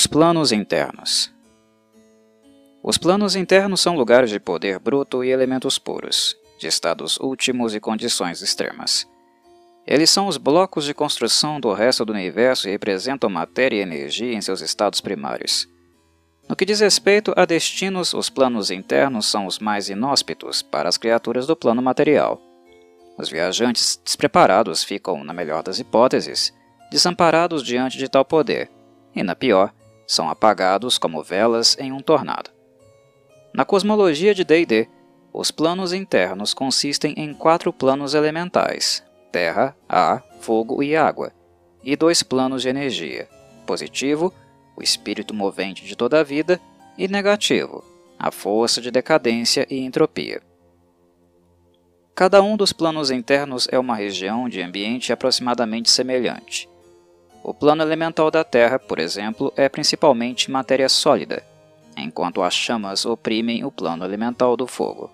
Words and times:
Os 0.00 0.06
planos 0.06 0.50
internos. 0.50 1.30
Os 2.82 2.96
planos 2.96 3.36
internos 3.36 3.82
são 3.82 3.96
lugares 3.96 4.30
de 4.30 4.40
poder 4.40 4.78
bruto 4.78 5.22
e 5.22 5.28
elementos 5.28 5.78
puros, 5.78 6.34
de 6.58 6.66
estados 6.66 7.18
últimos 7.20 7.74
e 7.74 7.80
condições 7.80 8.40
extremas. 8.40 9.06
Eles 9.86 10.08
são 10.08 10.26
os 10.26 10.38
blocos 10.38 10.86
de 10.86 10.94
construção 10.94 11.60
do 11.60 11.74
resto 11.74 12.02
do 12.02 12.14
universo 12.14 12.66
e 12.66 12.70
representam 12.70 13.28
matéria 13.28 13.76
e 13.76 13.82
energia 13.82 14.32
em 14.32 14.40
seus 14.40 14.62
estados 14.62 15.02
primários. 15.02 15.68
No 16.48 16.56
que 16.56 16.64
diz 16.64 16.80
respeito 16.80 17.34
a 17.36 17.44
destinos, 17.44 18.14
os 18.14 18.30
planos 18.30 18.70
internos 18.70 19.26
são 19.26 19.44
os 19.44 19.58
mais 19.58 19.90
inóspitos 19.90 20.62
para 20.62 20.88
as 20.88 20.96
criaturas 20.96 21.46
do 21.46 21.54
plano 21.54 21.82
material. 21.82 22.40
Os 23.18 23.28
viajantes 23.28 24.00
despreparados 24.02 24.82
ficam, 24.82 25.22
na 25.22 25.34
melhor 25.34 25.62
das 25.62 25.78
hipóteses, 25.78 26.54
desamparados 26.90 27.62
diante 27.62 27.98
de 27.98 28.08
tal 28.08 28.24
poder, 28.24 28.70
e 29.14 29.22
na 29.22 29.36
pior, 29.36 29.74
são 30.10 30.28
apagados 30.28 30.98
como 30.98 31.22
velas 31.22 31.76
em 31.78 31.92
um 31.92 32.00
tornado. 32.00 32.50
Na 33.54 33.64
cosmologia 33.64 34.34
de 34.34 34.42
D&D, 34.42 34.88
os 35.32 35.52
planos 35.52 35.92
internos 35.92 36.52
consistem 36.52 37.14
em 37.16 37.32
quatro 37.32 37.72
planos 37.72 38.12
elementais, 38.12 39.04
terra, 39.30 39.76
ar, 39.88 40.24
fogo 40.40 40.82
e 40.82 40.96
água, 40.96 41.32
e 41.84 41.94
dois 41.94 42.24
planos 42.24 42.62
de 42.62 42.68
energia, 42.68 43.28
positivo, 43.64 44.34
o 44.76 44.82
espírito 44.82 45.32
movente 45.32 45.84
de 45.84 45.94
toda 45.94 46.18
a 46.18 46.24
vida, 46.24 46.60
e 46.98 47.06
negativo, 47.06 47.84
a 48.18 48.32
força 48.32 48.80
de 48.80 48.90
decadência 48.90 49.64
e 49.70 49.78
entropia. 49.78 50.42
Cada 52.16 52.42
um 52.42 52.56
dos 52.56 52.72
planos 52.72 53.12
internos 53.12 53.68
é 53.70 53.78
uma 53.78 53.94
região 53.94 54.48
de 54.48 54.60
ambiente 54.60 55.12
aproximadamente 55.12 55.88
semelhante, 55.88 56.68
o 57.50 57.54
plano 57.54 57.82
elemental 57.82 58.30
da 58.30 58.44
Terra, 58.44 58.78
por 58.78 59.00
exemplo, 59.00 59.52
é 59.56 59.68
principalmente 59.68 60.52
matéria 60.52 60.88
sólida, 60.88 61.42
enquanto 61.96 62.42
as 62.42 62.54
chamas 62.54 63.04
oprimem 63.04 63.64
o 63.64 63.72
plano 63.72 64.04
elemental 64.04 64.56
do 64.56 64.68
fogo. 64.68 65.10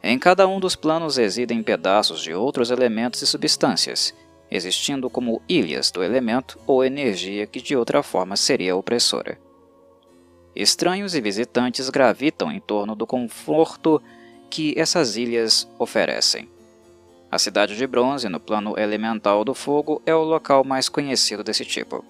Em 0.00 0.20
cada 0.20 0.46
um 0.46 0.60
dos 0.60 0.76
planos 0.76 1.16
residem 1.16 1.64
pedaços 1.64 2.22
de 2.22 2.32
outros 2.32 2.70
elementos 2.70 3.22
e 3.22 3.26
substâncias, 3.26 4.14
existindo 4.48 5.10
como 5.10 5.42
ilhas 5.48 5.90
do 5.90 6.00
elemento 6.00 6.60
ou 6.64 6.84
energia 6.84 7.44
que 7.44 7.60
de 7.60 7.74
outra 7.74 8.04
forma 8.04 8.36
seria 8.36 8.76
opressora. 8.76 9.36
Estranhos 10.54 11.16
e 11.16 11.20
visitantes 11.20 11.90
gravitam 11.90 12.52
em 12.52 12.60
torno 12.60 12.94
do 12.94 13.04
conforto 13.04 14.00
que 14.48 14.74
essas 14.78 15.16
ilhas 15.16 15.68
oferecem. 15.76 16.48
A 17.30 17.38
cidade 17.38 17.76
de 17.76 17.86
bronze, 17.86 18.28
no 18.28 18.38
plano 18.38 18.78
elemental 18.78 19.44
do 19.44 19.54
fogo, 19.54 20.00
é 20.06 20.14
o 20.14 20.22
local 20.22 20.64
mais 20.64 20.88
conhecido 20.88 21.42
desse 21.42 21.64
tipo. 21.64 22.04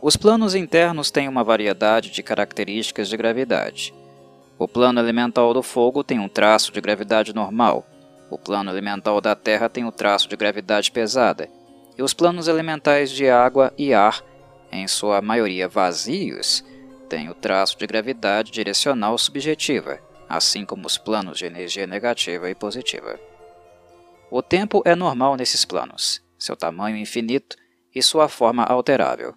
Os 0.00 0.16
planos 0.16 0.54
internos 0.54 1.10
têm 1.10 1.28
uma 1.28 1.44
variedade 1.44 2.10
de 2.10 2.22
características 2.22 3.08
de 3.08 3.16
gravidade. 3.16 3.92
O 4.58 4.66
plano 4.66 4.98
elemental 4.98 5.52
do 5.52 5.62
fogo 5.62 6.02
tem 6.02 6.18
um 6.18 6.28
traço 6.28 6.72
de 6.72 6.80
gravidade 6.80 7.34
normal, 7.34 7.86
o 8.30 8.38
plano 8.38 8.70
elemental 8.70 9.20
da 9.20 9.34
terra 9.34 9.68
tem 9.68 9.84
o 9.84 9.88
um 9.88 9.90
traço 9.90 10.28
de 10.28 10.36
gravidade 10.36 10.90
pesada, 10.90 11.48
e 11.98 12.02
os 12.02 12.14
planos 12.14 12.48
elementais 12.48 13.10
de 13.10 13.28
água 13.28 13.74
e 13.76 13.92
ar, 13.92 14.24
em 14.70 14.86
sua 14.86 15.20
maioria 15.20 15.68
vazios, 15.68 16.64
têm 17.08 17.28
o 17.28 17.34
traço 17.34 17.76
de 17.76 17.86
gravidade 17.86 18.52
direcional 18.52 19.18
subjetiva, 19.18 19.98
assim 20.28 20.64
como 20.64 20.86
os 20.86 20.96
planos 20.96 21.38
de 21.38 21.44
energia 21.44 21.86
negativa 21.86 22.48
e 22.48 22.54
positiva. 22.54 23.18
O 24.30 24.40
tempo 24.42 24.80
é 24.84 24.94
normal 24.94 25.36
nesses 25.36 25.64
planos, 25.64 26.22
seu 26.38 26.54
tamanho 26.54 26.96
infinito 26.96 27.56
e 27.92 28.00
sua 28.00 28.28
forma 28.28 28.62
alterável. 28.62 29.34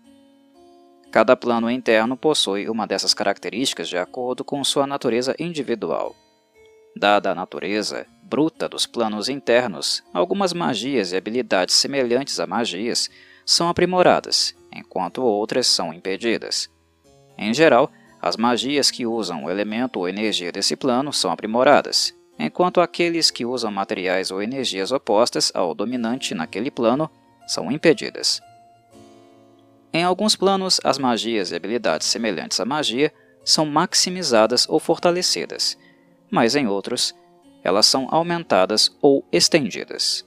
Cada 1.12 1.36
plano 1.36 1.70
interno 1.70 2.16
possui 2.16 2.70
uma 2.70 2.86
dessas 2.86 3.12
características 3.12 3.90
de 3.90 3.98
acordo 3.98 4.44
com 4.44 4.64
sua 4.64 4.86
natureza 4.86 5.36
individual. 5.40 6.16
Dada 6.96 7.32
a 7.32 7.36
natureza 7.36 8.06
bruta 8.22 8.70
dos 8.70 8.86
planos 8.86 9.30
internos, 9.30 10.04
algumas 10.14 10.54
magias 10.54 11.12
e 11.12 11.18
habilidades 11.18 11.74
semelhantes 11.76 12.40
a 12.40 12.46
magias 12.46 13.10
são 13.44 13.70
aprimoradas, 13.70 14.56
enquanto 14.72 15.24
outras 15.24 15.66
são 15.66 15.92
impedidas. 15.92 16.70
Em 17.36 17.52
geral, 17.52 17.92
as 18.22 18.38
magias 18.38 18.92
que 18.92 19.08
usam 19.08 19.44
o 19.44 19.50
elemento 19.50 20.00
ou 20.00 20.08
energia 20.08 20.52
desse 20.52 20.76
plano 20.76 21.12
são 21.12 21.32
aprimoradas, 21.32 22.14
enquanto 22.38 22.82
aqueles 22.82 23.30
que 23.30 23.46
usam 23.46 23.72
materiais 23.72 24.32
ou 24.32 24.42
energias 24.42 24.92
opostas 24.92 25.52
ao 25.54 25.74
dominante 25.74 26.34
naquele 26.34 26.72
plano 26.72 27.10
são 27.48 27.72
impedidas. 27.72 28.42
Em 29.92 30.04
alguns 30.04 30.36
planos, 30.36 30.80
as 30.84 30.98
magias 30.98 31.52
e 31.52 31.56
habilidades 31.56 32.08
semelhantes 32.08 32.60
à 32.60 32.66
magia 32.66 33.14
são 33.46 33.66
maximizadas 33.66 34.68
ou 34.68 34.80
fortalecidas, 34.80 35.78
mas 36.32 36.56
em 36.56 36.68
outros, 36.68 37.14
elas 37.64 37.86
são 37.86 38.08
aumentadas 38.10 38.92
ou 39.02 39.24
estendidas. 39.32 40.26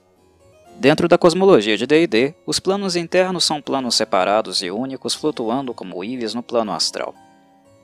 Dentro 0.79 1.07
da 1.07 1.17
cosmologia 1.17 1.75
de 1.75 1.87
D&D, 1.87 2.35
os 2.45 2.59
planos 2.59 2.95
internos 2.95 3.43
são 3.43 3.61
planos 3.61 3.95
separados 3.95 4.61
e 4.61 4.69
únicos 4.69 5.15
flutuando 5.15 5.73
como 5.73 6.03
ilhas 6.03 6.33
no 6.35 6.43
plano 6.43 6.71
astral. 6.71 7.15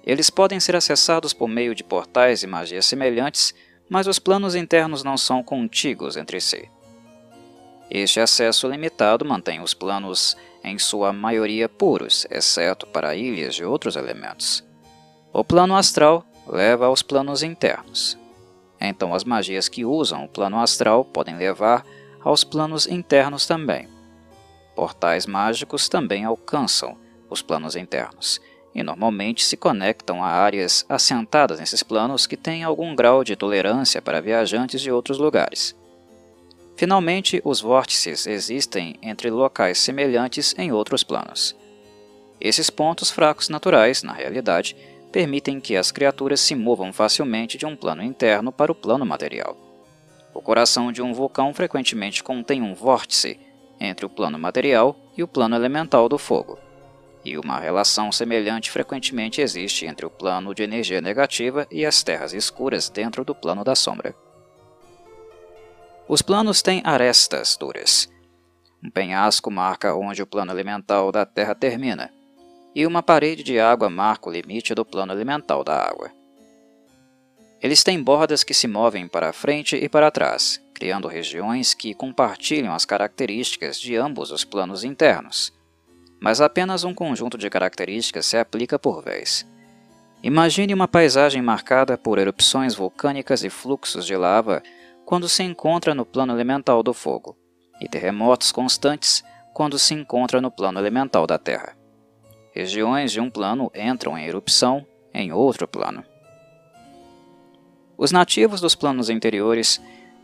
Eles 0.05 0.29
podem 0.29 0.59
ser 0.59 0.75
acessados 0.75 1.33
por 1.33 1.47
meio 1.47 1.73
de 1.73 1.83
portais 1.83 2.43
e 2.43 2.47
magias 2.47 2.85
semelhantes 2.85 3.53
mas 3.89 4.07
os 4.07 4.19
planos 4.19 4.55
internos 4.55 5.03
não 5.03 5.17
são 5.17 5.43
contíguos 5.43 6.17
entre 6.17 6.39
si. 6.39 6.69
Este 7.89 8.19
acesso 8.19 8.67
limitado 8.67 9.25
mantém 9.25 9.61
os 9.61 9.73
planos 9.73 10.35
em 10.63 10.79
sua 10.79 11.11
maioria 11.11 11.67
puros, 11.67 12.25
exceto 12.31 12.87
para 12.87 13.15
ilhas 13.15 13.55
de 13.55 13.65
outros 13.65 13.95
elementos. 13.95 14.63
O 15.31 15.43
plano 15.43 15.75
astral 15.75 16.25
leva 16.47 16.85
aos 16.85 17.01
planos 17.01 17.43
internos. 17.43 18.17
Então 18.79 19.13
as 19.13 19.23
magias 19.23 19.67
que 19.67 19.85
usam 19.85 20.25
o 20.25 20.27
plano 20.27 20.59
astral 20.59 21.05
podem 21.05 21.35
levar 21.37 21.85
aos 22.21 22.43
planos 22.43 22.87
internos 22.87 23.45
também. 23.45 23.87
Portais 24.75 25.25
mágicos 25.25 25.87
também 25.87 26.25
alcançam 26.25 26.97
os 27.29 27.41
planos 27.41 27.75
internos, 27.75 28.41
e 28.75 28.81
normalmente 28.81 29.45
se 29.45 29.55
conectam 29.55 30.23
a 30.23 30.27
áreas 30.27 30.85
assentadas 30.89 31.59
nesses 31.59 31.83
planos 31.83 32.25
que 32.25 32.35
têm 32.35 32.63
algum 32.63 32.95
grau 32.95 33.23
de 33.23 33.35
tolerância 33.35 34.01
para 34.01 34.21
viajantes 34.21 34.81
de 34.81 34.91
outros 34.91 35.19
lugares. 35.19 35.75
Finalmente, 36.75 37.39
os 37.45 37.61
vórtices 37.61 38.25
existem 38.25 38.95
entre 39.01 39.29
locais 39.29 39.77
semelhantes 39.77 40.55
em 40.57 40.71
outros 40.71 41.03
planos. 41.03 41.55
Esses 42.41 42.69
pontos 42.69 43.11
fracos 43.11 43.47
naturais, 43.47 44.01
na 44.01 44.11
realidade, 44.11 44.75
permitem 45.11 45.59
que 45.59 45.75
as 45.75 45.91
criaturas 45.91 46.39
se 46.39 46.55
movam 46.55 46.91
facilmente 46.91 47.57
de 47.57 47.65
um 47.65 47.75
plano 47.75 48.01
interno 48.01 48.51
para 48.51 48.71
o 48.71 48.75
plano 48.75 49.05
material. 49.05 49.55
O 50.33 50.41
coração 50.41 50.91
de 50.91 51.01
um 51.01 51.13
vulcão 51.13 51.53
frequentemente 51.53 52.23
contém 52.23 52.59
um 52.59 52.73
vórtice 52.73 53.39
entre 53.79 54.05
o 54.05 54.09
plano 54.09 54.39
material 54.39 54.95
e 55.15 55.21
o 55.21 55.27
plano 55.27 55.55
elemental 55.55 56.09
do 56.09 56.17
fogo 56.17 56.57
e 57.25 57.37
uma 57.37 57.59
relação 57.59 58.11
semelhante 58.11 58.69
frequentemente 58.69 59.39
existe 59.39 59.85
entre 59.85 60.05
o 60.05 60.09
plano 60.09 60.53
de 60.53 60.63
energia 60.63 60.99
negativa 60.99 61.65
e 61.71 61.85
as 61.85 62.03
terras 62.03 62.33
escuras 62.33 62.89
dentro 62.89 63.23
do 63.23 63.33
plano 63.33 63.63
da 63.63 63.75
sombra. 63.75 64.13
Os 66.07 66.21
planos 66.21 66.61
têm 66.61 66.81
arestas 66.83 67.55
duras. 67.55 68.09
Um 68.83 68.89
penhasco 68.89 69.49
marca 69.49 69.95
onde 69.95 70.21
o 70.21 70.27
plano 70.27 70.51
elemental 70.51 71.11
da 71.11 71.25
Terra 71.25 71.55
termina, 71.55 72.11
e 72.75 72.85
uma 72.85 73.01
parede 73.01 73.41
de 73.41 73.57
água 73.57 73.89
marca 73.89 74.27
o 74.27 74.31
limite 74.31 74.75
do 74.75 74.83
plano 74.83 75.13
elemental 75.13 75.63
da 75.63 75.79
água. 75.79 76.11
Eles 77.61 77.81
têm 77.81 78.03
bordas 78.03 78.43
que 78.43 78.53
se 78.53 78.67
movem 78.67 79.07
para 79.07 79.31
frente 79.31 79.77
e 79.77 79.87
para 79.87 80.11
trás, 80.11 80.61
criando 80.73 81.07
regiões 81.07 81.73
que 81.73 81.93
compartilham 81.93 82.73
as 82.73 82.83
características 82.83 83.79
de 83.79 83.95
ambos 83.95 84.31
os 84.31 84.43
planos 84.43 84.83
internos 84.83 85.53
mas 86.23 86.39
apenas 86.39 86.85
um 86.85 86.93
conjunto 86.93 87.37
de 87.37 87.49
características 87.49 88.25
se 88.25 88.37
aplica 88.37 88.79
por 88.79 89.03
vez. 89.03 89.45
Imagine 90.23 90.73
uma 90.73 90.87
paisagem 90.87 91.41
marcada 91.41 91.97
por 91.97 92.17
erupções 92.17 92.73
vulcânicas 92.73 93.43
e 93.43 93.49
fluxos 93.49 94.05
de 94.05 94.15
lava 94.15 94.63
quando 95.05 95.27
se 95.27 95.43
encontra 95.43 95.93
no 95.93 96.05
plano 96.05 96.31
elemental 96.31 96.81
do 96.81 96.93
fogo, 96.93 97.37
e 97.81 97.89
terremotos 97.89 98.53
constantes 98.53 99.21
quando 99.53 99.77
se 99.77 99.93
encontra 99.93 100.39
no 100.39 100.49
plano 100.49 100.79
elemental 100.79 101.27
da 101.27 101.37
Terra. 101.37 101.75
Regiões 102.53 103.11
de 103.11 103.19
um 103.19 103.29
plano 103.29 103.69
entram 103.75 104.17
em 104.17 104.25
erupção 104.25 104.87
em 105.13 105.33
outro 105.33 105.67
plano. 105.67 106.05
Os 107.97 108.13
nativos 108.13 108.61
dos 108.61 108.75
planos 108.75 109.09
interiores 109.09 109.81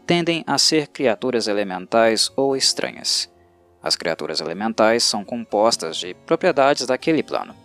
tendem 0.07 0.45
a 0.48 0.57
ser 0.57 0.88
criaturas 0.88 1.50
elementais 1.50 2.31
ou 2.38 2.56
estranhas 2.56 3.30
as 3.81 3.96
criaturas 3.96 4.42
elementais 4.42 5.04
são 5.04 5.24
compostas 5.24 5.98
de 5.98 6.14
propriedades 6.26 6.86
daquele 6.86 7.24
plano. 7.24 7.56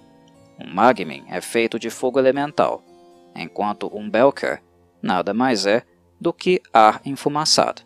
Um 0.58 0.72
Magmin 0.72 1.24
é 1.28 1.40
feito 1.40 1.78
de 1.78 1.90
fogo 1.90 2.18
elemental, 2.18 2.82
enquanto 3.34 3.90
um 3.92 4.08
Belker 4.08 4.62
nada 5.02 5.34
mais 5.34 5.66
é 5.66 5.82
do 6.20 6.32
que 6.32 6.62
ar 6.72 7.00
enfumaçado. 7.04 7.82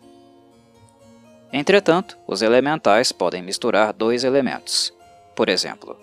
Entretanto, 1.51 2.17
os 2.27 2.41
elementais 2.41 3.11
podem 3.11 3.41
misturar 3.41 3.91
dois 3.91 4.23
elementos. 4.23 4.93
Por 5.35 5.49
exemplo, 5.49 5.97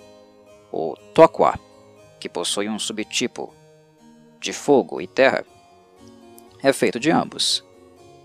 o 0.73 0.97
Tokwa, 1.15 1.59
que 2.19 2.29
possui 2.29 2.69
um 2.69 2.79
subtipo 2.79 3.55
de 4.41 4.53
fogo 4.53 5.01
e 5.01 5.07
terra, 5.07 5.45
é 6.63 6.73
feito 6.73 6.99
de 6.99 7.11
ambos. 7.11 7.65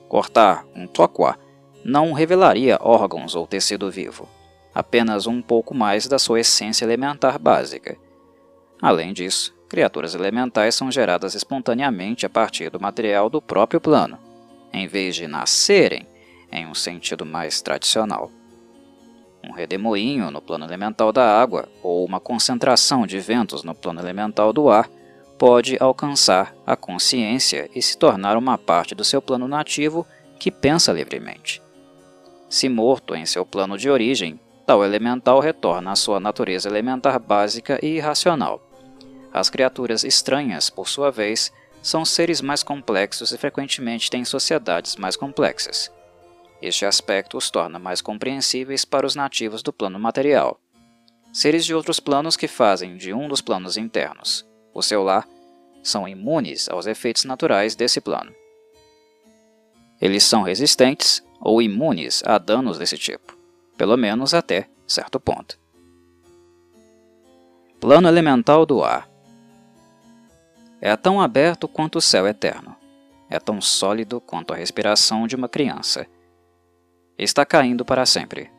Cortar 0.10 0.66
um 0.76 0.88
Tokwa 0.88 1.38
não 1.84 2.14
revelaria 2.14 2.78
órgãos 2.82 3.36
ou 3.36 3.48
tecido 3.48 3.90
vivo, 3.90 4.28
apenas 4.74 5.28
um 5.28 5.42
pouco 5.42 5.74
mais 5.74 6.08
da 6.08 6.20
sua 6.20 6.40
essência 6.40 6.86
elementar 6.86 7.40
básica. 7.40 7.98
Além 8.82 9.14
disso, 9.14 9.54
criaturas 9.70 10.16
elementais 10.16 10.76
são 10.76 10.92
geradas 10.92 11.36
espontaneamente 11.36 12.26
a 12.26 12.30
partir 12.30 12.70
do 12.70 12.80
material 12.80 13.30
do 13.30 13.42
próprio 13.42 13.80
plano, 13.80 14.18
em 14.74 14.88
vez 14.88 15.16
de 15.16 15.28
nascerem 15.28 16.08
em 16.52 16.68
um 16.68 16.74
sentido 16.74 17.26
mais 17.26 17.62
tradicional. 17.62 18.32
Um 19.44 19.52
redemoinho 19.52 20.30
no 20.30 20.42
plano 20.42 20.66
elemental 20.66 21.12
da 21.12 21.42
água 21.42 21.68
ou 21.82 22.06
uma 22.06 22.20
concentração 22.20 23.08
de 23.08 23.20
ventos 23.20 23.64
no 23.64 23.74
plano 23.74 24.00
elemental 24.00 24.54
do 24.54 24.70
ar 24.70 24.90
pode 25.38 25.76
alcançar 25.80 26.54
a 26.68 26.76
consciência 26.76 27.68
e 27.74 27.82
se 27.82 27.98
tornar 27.98 28.38
uma 28.38 28.58
parte 28.58 28.94
do 28.94 29.04
seu 29.04 29.22
plano 29.22 29.48
nativo 29.48 30.06
que 30.38 30.52
pensa 30.52 30.92
livremente. 30.92 31.62
Se 32.52 32.68
morto 32.68 33.16
em 33.16 33.26
seu 33.26 33.46
plano 33.46 33.78
de 33.78 33.90
origem, 33.90 34.38
tal 34.66 34.84
elemental 34.84 35.40
retorna 35.40 35.94
à 35.94 35.96
sua 35.96 36.20
natureza 36.20 36.68
elementar 36.68 37.18
básica 37.18 37.80
e 37.82 37.96
irracional. 37.96 38.62
As 39.32 39.50
criaturas 39.50 40.04
estranhas, 40.04 40.70
por 40.70 40.90
sua 40.90 41.10
vez, 41.10 41.50
são 41.82 42.04
seres 42.04 42.42
mais 42.42 42.62
complexos 42.62 43.32
e 43.32 43.38
frequentemente 43.38 44.10
têm 44.10 44.26
sociedades 44.26 44.98
mais 44.98 45.16
complexas. 45.16 45.90
Este 46.62 46.86
aspecto 46.86 47.38
os 47.38 47.50
torna 47.50 47.80
mais 47.80 48.02
compreensíveis 48.02 48.84
para 48.84 49.08
os 49.08 49.16
nativos 49.16 49.64
do 49.64 49.72
plano 49.72 49.98
material. 49.98 50.60
Seres 51.32 51.66
de 51.66 51.74
outros 51.74 52.02
planos 52.02 52.36
que 52.36 52.50
fazem 52.50 52.98
de 52.98 53.14
um 53.14 53.30
dos 53.30 53.40
planos 53.40 53.78
internos 53.78 54.46
o 54.74 54.82
seu 54.82 55.04
lar 55.04 55.26
são 55.82 56.06
imunes 56.06 56.70
aos 56.70 56.86
efeitos 56.86 57.24
naturais 57.24 57.76
desse 57.76 58.02
plano. 58.02 58.36
Eles 60.02 60.26
são 60.26 60.42
resistentes 60.42 61.24
ou 61.42 61.62
imunes 61.62 62.24
a 62.26 62.38
danos 62.38 62.78
desse 62.78 62.98
tipo, 62.98 63.36
pelo 63.76 63.98
menos 63.98 64.34
até 64.34 64.70
certo 64.88 65.20
ponto. 65.20 65.60
Plano 67.80 68.08
elemental 68.08 68.66
do 68.66 68.84
ar 68.84 69.10
é 70.80 70.96
tão 70.96 71.20
aberto 71.20 71.68
quanto 71.68 71.98
o 71.98 72.02
céu 72.02 72.28
eterno, 72.28 72.76
é 73.30 73.40
tão 73.40 73.60
sólido 73.60 74.22
quanto 74.22 74.54
a 74.54 74.56
respiração 74.56 75.26
de 75.26 75.36
uma 75.36 75.50
criança 75.50 76.08
está 77.18 77.46
caindo 77.46 77.86
para 77.86 78.06
sempre. 78.06 78.50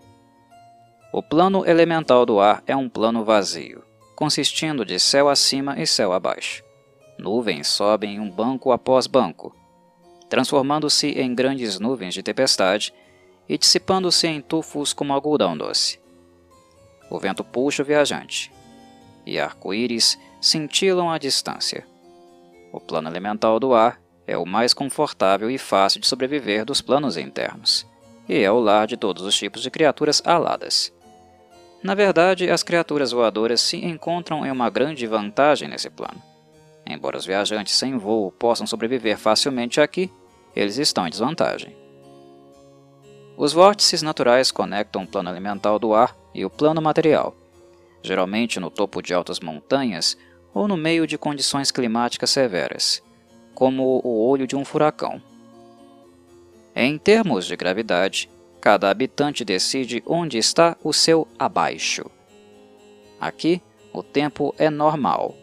O 1.13 1.23
plano 1.23 1.67
elemental 1.67 2.25
do 2.25 2.41
ar 2.41 2.63
é 2.67 2.75
um 2.75 2.89
plano 2.89 3.25
vazio, 3.25 3.85
consistindo 4.17 4.85
de 4.85 4.99
céu 4.99 5.29
acima 5.29 5.79
e 5.81 5.87
céu 5.87 6.13
abaixo. 6.13 6.65
Nuvens 7.19 7.69
sobem 7.69 8.19
um 8.19 8.31
banco 8.31 8.73
após 8.73 9.07
banco, 9.07 9.55
transformando-se 10.33 11.09
em 11.09 11.35
grandes 11.35 11.79
nuvens 11.79 12.15
de 12.15 12.23
tempestade 12.23 12.95
e 13.47 13.59
dissipando-se 13.59 14.27
em 14.27 14.41
tufos 14.41 14.95
como 14.95 15.13
algodão 15.13 15.55
doce. 15.55 16.01
O 17.11 17.19
vento 17.19 17.45
puxa 17.45 17.83
o 17.83 17.85
viajante, 17.85 18.51
e 19.27 19.39
arco-íris 19.39 20.19
cintilam 20.41 21.11
à 21.11 21.19
distância. 21.19 21.87
O 22.73 22.81
plano 22.81 23.11
elemental 23.11 23.61
do 23.61 23.75
ar 23.75 24.01
é 24.27 24.39
o 24.39 24.47
mais 24.47 24.73
confortável 24.73 25.51
e 25.51 25.59
fácil 25.59 26.01
de 26.01 26.07
sobreviver 26.07 26.65
dos 26.65 26.81
planos 26.81 27.19
internos 27.19 27.87
e 28.27 28.39
é 28.39 28.51
o 28.51 28.59
lar 28.59 28.87
de 28.87 28.97
todos 28.97 29.25
os 29.25 29.37
tipos 29.37 29.61
de 29.61 29.71
criaturas 29.71 30.23
aladas. 30.25 30.91
Na 31.83 31.95
verdade, 31.95 32.49
as 32.49 32.63
criaturas 32.63 33.13
voadoras 33.13 33.61
se 33.61 33.85
encontram 33.85 34.47
em 34.47 34.51
uma 34.51 34.71
grande 34.71 35.07
vantagem 35.07 35.69
nesse 35.69 35.91
plano. 35.91 36.23
Embora 36.87 37.19
os 37.19 37.27
viajantes 37.27 37.75
sem 37.75 37.99
voo 37.99 38.33
possam 38.33 38.67
sobreviver 38.67 39.19
facilmente 39.19 39.79
aqui, 39.79 40.11
eles 40.55 40.79
estão 40.79 41.07
em 41.07 41.11
desvantagem. 41.11 41.77
Os 43.37 43.53
vórtices 43.53 44.03
naturais 44.03 44.51
conectam 44.51 45.03
o 45.03 45.07
plano 45.07 45.31
elemental 45.31 45.79
do 45.79 45.95
ar 45.95 46.17
e 46.35 46.45
o 46.45 46.51
plano 46.51 46.83
material, 46.83 47.35
geralmente 48.03 48.61
no 48.61 48.71
topo 48.71 49.03
de 49.03 49.15
altas 49.15 49.41
montanhas 49.41 50.17
ou 50.55 50.69
no 50.69 50.77
meio 50.77 51.07
de 51.07 51.17
condições 51.17 51.71
climáticas 51.71 52.31
severas, 52.31 53.03
como 53.55 54.01
o 54.05 54.29
olho 54.29 54.47
de 54.47 54.55
um 54.55 54.65
furacão. 54.65 55.21
Em 56.75 56.99
termos 56.99 57.47
de 57.47 57.57
gravidade, 57.57 58.31
cada 58.61 58.91
habitante 58.91 59.45
decide 59.45 60.03
onde 60.07 60.39
está 60.39 60.77
o 60.83 60.93
seu 60.93 61.27
abaixo. 61.39 62.05
Aqui, 63.21 63.63
o 63.93 64.03
tempo 64.03 64.55
é 64.59 64.71
normal, 64.71 65.35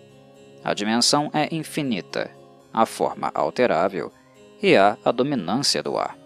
a 0.63 0.73
dimensão 0.73 1.29
é 1.33 1.53
infinita, 1.53 2.31
a 2.73 2.85
forma 2.85 3.31
alterável 3.33 4.12
e 4.61 4.75
há 4.75 4.97
a 5.03 5.11
dominância 5.11 5.81
do 5.81 5.97
ar. 5.97 6.17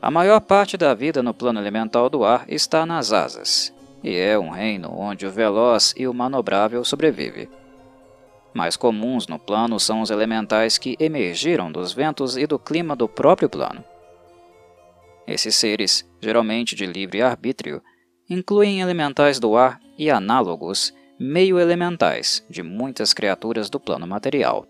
A 0.00 0.10
maior 0.10 0.40
parte 0.40 0.76
da 0.76 0.94
vida 0.94 1.22
no 1.22 1.34
plano 1.34 1.60
elemental 1.60 2.08
do 2.08 2.24
ar 2.24 2.44
está 2.48 2.86
nas 2.86 3.12
asas, 3.12 3.74
e 4.02 4.16
é 4.16 4.38
um 4.38 4.50
reino 4.50 4.92
onde 4.96 5.26
o 5.26 5.30
veloz 5.30 5.92
e 5.96 6.06
o 6.06 6.14
manobrável 6.14 6.84
sobrevive. 6.84 7.48
Mais 8.54 8.76
comuns 8.76 9.26
no 9.26 9.38
plano 9.38 9.78
são 9.78 10.00
os 10.00 10.10
elementais 10.10 10.78
que 10.78 10.96
emergiram 10.98 11.70
dos 11.70 11.92
ventos 11.92 12.36
e 12.36 12.46
do 12.46 12.58
clima 12.58 12.94
do 12.94 13.08
próprio 13.08 13.48
plano. 13.48 13.84
Esses 15.26 15.56
seres, 15.56 16.08
geralmente 16.20 16.74
de 16.74 16.86
livre 16.86 17.20
arbítrio, 17.20 17.82
incluem 18.30 18.80
elementais 18.80 19.38
do 19.38 19.56
ar 19.56 19.80
e 19.98 20.10
análogos 20.10 20.94
meio-elementais 21.18 22.44
de 22.48 22.62
muitas 22.62 23.12
criaturas 23.12 23.68
do 23.68 23.80
plano 23.80 24.06
material. 24.06 24.64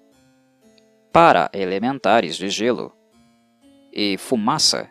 Para-elementares 1.13 2.37
de 2.37 2.51
gelo 2.51 2.93
e 3.93 4.19
fumaça 4.19 4.91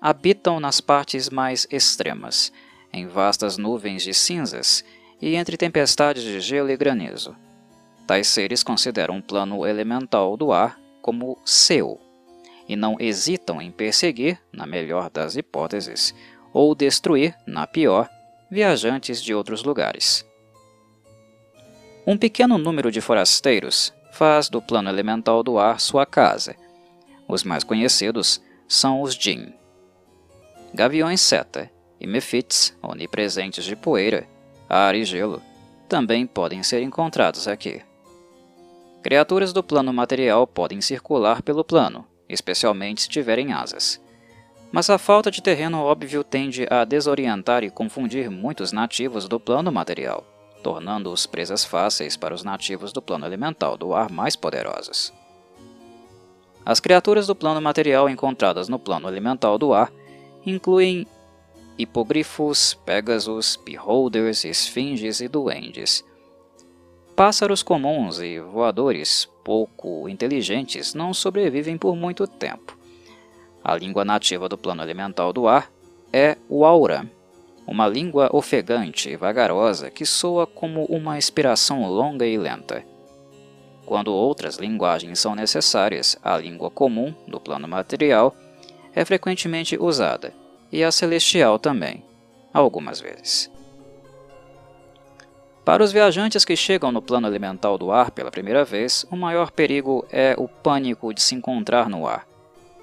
habitam 0.00 0.60
nas 0.60 0.80
partes 0.80 1.30
mais 1.30 1.66
extremas, 1.70 2.52
em 2.92 3.06
vastas 3.06 3.56
nuvens 3.56 4.02
de 4.02 4.12
cinzas 4.12 4.84
e 5.20 5.34
entre 5.34 5.56
tempestades 5.56 6.22
de 6.22 6.38
gelo 6.40 6.70
e 6.70 6.76
granizo. 6.76 7.34
Tais 8.06 8.28
seres 8.28 8.62
consideram 8.62 9.18
o 9.18 9.22
plano 9.22 9.66
elemental 9.66 10.36
do 10.36 10.52
ar 10.52 10.78
como 11.00 11.38
seu 11.44 11.98
e 12.68 12.76
não 12.76 12.96
hesitam 13.00 13.60
em 13.60 13.70
perseguir, 13.70 14.38
na 14.52 14.66
melhor 14.66 15.08
das 15.08 15.34
hipóteses, 15.34 16.14
ou 16.52 16.74
destruir, 16.74 17.34
na 17.46 17.66
pior, 17.66 18.08
viajantes 18.50 19.22
de 19.22 19.34
outros 19.34 19.64
lugares. 19.64 20.24
Um 22.06 22.18
pequeno 22.18 22.58
número 22.58 22.90
de 22.90 23.00
forasteiros 23.00 23.92
faz 24.14 24.48
do 24.48 24.62
plano 24.62 24.88
elemental 24.88 25.42
do 25.42 25.58
ar 25.58 25.80
sua 25.80 26.06
casa. 26.06 26.54
Os 27.26 27.42
mais 27.42 27.64
conhecidos 27.64 28.40
são 28.68 29.02
os 29.02 29.14
Jin. 29.14 29.52
Gaviões 30.72 31.20
seta 31.20 31.70
e 32.00 32.06
mefites, 32.06 32.76
onipresentes 32.80 33.64
de 33.64 33.74
poeira, 33.74 34.26
ar 34.68 34.94
e 34.94 35.04
gelo, 35.04 35.42
também 35.88 36.26
podem 36.26 36.62
ser 36.62 36.80
encontrados 36.82 37.48
aqui. 37.48 37.82
Criaturas 39.02 39.52
do 39.52 39.62
plano 39.62 39.92
material 39.92 40.46
podem 40.46 40.80
circular 40.80 41.42
pelo 41.42 41.64
plano, 41.64 42.06
especialmente 42.28 43.02
se 43.02 43.08
tiverem 43.08 43.52
asas. 43.52 44.00
Mas 44.72 44.88
a 44.90 44.96
falta 44.96 45.30
de 45.30 45.42
terreno 45.42 45.78
óbvio 45.78 46.24
tende 46.24 46.66
a 46.70 46.84
desorientar 46.84 47.62
e 47.64 47.70
confundir 47.70 48.30
muitos 48.30 48.72
nativos 48.72 49.28
do 49.28 49.38
plano 49.38 49.70
material, 49.70 50.24
tornando-os 50.64 51.26
presas 51.26 51.64
fáceis 51.64 52.16
para 52.16 52.34
os 52.34 52.42
nativos 52.42 52.92
do 52.92 53.00
plano 53.00 53.24
elemental 53.24 53.76
do 53.76 53.94
ar 53.94 54.10
mais 54.10 54.34
poderosos. 54.34 55.12
As 56.66 56.80
criaturas 56.80 57.28
do 57.28 57.36
plano 57.36 57.60
material 57.60 58.08
encontradas 58.08 58.68
no 58.68 58.78
plano 58.80 59.06
elemental 59.06 59.58
do 59.58 59.72
ar 59.72 59.92
incluem 60.44 61.06
hipogrifos, 61.78 62.74
pégasos, 62.84 63.56
beholders, 63.64 64.44
esfinges 64.44 65.20
e 65.20 65.28
duendes, 65.28 66.02
Pássaros 67.16 67.62
comuns 67.62 68.18
e 68.18 68.40
voadores 68.40 69.28
pouco 69.44 70.08
inteligentes 70.08 70.94
não 70.94 71.14
sobrevivem 71.14 71.78
por 71.78 71.94
muito 71.94 72.26
tempo. 72.26 72.76
A 73.62 73.76
língua 73.76 74.04
nativa 74.04 74.48
do 74.48 74.58
plano 74.58 74.82
elemental 74.82 75.32
do 75.32 75.46
ar 75.46 75.70
é 76.12 76.36
o 76.48 76.64
aura, 76.64 77.08
uma 77.66 77.86
língua 77.88 78.28
ofegante 78.32 79.10
e 79.10 79.16
vagarosa 79.16 79.90
que 79.90 80.04
soa 80.04 80.46
como 80.46 80.84
uma 80.84 81.18
expiração 81.18 81.86
longa 81.88 82.26
e 82.26 82.36
lenta. 82.36 82.84
Quando 83.86 84.12
outras 84.12 84.56
linguagens 84.56 85.18
são 85.18 85.34
necessárias, 85.34 86.16
a 86.22 86.36
língua 86.36 86.70
comum 86.70 87.14
do 87.26 87.38
plano 87.38 87.68
material 87.68 88.34
é 88.94 89.04
frequentemente 89.04 89.76
usada, 89.78 90.32
e 90.70 90.82
a 90.82 90.90
celestial 90.90 91.58
também, 91.58 92.04
algumas 92.52 93.00
vezes. 93.00 93.50
Para 95.64 95.82
os 95.82 95.92
viajantes 95.92 96.44
que 96.44 96.56
chegam 96.56 96.92
no 96.92 97.00
plano 97.00 97.26
elemental 97.26 97.78
do 97.78 97.90
ar 97.90 98.10
pela 98.10 98.30
primeira 98.30 98.64
vez, 98.64 99.06
o 99.10 99.16
maior 99.16 99.50
perigo 99.50 100.06
é 100.12 100.34
o 100.38 100.46
pânico 100.46 101.12
de 101.12 101.22
se 101.22 101.34
encontrar 101.34 101.88
no 101.88 102.06
ar, 102.06 102.26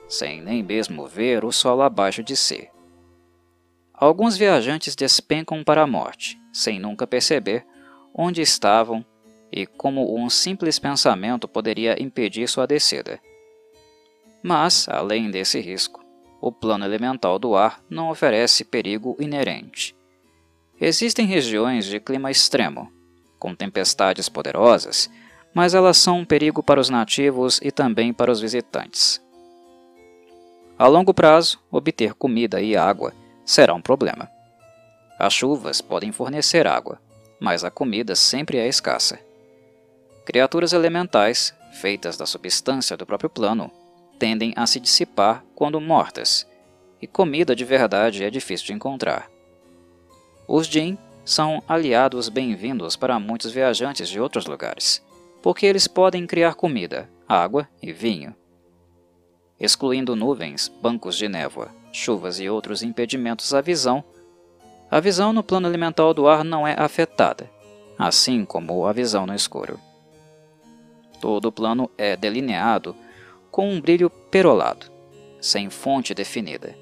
sem 0.09 0.41
nem 0.41 0.63
mesmo 0.63 1.05
ver 1.05 1.45
o 1.45 1.51
solo 1.51 1.83
abaixo 1.83 2.23
de 2.23 2.35
si. 2.35 2.67
Alguns 4.01 4.35
viajantes 4.35 4.95
despencam 4.95 5.63
para 5.63 5.83
a 5.83 5.87
morte, 5.87 6.35
sem 6.51 6.79
nunca 6.79 7.05
perceber 7.05 7.63
onde 8.15 8.41
estavam 8.41 9.05
e 9.51 9.67
como 9.67 10.19
um 10.19 10.27
simples 10.27 10.79
pensamento 10.79 11.47
poderia 11.47 12.01
impedir 12.01 12.49
sua 12.49 12.65
descida. 12.65 13.19
Mas, 14.41 14.89
além 14.89 15.29
desse 15.29 15.59
risco, 15.59 16.03
o 16.41 16.51
plano 16.51 16.83
elemental 16.83 17.37
do 17.37 17.55
ar 17.55 17.79
não 17.87 18.09
oferece 18.09 18.65
perigo 18.65 19.15
inerente. 19.19 19.95
Existem 20.79 21.27
regiões 21.27 21.85
de 21.85 21.99
clima 21.99 22.31
extremo, 22.31 22.91
com 23.37 23.53
tempestades 23.53 24.27
poderosas, 24.27 25.11
mas 25.53 25.75
elas 25.75 25.97
são 25.97 26.21
um 26.21 26.25
perigo 26.25 26.63
para 26.63 26.81
os 26.81 26.89
nativos 26.89 27.59
e 27.61 27.69
também 27.69 28.11
para 28.11 28.31
os 28.31 28.41
visitantes. 28.41 29.21
A 30.75 30.87
longo 30.87 31.13
prazo, 31.13 31.59
obter 31.69 32.15
comida 32.15 32.59
e 32.59 32.75
água 32.75 33.13
será 33.45 33.73
um 33.73 33.81
problema. 33.81 34.29
As 35.19 35.33
chuvas 35.33 35.81
podem 35.81 36.11
fornecer 36.11 36.65
água, 36.67 36.99
mas 37.39 37.63
a 37.63 37.71
comida 37.71 38.15
sempre 38.15 38.57
é 38.57 38.67
escassa. 38.67 39.19
Criaturas 40.25 40.73
elementais, 40.73 41.53
feitas 41.73 42.17
da 42.17 42.25
substância 42.25 42.95
do 42.95 43.05
próprio 43.05 43.29
plano, 43.29 43.71
tendem 44.19 44.53
a 44.55 44.67
se 44.67 44.79
dissipar 44.79 45.43
quando 45.55 45.81
mortas, 45.81 46.47
e 47.01 47.07
comida 47.07 47.55
de 47.55 47.65
verdade 47.65 48.23
é 48.23 48.29
difícil 48.29 48.67
de 48.67 48.73
encontrar. 48.73 49.29
Os 50.47 50.67
Jin 50.67 50.97
são 51.25 51.63
aliados 51.67 52.29
bem-vindos 52.29 52.95
para 52.95 53.19
muitos 53.19 53.51
viajantes 53.51 54.09
de 54.09 54.19
outros 54.19 54.45
lugares, 54.45 55.03
porque 55.41 55.65
eles 55.65 55.87
podem 55.87 56.27
criar 56.27 56.55
comida, 56.55 57.09
água 57.27 57.67
e 57.81 57.91
vinho. 57.91 58.35
Excluindo 59.59 60.15
nuvens, 60.15 60.67
bancos 60.67 61.15
de 61.15 61.27
névoa, 61.27 61.69
chuvas 61.91 62.39
e 62.39 62.49
outros 62.49 62.83
impedimentos 62.83 63.53
à 63.53 63.61
visão, 63.61 64.03
a 64.89 64.99
visão 64.99 65.31
no 65.31 65.43
plano 65.43 65.67
elemental 65.67 66.13
do 66.13 66.27
ar 66.27 66.43
não 66.43 66.67
é 66.67 66.75
afetada, 66.77 67.49
assim 67.97 68.43
como 68.43 68.85
a 68.85 68.91
visão 68.91 69.25
no 69.25 69.33
escuro. 69.33 69.79
Todo 71.21 71.45
o 71.45 71.51
plano 71.51 71.89
é 71.97 72.15
delineado 72.17 72.95
com 73.51 73.69
um 73.69 73.79
brilho 73.79 74.09
perolado, 74.09 74.87
sem 75.39 75.69
fonte 75.69 76.13
definida, 76.13 76.75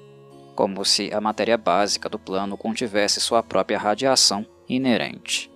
como 0.54 0.84
se 0.84 1.12
a 1.12 1.20
matéria 1.20 1.56
básica 1.56 2.08
do 2.08 2.18
plano 2.18 2.56
contivesse 2.56 3.20
sua 3.20 3.42
própria 3.42 3.78
radiação 3.78 4.46
inerente. 4.68 5.50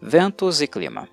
Ventos 0.00 0.60
e 0.60 0.66
clima 0.66 1.08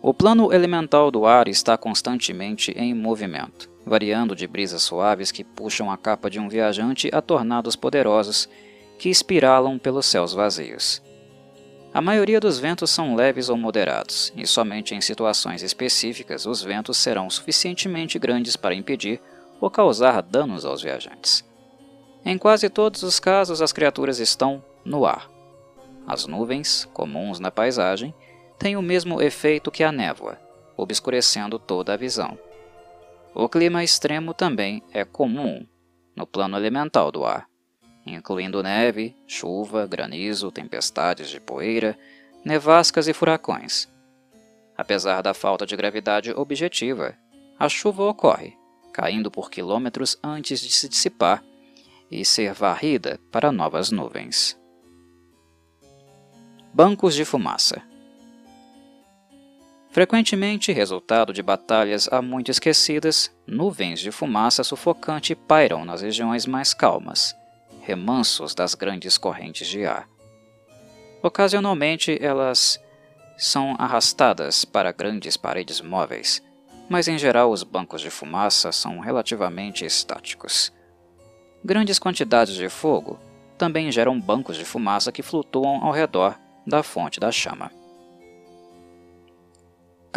O 0.00 0.14
plano 0.14 0.52
elemental 0.52 1.10
do 1.10 1.26
ar 1.26 1.48
está 1.48 1.76
constantemente 1.76 2.70
em 2.72 2.94
movimento, 2.94 3.68
variando 3.88 4.36
de 4.36 4.46
brisas 4.46 4.82
suaves 4.82 5.32
que 5.32 5.42
puxam 5.42 5.90
a 5.90 5.96
capa 5.96 6.30
de 6.30 6.38
um 6.38 6.48
viajante 6.48 7.10
a 7.12 7.20
tornados 7.20 7.74
poderosos 7.74 8.48
que 8.98 9.08
espiralam 9.08 9.78
pelos 9.78 10.06
céus 10.06 10.32
vazios. 10.32 11.02
A 11.92 12.00
maioria 12.02 12.38
dos 12.38 12.58
ventos 12.58 12.90
são 12.90 13.14
leves 13.14 13.48
ou 13.48 13.56
moderados, 13.56 14.32
e 14.36 14.46
somente 14.46 14.94
em 14.94 15.00
situações 15.00 15.62
específicas 15.62 16.44
os 16.44 16.62
ventos 16.62 16.98
serão 16.98 17.30
suficientemente 17.30 18.18
grandes 18.18 18.56
para 18.56 18.74
impedir 18.74 19.20
ou 19.60 19.70
causar 19.70 20.20
danos 20.22 20.64
aos 20.64 20.82
viajantes. 20.82 21.44
Em 22.24 22.36
quase 22.36 22.68
todos 22.68 23.02
os 23.02 23.18
casos, 23.18 23.62
as 23.62 23.72
criaturas 23.72 24.18
estão 24.18 24.62
no 24.84 25.06
ar. 25.06 25.30
As 26.06 26.26
nuvens, 26.26 26.86
comuns 26.92 27.40
na 27.40 27.50
paisagem, 27.50 28.14
têm 28.58 28.76
o 28.76 28.82
mesmo 28.82 29.22
efeito 29.22 29.70
que 29.70 29.82
a 29.82 29.90
névoa, 29.90 30.38
obscurecendo 30.76 31.58
toda 31.58 31.94
a 31.94 31.96
visão. 31.96 32.38
O 33.38 33.48
clima 33.48 33.84
extremo 33.84 34.34
também 34.34 34.82
é 34.92 35.04
comum 35.04 35.64
no 36.14 36.26
plano 36.26 36.56
elemental 36.56 37.12
do 37.12 37.24
ar 37.24 37.48
incluindo 38.16 38.62
neve, 38.62 39.14
chuva, 39.26 39.86
granizo, 39.86 40.50
tempestades 40.50 41.28
de 41.28 41.40
poeira, 41.40 41.98
nevascas 42.44 43.08
e 43.08 43.12
furacões. 43.12 43.88
Apesar 44.76 45.22
da 45.22 45.34
falta 45.34 45.66
de 45.66 45.76
gravidade 45.76 46.30
objetiva, 46.32 47.16
a 47.58 47.68
chuva 47.68 48.04
ocorre, 48.04 48.56
caindo 48.92 49.30
por 49.30 49.50
quilômetros 49.50 50.16
antes 50.22 50.60
de 50.60 50.70
se 50.70 50.88
dissipar 50.88 51.44
e 52.10 52.24
ser 52.24 52.54
varrida 52.54 53.20
para 53.30 53.52
novas 53.52 53.90
nuvens. 53.90 54.58
Bancos 56.72 57.14
de 57.14 57.24
fumaça 57.24 57.82
Frequentemente 59.90 60.70
resultado 60.70 61.32
de 61.32 61.42
batalhas 61.42 62.08
há 62.12 62.20
muito 62.20 62.50
esquecidas, 62.50 63.34
nuvens 63.46 64.00
de 64.00 64.12
fumaça 64.12 64.62
sufocante 64.62 65.34
pairam 65.34 65.84
nas 65.84 66.02
regiões 66.02 66.46
mais 66.46 66.74
calmas, 66.74 67.34
remansos 67.80 68.54
das 68.54 68.74
grandes 68.74 69.16
correntes 69.16 69.66
de 69.66 69.86
ar. 69.86 70.06
Ocasionalmente, 71.22 72.18
elas 72.20 72.78
são 73.36 73.74
arrastadas 73.78 74.64
para 74.64 74.92
grandes 74.92 75.36
paredes 75.36 75.80
móveis, 75.80 76.42
mas 76.88 77.08
em 77.08 77.16
geral 77.16 77.50
os 77.50 77.62
bancos 77.62 78.02
de 78.02 78.10
fumaça 78.10 78.70
são 78.72 79.00
relativamente 79.00 79.84
estáticos. 79.86 80.72
Grandes 81.64 81.98
quantidades 81.98 82.54
de 82.54 82.68
fogo 82.68 83.18
também 83.56 83.90
geram 83.90 84.20
bancos 84.20 84.56
de 84.56 84.64
fumaça 84.64 85.10
que 85.10 85.22
flutuam 85.22 85.82
ao 85.82 85.92
redor 85.92 86.38
da 86.66 86.82
fonte 86.82 87.18
da 87.18 87.32
chama. 87.32 87.77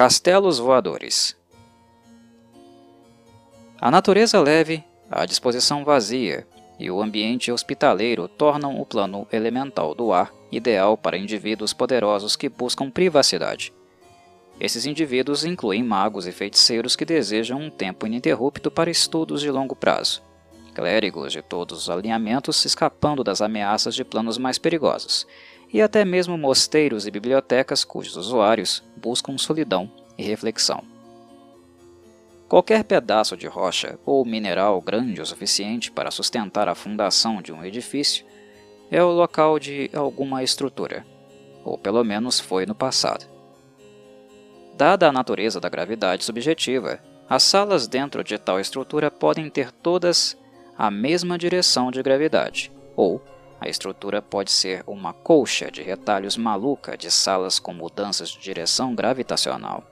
Castelos 0.02 0.58
voadores 0.58 1.38
A 3.80 3.92
natureza 3.92 4.42
leve, 4.42 4.84
a 5.12 5.28
disposição 5.28 5.86
vazia 5.86 6.48
e 6.80 6.90
o 6.90 7.00
ambiente 7.00 7.52
hospitaleiro 7.52 8.28
tornam 8.28 8.82
o 8.82 8.84
plano 8.84 9.28
elemental 9.32 9.94
do 9.94 10.12
ar 10.12 10.34
ideal 10.52 10.98
para 10.98 11.20
indivíduos 11.20 11.72
poderosos 11.72 12.36
que 12.36 12.50
buscam 12.50 12.90
privacidade. 12.90 13.72
Esses 14.60 14.88
indivíduos 14.88 15.46
incluem 15.46 15.84
magos 15.84 16.26
e 16.26 16.32
feiticeiros 16.32 16.96
que 16.96 17.06
desejam 17.06 17.60
um 17.60 17.70
tempo 17.70 18.08
ininterrupto 18.08 18.72
para 18.72 18.90
estudos 18.90 19.40
de 19.40 19.52
longo 19.52 19.76
prazo, 19.76 20.24
clérigos 20.74 21.32
de 21.32 21.44
todos 21.44 21.78
os 21.78 21.90
alinhamentos 21.92 22.66
escapando 22.66 23.24
das 23.24 23.40
ameaças 23.40 23.94
de 23.94 24.04
planos 24.04 24.40
mais 24.40 24.58
perigosos, 24.58 25.28
e 25.74 25.82
até 25.82 26.04
mesmo 26.04 26.38
mosteiros 26.38 27.08
e 27.08 27.12
bibliotecas 27.12 27.84
cujos 27.84 28.18
usuários 28.18 28.84
buscam 28.98 29.38
solidão 29.38 29.90
e 30.18 30.24
reflexão. 30.24 30.84
Qualquer 32.48 32.84
pedaço 32.84 33.38
de 33.38 33.48
rocha 33.48 33.98
ou 34.06 34.26
mineral 34.26 34.82
grande 34.82 35.22
o 35.22 35.26
suficiente 35.26 35.90
para 35.90 36.12
sustentar 36.12 36.68
a 36.68 36.76
fundação 36.76 37.42
de 37.42 37.54
um 37.54 37.64
edifício 37.64 38.26
é 38.92 39.02
o 39.02 39.10
local 39.10 39.58
de 39.58 39.90
alguma 39.94 40.44
estrutura, 40.44 41.06
ou 41.64 41.78
pelo 41.78 42.04
menos 42.04 42.42
foi 42.42 42.66
no 42.66 42.76
passado. 42.76 43.26
Dada 44.76 45.08
a 45.08 45.12
natureza 45.14 45.62
da 45.62 45.70
gravidade 45.70 46.26
subjetiva, 46.26 47.00
as 47.30 47.44
salas 47.44 47.88
dentro 47.88 48.22
de 48.22 48.38
tal 48.38 48.60
estrutura 48.60 49.10
podem 49.10 49.50
ter 49.50 49.72
todas 49.72 50.38
a 50.78 50.92
mesma 50.92 51.38
direção 51.38 51.90
de 51.90 52.04
gravidade, 52.04 52.70
ou 52.98 53.22
a 53.62 53.70
estrutura 53.70 54.24
pode 54.24 54.52
ser 54.52 54.84
uma 54.88 55.14
colcha 55.14 55.70
de 55.70 55.84
retalhos 55.84 56.36
maluca 56.36 56.98
de 56.98 57.12
salas 57.12 57.60
com 57.60 57.72
mudanças 57.72 58.30
de 58.30 58.40
direção 58.40 58.96
gravitacional. 58.96 59.84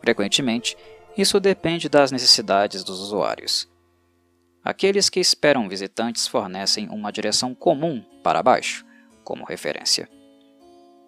Frequentemente, 0.00 0.76
isso 1.16 1.38
depende 1.38 1.88
das 1.88 2.10
necessidades 2.10 2.82
dos 2.82 2.98
usuários. 2.98 3.68
Aqueles 4.64 5.08
que 5.08 5.20
esperam 5.20 5.68
visitantes 5.68 6.26
fornecem 6.26 6.88
uma 6.88 7.12
direção 7.12 7.54
comum 7.54 8.04
para 8.20 8.42
baixo, 8.42 8.84
como 9.22 9.44
referência. 9.44 10.08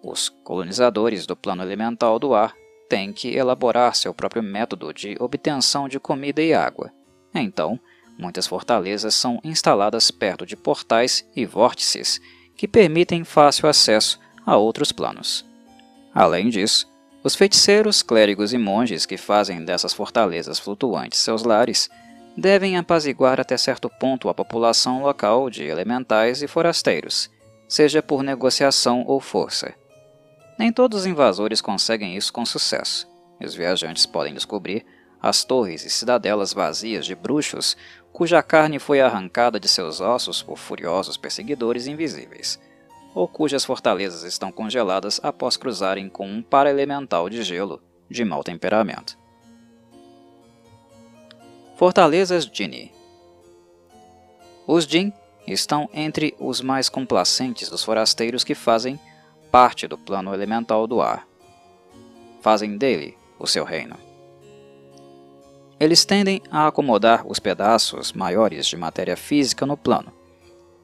Os 0.01 0.29
colonizadores 0.29 1.25
do 1.25 1.35
plano 1.35 1.61
elemental 1.61 2.19
do 2.19 2.33
ar 2.33 2.55
têm 2.87 3.11
que 3.11 3.35
elaborar 3.35 3.95
seu 3.97 4.13
próprio 4.13 4.41
método 4.41 4.93
de 4.93 5.17
obtenção 5.19 5.89
de 5.89 5.99
comida 5.99 6.41
e 6.41 6.53
água. 6.53 6.89
Então, 7.35 7.77
muitas 8.21 8.45
fortalezas 8.45 9.15
são 9.15 9.41
instaladas 9.43 10.11
perto 10.11 10.45
de 10.45 10.55
portais 10.55 11.25
e 11.35 11.43
vórtices 11.43 12.21
que 12.55 12.67
permitem 12.67 13.23
fácil 13.23 13.67
acesso 13.67 14.19
a 14.45 14.55
outros 14.55 14.91
planos. 14.91 15.43
Além 16.13 16.49
disso, 16.49 16.87
os 17.23 17.35
feiticeiros, 17.35 18.03
clérigos 18.03 18.53
e 18.53 18.57
monges 18.57 19.05
que 19.05 19.17
fazem 19.17 19.65
dessas 19.65 19.93
fortalezas 19.93 20.59
flutuantes 20.59 21.19
seus 21.19 21.43
lares 21.43 21.89
devem 22.37 22.77
apaziguar 22.77 23.39
até 23.39 23.57
certo 23.57 23.89
ponto 23.89 24.29
a 24.29 24.33
população 24.33 25.01
local 25.01 25.49
de 25.49 25.63
elementais 25.63 26.43
e 26.43 26.47
forasteiros, 26.47 27.29
seja 27.67 28.03
por 28.03 28.23
negociação 28.23 29.03
ou 29.07 29.19
força. 29.19 29.73
Nem 30.59 30.71
todos 30.71 30.99
os 30.99 31.05
invasores 31.07 31.59
conseguem 31.59 32.15
isso 32.15 32.31
com 32.31 32.45
sucesso, 32.45 33.07
os 33.39 33.55
viajantes 33.55 34.05
podem 34.05 34.33
descobrir 34.33 34.85
as 35.21 35.43
torres 35.43 35.85
e 35.85 35.89
cidadelas 35.89 36.51
vazias 36.51 37.05
de 37.05 37.13
bruxos 37.13 37.77
cuja 38.11 38.41
carne 38.43 38.79
foi 38.79 39.01
arrancada 39.01 39.59
de 39.59 39.67
seus 39.67 40.01
ossos 40.01 40.41
por 40.41 40.57
furiosos 40.57 41.17
perseguidores 41.17 41.87
invisíveis 41.87 42.59
ou 43.13 43.27
cujas 43.27 43.65
fortalezas 43.65 44.23
estão 44.23 44.51
congeladas 44.51 45.19
após 45.23 45.57
cruzarem 45.57 46.09
com 46.09 46.27
um 46.27 46.41
paraelemental 46.41 47.29
de 47.29 47.43
gelo 47.43 47.81
de 48.09 48.23
mau 48.23 48.43
temperamento. 48.43 49.17
Fortalezas 51.75 52.49
Gini 52.51 52.91
Os 54.67 54.85
Jin 54.85 55.11
estão 55.47 55.89
entre 55.93 56.35
os 56.39 56.61
mais 56.61 56.87
complacentes 56.87 57.69
dos 57.69 57.83
forasteiros 57.83 58.43
que 58.43 58.55
fazem 58.55 58.99
parte 59.51 59.87
do 59.87 59.97
plano 59.97 60.33
elemental 60.33 60.87
do 60.87 61.01
ar. 61.01 61.27
Fazem 62.39 62.77
dele 62.77 63.17
o 63.37 63.47
seu 63.47 63.65
reino. 63.65 64.10
Eles 65.81 66.05
tendem 66.05 66.43
a 66.51 66.67
acomodar 66.67 67.25
os 67.25 67.39
pedaços 67.39 68.13
maiores 68.13 68.67
de 68.67 68.77
matéria 68.77 69.17
física 69.17 69.65
no 69.65 69.75
plano, 69.75 70.13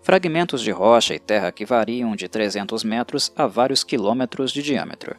fragmentos 0.01 0.59
de 0.59 0.71
rocha 0.71 1.13
e 1.13 1.19
terra 1.19 1.51
que 1.51 1.67
variam 1.67 2.15
de 2.15 2.27
300 2.27 2.83
metros 2.83 3.31
a 3.35 3.45
vários 3.45 3.83
quilômetros 3.83 4.51
de 4.51 4.63
diâmetro. 4.63 5.15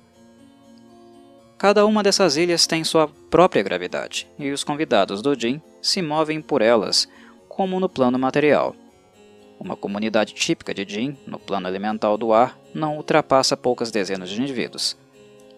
Cada 1.57 1.87
uma 1.87 2.03
dessas 2.03 2.37
ilhas 2.37 2.67
tem 2.67 2.83
sua 2.83 3.07
própria 3.31 3.63
gravidade, 3.63 4.27
e 4.37 4.51
os 4.51 4.65
convidados 4.65 5.23
do 5.23 5.39
Jin 5.39 5.63
se 5.81 6.03
movem 6.03 6.43
por 6.43 6.61
elas, 6.61 7.09
como 7.49 7.79
no 7.79 7.89
plano 7.89 8.19
material. 8.19 8.75
Uma 9.61 9.77
comunidade 9.77 10.35
típica 10.35 10.75
de 10.75 10.85
Jin, 10.93 11.17
no 11.25 11.39
plano 11.39 11.69
elemental 11.69 12.19
do 12.19 12.33
ar, 12.33 12.59
não 12.75 12.97
ultrapassa 12.97 13.57
poucas 13.57 13.93
dezenas 13.93 14.29
de 14.29 14.43
indivíduos, 14.43 14.97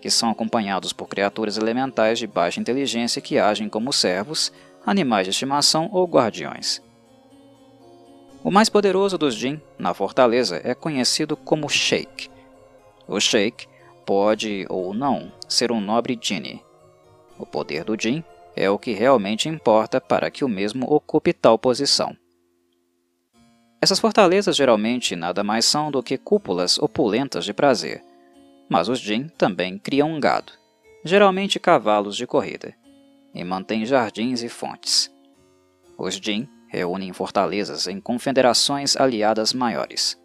que 0.00 0.10
são 0.10 0.30
acompanhados 0.30 0.92
por 0.92 1.08
criaturas 1.08 1.56
elementais 1.56 2.18
de 2.18 2.26
baixa 2.26 2.60
inteligência 2.60 3.22
que 3.22 3.38
agem 3.38 3.68
como 3.68 3.92
servos, 3.92 4.52
animais 4.84 5.26
de 5.26 5.30
estimação 5.30 5.88
ou 5.92 6.06
guardiões. 6.06 6.82
O 8.42 8.50
mais 8.50 8.68
poderoso 8.68 9.18
dos 9.18 9.34
Jin, 9.34 9.60
na 9.78 9.92
fortaleza, 9.92 10.60
é 10.64 10.74
conhecido 10.74 11.36
como 11.36 11.68
Sheik. 11.68 12.30
O 13.06 13.20
Sheik 13.20 13.66
pode 14.06 14.66
ou 14.68 14.94
não 14.94 15.30
ser 15.46 15.70
um 15.70 15.80
nobre 15.80 16.18
Jinni. 16.20 16.64
O 17.38 17.44
poder 17.44 17.84
do 17.84 18.00
Jin 18.00 18.24
é 18.56 18.70
o 18.70 18.78
que 18.78 18.92
realmente 18.92 19.48
importa 19.48 20.00
para 20.00 20.30
que 20.30 20.44
o 20.44 20.48
mesmo 20.48 20.90
ocupe 20.90 21.32
tal 21.32 21.58
posição. 21.58 22.16
Essas 23.80 23.98
fortalezas 23.98 24.56
geralmente 24.56 25.16
nada 25.16 25.42
mais 25.42 25.64
são 25.64 25.90
do 25.90 26.02
que 26.02 26.18
cúpulas 26.18 26.78
opulentas 26.78 27.44
de 27.44 27.52
prazer, 27.52 28.02
mas 28.70 28.88
os 28.88 29.00
Jin 29.00 29.26
também 29.36 29.76
criam 29.76 30.12
um 30.12 30.20
gado, 30.20 30.52
geralmente 31.04 31.58
cavalos 31.58 32.16
de 32.16 32.24
corrida, 32.24 32.72
e 33.34 33.42
mantêm 33.42 33.84
jardins 33.84 34.42
e 34.44 34.48
fontes. 34.48 35.10
Os 35.98 36.14
Jin 36.14 36.48
reúnem 36.68 37.12
fortalezas 37.12 37.88
em 37.88 38.00
confederações 38.00 38.96
aliadas 38.96 39.52
maiores. 39.52 40.16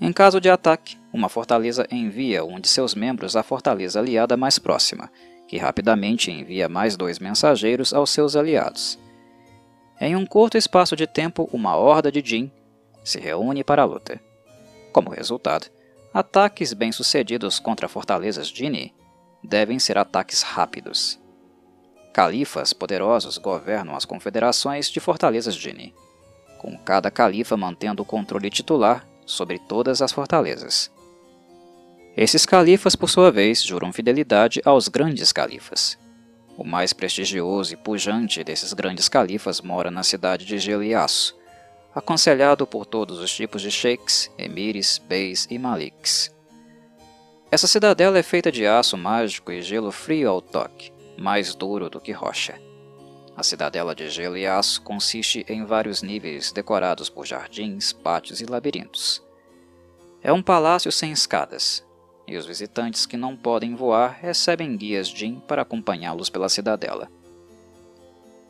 Em 0.00 0.10
caso 0.10 0.40
de 0.40 0.48
ataque, 0.48 0.96
uma 1.12 1.28
fortaleza 1.28 1.86
envia 1.90 2.44
um 2.44 2.58
de 2.58 2.68
seus 2.68 2.94
membros 2.94 3.36
à 3.36 3.42
fortaleza 3.42 3.98
aliada 4.00 4.36
mais 4.36 4.58
próxima, 4.58 5.10
que 5.46 5.58
rapidamente 5.58 6.30
envia 6.30 6.68
mais 6.68 6.96
dois 6.96 7.18
mensageiros 7.18 7.92
aos 7.92 8.10
seus 8.10 8.36
aliados. 8.36 8.98
Em 10.00 10.16
um 10.16 10.26
curto 10.26 10.58
espaço 10.58 10.96
de 10.96 11.06
tempo, 11.06 11.48
uma 11.52 11.76
horda 11.76 12.10
de 12.10 12.22
Jin 12.24 12.50
se 13.04 13.20
reúne 13.20 13.62
para 13.62 13.82
a 13.82 13.86
luta. 13.86 14.20
Como 14.92 15.10
resultado, 15.10 15.68
ataques 16.18 16.72
bem-sucedidos 16.72 17.58
contra 17.58 17.90
fortalezas 17.90 18.48
Jinni 18.48 18.94
devem 19.44 19.78
ser 19.78 19.98
ataques 19.98 20.40
rápidos. 20.40 21.20
Califas 22.10 22.72
poderosos 22.72 23.36
governam 23.36 23.94
as 23.94 24.06
confederações 24.06 24.90
de 24.90 24.98
fortalezas 24.98 25.54
Jinni, 25.54 25.94
com 26.56 26.74
cada 26.78 27.10
califa 27.10 27.54
mantendo 27.54 28.02
o 28.02 28.06
controle 28.06 28.48
titular 28.48 29.06
sobre 29.26 29.58
todas 29.58 30.00
as 30.00 30.10
fortalezas. 30.10 30.90
Esses 32.16 32.46
califas, 32.46 32.96
por 32.96 33.10
sua 33.10 33.30
vez, 33.30 33.62
juram 33.62 33.92
fidelidade 33.92 34.62
aos 34.64 34.88
grandes 34.88 35.32
califas, 35.32 35.98
o 36.56 36.64
mais 36.64 36.94
prestigioso 36.94 37.74
e 37.74 37.76
pujante 37.76 38.42
desses 38.42 38.72
grandes 38.72 39.06
califas 39.06 39.60
mora 39.60 39.90
na 39.90 40.02
cidade 40.02 40.46
de 40.46 40.56
Gelo 40.56 40.82
e 40.82 40.94
Aço, 40.94 41.36
aconselhado 41.96 42.66
por 42.66 42.84
todos 42.84 43.20
os 43.20 43.34
tipos 43.34 43.62
de 43.62 43.70
sheiks, 43.70 44.30
emires, 44.36 44.98
beis 44.98 45.48
e 45.50 45.58
maliks. 45.58 46.30
Essa 47.50 47.66
cidadela 47.66 48.18
é 48.18 48.22
feita 48.22 48.52
de 48.52 48.66
aço 48.66 48.98
mágico 48.98 49.50
e 49.50 49.62
gelo 49.62 49.90
frio 49.90 50.28
ao 50.28 50.42
toque, 50.42 50.92
mais 51.16 51.54
duro 51.54 51.88
do 51.88 51.98
que 51.98 52.12
rocha. 52.12 52.60
A 53.34 53.42
cidadela 53.42 53.94
de 53.94 54.10
gelo 54.10 54.36
e 54.36 54.46
aço 54.46 54.82
consiste 54.82 55.46
em 55.48 55.64
vários 55.64 56.02
níveis 56.02 56.52
decorados 56.52 57.08
por 57.08 57.24
jardins, 57.24 57.94
pátios 57.94 58.42
e 58.42 58.44
labirintos. 58.44 59.22
É 60.22 60.30
um 60.30 60.42
palácio 60.42 60.92
sem 60.92 61.12
escadas, 61.12 61.82
e 62.28 62.36
os 62.36 62.44
visitantes 62.44 63.06
que 63.06 63.16
não 63.16 63.34
podem 63.34 63.74
voar 63.74 64.18
recebem 64.20 64.76
guias 64.76 65.08
Jin 65.08 65.40
para 65.48 65.62
acompanhá-los 65.62 66.28
pela 66.28 66.50
cidadela. 66.50 67.08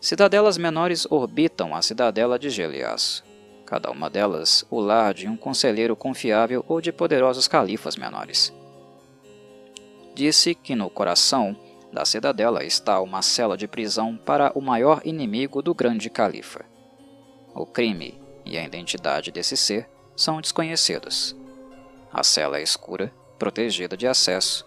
Cidadelas 0.01 0.59
menores 0.59 1.07
orbitam 1.09 1.77
a 1.77 1.83
cidadela 1.83 2.39
de 2.39 2.51
Gelias, 2.51 3.23
cada 3.67 3.91
uma 3.91 4.09
delas 4.09 4.65
o 4.71 4.81
lar 4.81 5.13
de 5.13 5.29
um 5.29 5.37
conselheiro 5.37 5.97
confiável 5.97 6.65
ou 6.69 6.81
de 6.81 6.93
poderosos 6.93 7.49
califas 7.49 7.97
menores. 7.97 8.55
Disse 10.15 10.55
que 10.55 10.75
no 10.75 10.89
coração 10.89 11.55
da 11.93 12.05
cidadela 12.05 12.65
está 12.65 13.01
uma 13.01 13.21
cela 13.21 13.57
de 13.57 13.67
prisão 13.67 14.17
para 14.17 14.53
o 14.55 14.63
maior 14.63 15.03
inimigo 15.05 15.61
do 15.61 15.75
grande 15.75 16.09
califa. 16.09 16.65
O 17.55 17.67
crime 17.67 18.19
e 18.45 18.57
a 18.57 18.65
identidade 18.65 19.33
desse 19.33 19.57
ser 19.57 19.89
são 20.15 20.41
desconhecidos. 20.41 21.37
A 22.13 22.23
cela 22.23 22.59
é 22.59 22.63
escura 22.63 23.13
protegida 23.39 23.97
de 23.97 24.07
acesso, 24.07 24.67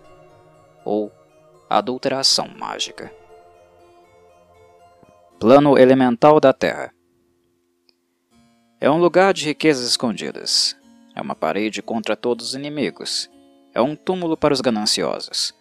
ou 0.86 1.12
adulteração 1.70 2.48
mágica. 2.48 3.12
Plano 5.40 5.78
elemental 5.78 6.40
da 6.40 6.54
Terra 6.54 6.94
É 8.82 8.90
um 8.90 8.98
lugar 8.98 9.34
de 9.34 9.44
riquezas 9.44 9.86
escondidas. 9.86 10.74
É 11.14 11.22
uma 11.22 11.36
parede 11.36 11.82
contra 11.82 12.16
todos 12.16 12.48
os 12.48 12.56
inimigos. 12.56 13.30
É 13.74 13.82
um 13.82 13.94
túmulo 13.94 14.38
para 14.38 14.54
os 14.54 14.62
gananciosos. 14.62 15.54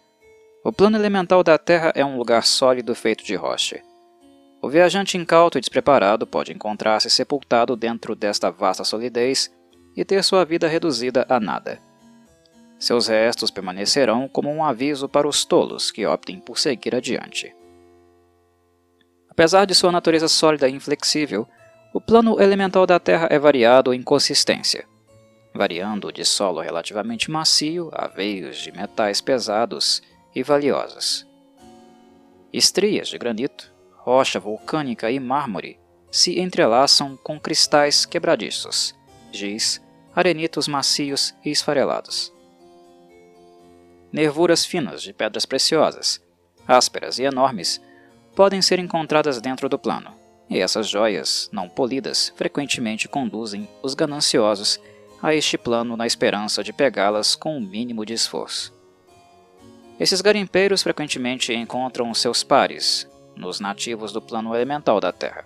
O 0.63 0.71
plano 0.71 0.97
elemental 0.97 1.43
da 1.43 1.57
Terra 1.57 1.91
é 1.95 2.05
um 2.05 2.17
lugar 2.17 2.45
sólido 2.45 2.95
feito 2.95 3.25
de 3.25 3.35
rocha. 3.35 3.81
O 4.61 4.69
viajante 4.69 5.17
incauto 5.17 5.57
e 5.57 5.61
despreparado 5.61 6.25
pode 6.25 6.53
encontrar-se 6.53 7.09
sepultado 7.09 7.75
dentro 7.75 8.15
desta 8.15 8.49
vasta 8.49 8.85
solidez 8.85 9.53
e 9.97 10.05
ter 10.05 10.23
sua 10.23 10.45
vida 10.45 10.67
reduzida 10.69 11.25
a 11.27 11.41
nada. 11.41 11.77
Seus 12.77 13.07
restos 13.07 13.51
permanecerão 13.51 14.29
como 14.29 14.49
um 14.49 14.63
aviso 14.63 15.09
para 15.09 15.27
os 15.27 15.43
tolos 15.43 15.91
que 15.91 16.05
optem 16.05 16.39
por 16.39 16.57
seguir 16.57 16.95
adiante. 16.95 17.53
Apesar 19.29 19.65
de 19.65 19.75
sua 19.75 19.91
natureza 19.91 20.29
sólida 20.29 20.69
e 20.69 20.73
inflexível, 20.73 21.45
o 21.93 21.99
plano 21.99 22.41
elemental 22.41 22.85
da 22.85 22.99
Terra 22.99 23.27
é 23.29 23.39
variado 23.39 23.93
em 23.93 24.01
consistência, 24.01 24.87
variando 25.53 26.11
de 26.11 26.23
solo 26.23 26.61
relativamente 26.61 27.31
macio 27.31 27.89
a 27.93 28.07
veios 28.07 28.57
de 28.57 28.71
metais 28.71 29.21
pesados 29.21 30.01
e 30.35 30.43
valiosos. 30.43 31.27
Estrias 32.53 33.07
de 33.07 33.17
granito, 33.17 33.73
rocha 33.97 34.39
vulcânica 34.39 35.09
e 35.11 35.19
mármore 35.19 35.79
se 36.11 36.39
entrelaçam 36.39 37.17
com 37.17 37.39
cristais 37.39 38.05
quebradiços, 38.05 38.95
giz, 39.31 39.81
arenitos 40.15 40.67
macios 40.67 41.35
e 41.45 41.51
esfarelados 41.51 42.33
nervuras 44.11 44.65
finas 44.65 45.01
de 45.01 45.13
pedras 45.13 45.45
preciosas, 45.45 46.21
ásperas 46.67 47.19
e 47.19 47.23
enormes, 47.23 47.81
podem 48.35 48.61
ser 48.61 48.79
encontradas 48.79 49.39
dentro 49.41 49.69
do 49.69 49.77
plano, 49.77 50.13
e 50.49 50.59
essas 50.59 50.87
joias, 50.87 51.49
não 51.51 51.69
polidas, 51.69 52.33
frequentemente 52.35 53.07
conduzem 53.07 53.69
os 53.83 53.93
gananciosos 53.93 54.79
a 55.21 55.35
este 55.35 55.57
plano 55.57 55.95
na 55.95 56.07
esperança 56.07 56.63
de 56.63 56.73
pegá-las 56.73 57.35
com 57.35 57.57
o 57.57 57.61
mínimo 57.61 58.05
de 58.05 58.13
esforço. 58.13 58.73
Esses 59.99 60.21
garimpeiros 60.21 60.81
frequentemente 60.81 61.53
encontram 61.53 62.13
seus 62.13 62.41
pares 62.41 63.07
nos 63.35 63.59
nativos 63.59 64.11
do 64.11 64.21
plano 64.21 64.55
elemental 64.55 64.99
da 64.99 65.11
Terra, 65.11 65.45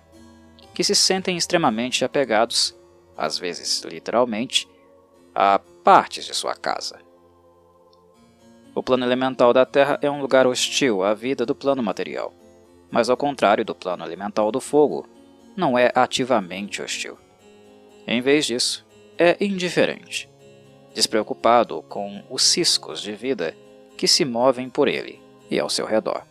que 0.72 0.82
se 0.82 0.94
sentem 0.94 1.36
extremamente 1.36 2.04
apegados, 2.04 2.74
às 3.16 3.36
vezes 3.36 3.82
literalmente, 3.82 4.68
a 5.34 5.58
partes 5.82 6.24
de 6.24 6.34
sua 6.34 6.54
casa. 6.54 6.98
O 8.74 8.82
plano 8.82 9.04
elemental 9.04 9.52
da 9.52 9.66
Terra 9.66 9.98
é 10.00 10.10
um 10.10 10.20
lugar 10.20 10.46
hostil 10.46 11.02
à 11.02 11.14
vida 11.14 11.44
do 11.44 11.54
plano 11.54 11.82
material, 11.82 12.32
mas 12.90 13.10
ao 13.10 13.16
contrário 13.16 13.64
do 13.64 13.74
plano 13.74 14.04
elemental 14.04 14.50
do 14.50 14.60
fogo, 14.60 15.06
não 15.56 15.78
é 15.78 15.90
ativamente 15.94 16.82
hostil. 16.82 17.16
Em 18.06 18.20
vez 18.20 18.46
disso, 18.46 18.84
é 19.18 19.36
indiferente, 19.40 20.28
despreocupado 20.94 21.82
com 21.88 22.22
os 22.28 22.42
ciscos 22.42 23.00
de 23.00 23.12
vida 23.12 23.56
que 23.96 24.08
se 24.08 24.24
movem 24.24 24.68
por 24.68 24.88
ele 24.88 25.20
e 25.50 25.58
ao 25.58 25.70
seu 25.70 25.86
redor. 25.86 26.22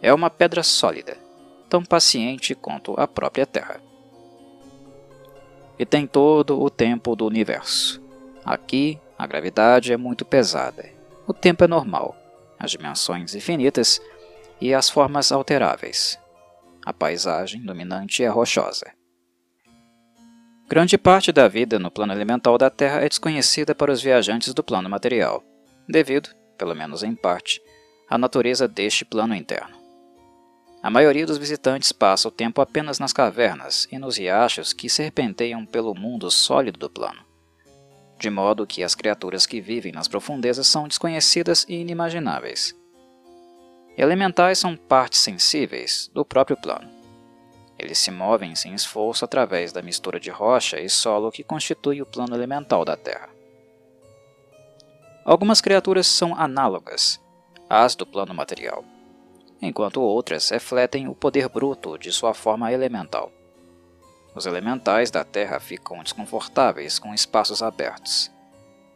É 0.00 0.12
uma 0.12 0.28
pedra 0.28 0.62
sólida, 0.62 1.16
tão 1.68 1.84
paciente 1.84 2.54
quanto 2.54 2.98
a 2.98 3.06
própria 3.06 3.46
Terra. 3.46 3.80
E 5.78 5.86
tem 5.86 6.06
todo 6.06 6.60
o 6.60 6.68
tempo 6.68 7.14
do 7.16 7.26
universo. 7.26 8.02
Aqui, 8.44 8.98
a 9.16 9.26
gravidade 9.26 9.92
é 9.92 9.96
muito 9.96 10.24
pesada 10.24 11.02
o 11.26 11.32
tempo 11.32 11.64
é 11.64 11.68
normal, 11.68 12.16
as 12.58 12.72
dimensões 12.72 13.34
infinitas 13.34 14.00
e 14.62 14.72
as 14.72 14.88
formas 14.88 15.32
alteráveis. 15.32 16.16
A 16.86 16.92
paisagem 16.92 17.62
dominante 17.62 18.22
é 18.22 18.28
rochosa. 18.28 18.92
Grande 20.68 20.96
parte 20.96 21.32
da 21.32 21.48
vida 21.48 21.80
no 21.80 21.90
plano 21.90 22.12
elemental 22.12 22.56
da 22.56 22.70
Terra 22.70 23.00
é 23.00 23.08
desconhecida 23.08 23.74
para 23.74 23.90
os 23.90 24.00
viajantes 24.00 24.54
do 24.54 24.62
plano 24.62 24.88
material, 24.88 25.42
devido, 25.88 26.30
pelo 26.56 26.76
menos 26.76 27.02
em 27.02 27.12
parte, 27.12 27.60
à 28.08 28.16
natureza 28.16 28.68
deste 28.68 29.04
plano 29.04 29.34
interno. 29.34 29.76
A 30.80 30.88
maioria 30.88 31.26
dos 31.26 31.38
visitantes 31.38 31.90
passa 31.90 32.28
o 32.28 32.32
tempo 32.32 32.60
apenas 32.60 33.00
nas 33.00 33.12
cavernas 33.12 33.88
e 33.90 33.98
nos 33.98 34.16
riachos 34.16 34.72
que 34.72 34.88
serpenteiam 34.88 35.66
pelo 35.66 35.92
mundo 35.92 36.30
sólido 36.30 36.78
do 36.78 36.88
plano, 36.88 37.24
de 38.16 38.30
modo 38.30 38.66
que 38.66 38.84
as 38.84 38.94
criaturas 38.94 39.44
que 39.44 39.60
vivem 39.60 39.90
nas 39.90 40.06
profundezas 40.06 40.68
são 40.68 40.86
desconhecidas 40.86 41.66
e 41.68 41.74
inimagináveis. 41.74 42.80
Elementais 43.96 44.58
são 44.58 44.76
partes 44.76 45.20
sensíveis 45.20 46.10
do 46.14 46.24
próprio 46.24 46.56
plano. 46.56 46.90
Eles 47.78 47.98
se 47.98 48.10
movem 48.10 48.54
sem 48.54 48.74
esforço 48.74 49.24
através 49.24 49.72
da 49.72 49.82
mistura 49.82 50.18
de 50.18 50.30
rocha 50.30 50.80
e 50.80 50.88
solo 50.88 51.30
que 51.30 51.42
constitui 51.42 52.00
o 52.00 52.06
plano 52.06 52.34
elemental 52.34 52.84
da 52.84 52.96
Terra. 52.96 53.28
Algumas 55.24 55.60
criaturas 55.60 56.06
são 56.06 56.34
análogas 56.34 57.20
às 57.68 57.94
do 57.94 58.06
plano 58.06 58.34
material, 58.34 58.84
enquanto 59.60 60.00
outras 60.00 60.48
refletem 60.50 61.08
o 61.08 61.14
poder 61.14 61.48
bruto 61.48 61.98
de 61.98 62.10
sua 62.12 62.34
forma 62.34 62.72
elemental. 62.72 63.30
Os 64.34 64.46
elementais 64.46 65.10
da 65.10 65.24
Terra 65.24 65.60
ficam 65.60 66.02
desconfortáveis 66.02 66.98
com 66.98 67.12
espaços 67.12 67.62
abertos. 67.62 68.30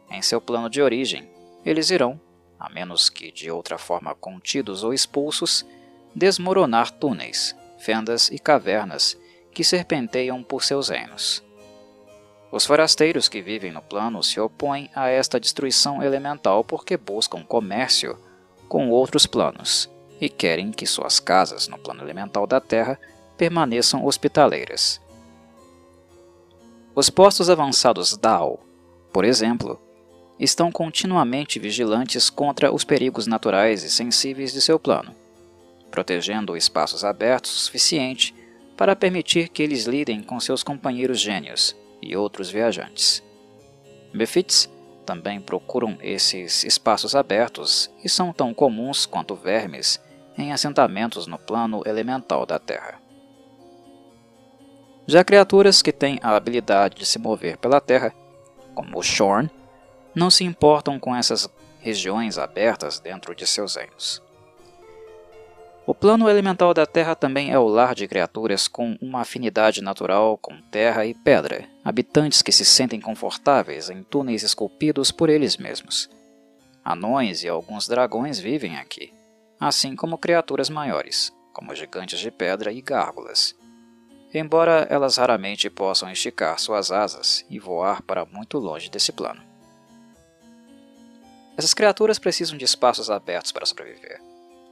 Em 0.09 0.21
seu 0.21 0.41
plano 0.41 0.69
de 0.69 0.81
origem, 0.81 1.29
eles 1.63 1.89
irão, 1.91 2.19
a 2.59 2.69
menos 2.69 3.09
que 3.09 3.31
de 3.31 3.51
outra 3.51 3.77
forma 3.77 4.15
contidos 4.15 4.83
ou 4.83 4.93
expulsos, 4.93 5.65
desmoronar 6.15 6.91
túneis, 6.91 7.55
fendas 7.77 8.29
e 8.29 8.39
cavernas 8.39 9.17
que 9.51 9.63
serpenteiam 9.63 10.43
por 10.43 10.63
seus 10.63 10.89
reinos. 10.89 11.43
Os 12.51 12.65
forasteiros 12.65 13.27
que 13.27 13.41
vivem 13.41 13.71
no 13.71 13.81
plano 13.81 14.23
se 14.23 14.39
opõem 14.39 14.89
a 14.95 15.09
esta 15.09 15.39
destruição 15.39 16.01
elemental 16.01 16.63
porque 16.63 16.95
buscam 16.95 17.43
comércio 17.43 18.17
com 18.69 18.89
outros 18.89 19.25
planos 19.25 19.89
e 20.19 20.29
querem 20.29 20.71
que 20.71 20.85
suas 20.85 21.19
casas 21.19 21.67
no 21.67 21.77
plano 21.77 22.03
elemental 22.03 22.47
da 22.47 22.59
Terra 22.59 22.99
permaneçam 23.37 24.05
hospitaleiras. 24.05 25.01
Os 26.95 27.09
postos 27.09 27.49
avançados 27.49 28.17
Dao, 28.17 28.59
por 29.13 29.23
exemplo, 29.23 29.79
estão 30.39 30.71
continuamente 30.71 31.59
vigilantes 31.59 32.29
contra 32.29 32.73
os 32.73 32.83
perigos 32.83 33.27
naturais 33.27 33.83
e 33.83 33.89
sensíveis 33.89 34.53
de 34.53 34.61
seu 34.61 34.79
plano, 34.79 35.15
protegendo 35.89 36.55
espaços 36.55 37.03
abertos 37.03 37.55
o 37.55 37.59
suficiente 37.59 38.35
para 38.75 38.95
permitir 38.95 39.49
que 39.49 39.63
eles 39.63 39.85
lidem 39.85 40.21
com 40.21 40.39
seus 40.39 40.61
companheiros 40.61 41.19
gênios 41.19 41.75
e 42.01 42.15
outros 42.15 42.49
viajantes. 42.49 43.23
Mephits 44.13 44.69
também 45.05 45.39
procuram 45.39 45.97
esses 46.01 46.63
espaços 46.63 47.15
abertos 47.15 47.89
e 48.03 48.09
são 48.09 48.31
tão 48.31 48.53
comuns 48.53 49.05
quanto 49.05 49.35
vermes 49.35 49.99
em 50.37 50.51
assentamentos 50.51 51.25
no 51.25 51.39
plano 51.39 51.81
elemental 51.85 52.45
da 52.45 52.59
Terra. 52.59 53.01
Já 55.07 55.23
criaturas 55.23 55.81
que 55.81 55.91
têm 55.91 56.19
a 56.21 56.35
habilidade 56.35 56.97
de 56.97 57.05
se 57.05 57.17
mover 57.17 57.57
pela 57.57 57.79
Terra, 57.79 58.13
como 58.75 58.99
o 58.99 59.01
Shorn, 59.01 59.49
não 60.17 60.31
se 60.31 60.43
importam 60.43 60.99
com 60.99 61.15
essas 61.15 61.47
regiões 61.79 62.39
abertas 62.39 62.99
dentro 62.99 63.35
de 63.35 63.45
seus 63.45 63.75
reinos. 63.75 64.19
O 65.85 65.93
plano 65.93 66.27
elemental 66.27 66.73
da 66.73 66.87
Terra 66.87 67.15
também 67.15 67.51
é 67.51 67.59
o 67.59 67.67
lar 67.67 67.93
de 67.93 68.07
criaturas 68.07 68.67
com 68.67 68.97
uma 68.99 69.21
afinidade 69.21 69.79
natural 69.79 70.35
com 70.37 70.59
terra 70.71 71.05
e 71.05 71.13
pedra, 71.13 71.69
habitantes 71.85 72.41
que 72.41 72.51
se 72.51 72.65
sentem 72.65 72.99
confortáveis 72.99 73.91
em 73.91 74.03
túneis 74.03 74.41
esculpidos 74.41 75.11
por 75.11 75.29
eles 75.29 75.55
mesmos. 75.55 76.09
Anões 76.83 77.43
e 77.43 77.47
alguns 77.47 77.87
dragões 77.87 78.39
vivem 78.39 78.75
aqui, 78.75 79.13
assim 79.59 79.95
como 79.95 80.17
criaturas 80.17 80.67
maiores, 80.67 81.31
como 81.53 81.75
gigantes 81.75 82.19
de 82.19 82.31
pedra 82.31 82.71
e 82.71 82.81
gárgulas. 82.81 83.55
Embora 84.33 84.87
elas 84.89 85.15
raramente 85.17 85.69
possam 85.69 86.11
esticar 86.11 86.59
suas 86.59 86.91
asas 86.91 87.45
e 87.49 87.59
voar 87.59 88.01
para 88.01 88.25
muito 88.25 88.57
longe 88.57 88.89
desse 88.89 89.11
plano. 89.11 89.46
Essas 91.57 91.73
criaturas 91.73 92.19
precisam 92.19 92.57
de 92.57 92.63
espaços 92.63 93.09
abertos 93.09 93.51
para 93.51 93.65
sobreviver 93.65 94.21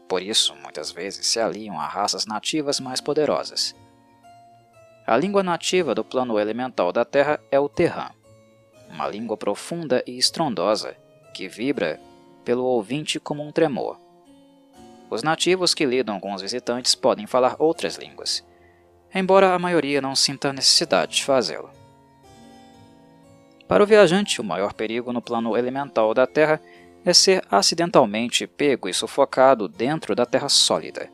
por 0.07 0.21
isso, 0.21 0.55
muitas 0.55 0.91
vezes 0.91 1.25
se 1.25 1.39
aliam 1.39 1.79
a 1.79 1.87
raças 1.87 2.25
nativas 2.25 2.79
mais 2.79 3.01
poderosas. 3.01 3.75
A 5.05 5.17
língua 5.17 5.43
nativa 5.43 5.95
do 5.95 6.03
plano 6.03 6.39
elemental 6.39 6.91
da 6.91 7.03
Terra 7.03 7.39
é 7.51 7.59
o 7.59 7.69
Terran, 7.69 8.09
uma 8.89 9.07
língua 9.07 9.35
profunda 9.35 10.03
e 10.05 10.17
estrondosa 10.17 10.95
que 11.33 11.47
vibra 11.47 11.99
pelo 12.43 12.63
ouvinte 12.63 13.19
como 13.19 13.43
um 13.43 13.51
tremor. 13.51 13.99
Os 15.09 15.21
nativos 15.21 15.73
que 15.73 15.85
lidam 15.85 16.19
com 16.19 16.33
os 16.33 16.41
visitantes 16.41 16.95
podem 16.95 17.27
falar 17.27 17.55
outras 17.59 17.95
línguas, 17.97 18.43
embora 19.13 19.53
a 19.53 19.59
maioria 19.59 20.01
não 20.01 20.15
sinta 20.15 20.53
necessidade 20.53 21.17
de 21.17 21.23
fazê-lo. 21.23 21.69
Para 23.67 23.83
o 23.83 23.87
viajante, 23.87 24.39
o 24.39 24.43
maior 24.43 24.73
perigo 24.73 25.11
no 25.11 25.21
plano 25.21 25.57
elemental 25.57 26.13
da 26.13 26.27
Terra 26.27 26.61
é 27.05 27.13
ser 27.13 27.45
acidentalmente 27.51 28.47
pego 28.47 28.89
e 28.89 28.93
sufocado 28.93 29.67
dentro 29.67 30.15
da 30.15 30.25
terra 30.25 30.49
sólida. 30.49 31.07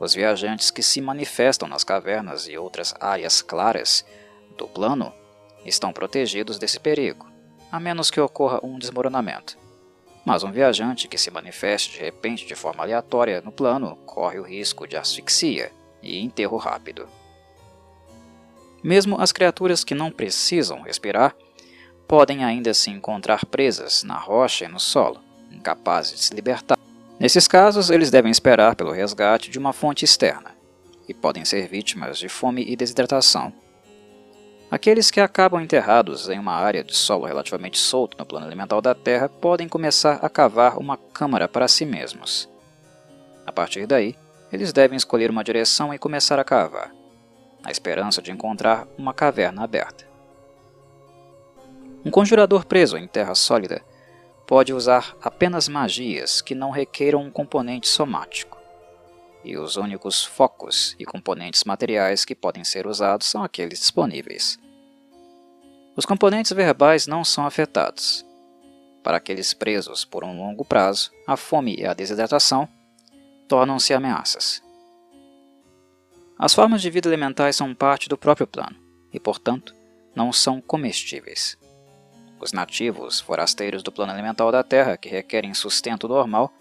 Os 0.00 0.14
viajantes 0.14 0.70
que 0.70 0.82
se 0.82 1.00
manifestam 1.02 1.68
nas 1.68 1.84
cavernas 1.84 2.48
e 2.48 2.56
outras 2.56 2.94
áreas 2.98 3.42
claras 3.42 4.04
do 4.56 4.66
plano 4.66 5.12
estão 5.64 5.92
protegidos 5.92 6.58
desse 6.58 6.80
perigo, 6.80 7.26
a 7.70 7.78
menos 7.78 8.10
que 8.10 8.20
ocorra 8.20 8.60
um 8.62 8.78
desmoronamento. 8.78 9.58
Mas 10.24 10.42
um 10.42 10.50
viajante 10.50 11.06
que 11.06 11.18
se 11.18 11.30
manifeste 11.30 11.98
de 11.98 12.04
repente 12.04 12.46
de 12.46 12.54
forma 12.54 12.82
aleatória 12.82 13.42
no 13.42 13.52
plano 13.52 13.96
corre 14.06 14.38
o 14.38 14.42
risco 14.42 14.86
de 14.86 14.96
asfixia 14.96 15.70
e 16.02 16.18
enterro 16.18 16.56
rápido. 16.56 17.06
Mesmo 18.82 19.20
as 19.20 19.32
criaturas 19.32 19.84
que 19.84 19.94
não 19.94 20.10
precisam 20.10 20.80
respirar 20.80 21.34
podem 22.08 22.42
ainda 22.42 22.72
se 22.72 22.90
encontrar 22.90 23.44
presas 23.44 24.02
na 24.02 24.16
rocha 24.16 24.64
e 24.64 24.68
no 24.68 24.80
solo, 24.80 25.20
incapazes 25.52 26.18
de 26.18 26.24
se 26.24 26.34
libertar. 26.34 26.78
Nesses 27.20 27.46
casos, 27.46 27.90
eles 27.90 28.10
devem 28.10 28.30
esperar 28.30 28.74
pelo 28.74 28.92
resgate 28.92 29.50
de 29.50 29.58
uma 29.58 29.74
fonte 29.74 30.06
externa 30.06 30.56
e 31.06 31.12
podem 31.12 31.44
ser 31.44 31.68
vítimas 31.68 32.18
de 32.18 32.28
fome 32.28 32.64
e 32.66 32.74
desidratação. 32.74 33.52
Aqueles 34.70 35.10
que 35.10 35.20
acabam 35.20 35.62
enterrados 35.62 36.28
em 36.28 36.38
uma 36.38 36.52
área 36.52 36.82
de 36.82 36.94
solo 36.94 37.26
relativamente 37.26 37.78
solto 37.78 38.16
no 38.18 38.24
plano 38.26 38.46
elemental 38.46 38.80
da 38.80 38.94
Terra 38.94 39.28
podem 39.28 39.68
começar 39.68 40.18
a 40.22 40.28
cavar 40.28 40.78
uma 40.78 40.96
câmara 40.96 41.46
para 41.46 41.68
si 41.68 41.84
mesmos. 41.84 42.48
A 43.46 43.52
partir 43.52 43.86
daí, 43.86 44.14
eles 44.50 44.72
devem 44.72 44.96
escolher 44.96 45.30
uma 45.30 45.44
direção 45.44 45.92
e 45.92 45.98
começar 45.98 46.38
a 46.38 46.44
cavar, 46.44 46.90
na 47.62 47.70
esperança 47.70 48.22
de 48.22 48.30
encontrar 48.30 48.86
uma 48.96 49.12
caverna 49.12 49.64
aberta. 49.64 50.07
Um 52.04 52.10
conjurador 52.10 52.64
preso 52.64 52.96
em 52.96 53.06
terra 53.06 53.34
sólida 53.34 53.84
pode 54.46 54.72
usar 54.72 55.16
apenas 55.20 55.68
magias 55.68 56.40
que 56.40 56.54
não 56.54 56.70
requeiram 56.70 57.22
um 57.22 57.30
componente 57.30 57.88
somático. 57.88 58.56
E 59.44 59.56
os 59.56 59.76
únicos 59.76 60.24
focos 60.24 60.96
e 60.98 61.04
componentes 61.04 61.64
materiais 61.64 62.24
que 62.24 62.34
podem 62.34 62.64
ser 62.64 62.86
usados 62.86 63.26
são 63.26 63.42
aqueles 63.42 63.78
disponíveis. 63.78 64.58
Os 65.96 66.06
componentes 66.06 66.52
verbais 66.52 67.06
não 67.06 67.24
são 67.24 67.44
afetados. 67.44 68.24
Para 69.02 69.16
aqueles 69.16 69.52
presos 69.52 70.04
por 70.04 70.22
um 70.22 70.38
longo 70.38 70.64
prazo, 70.64 71.10
a 71.26 71.36
fome 71.36 71.76
e 71.76 71.84
a 71.84 71.92
desidratação 71.92 72.68
tornam-se 73.48 73.92
ameaças. 73.92 74.62
As 76.38 76.54
formas 76.54 76.80
de 76.80 76.88
vida 76.88 77.08
elementais 77.08 77.56
são 77.56 77.74
parte 77.74 78.08
do 78.08 78.16
próprio 78.16 78.46
plano 78.46 78.76
e, 79.12 79.18
portanto, 79.18 79.74
não 80.14 80.32
são 80.32 80.60
comestíveis. 80.60 81.57
Os 82.40 82.52
nativos, 82.52 83.20
forasteiros 83.20 83.82
do 83.82 83.90
plano 83.90 84.12
elemental 84.12 84.52
da 84.52 84.62
Terra, 84.62 84.96
que 84.96 85.08
requerem 85.08 85.52
sustento 85.54 86.06
normal, 86.06 86.52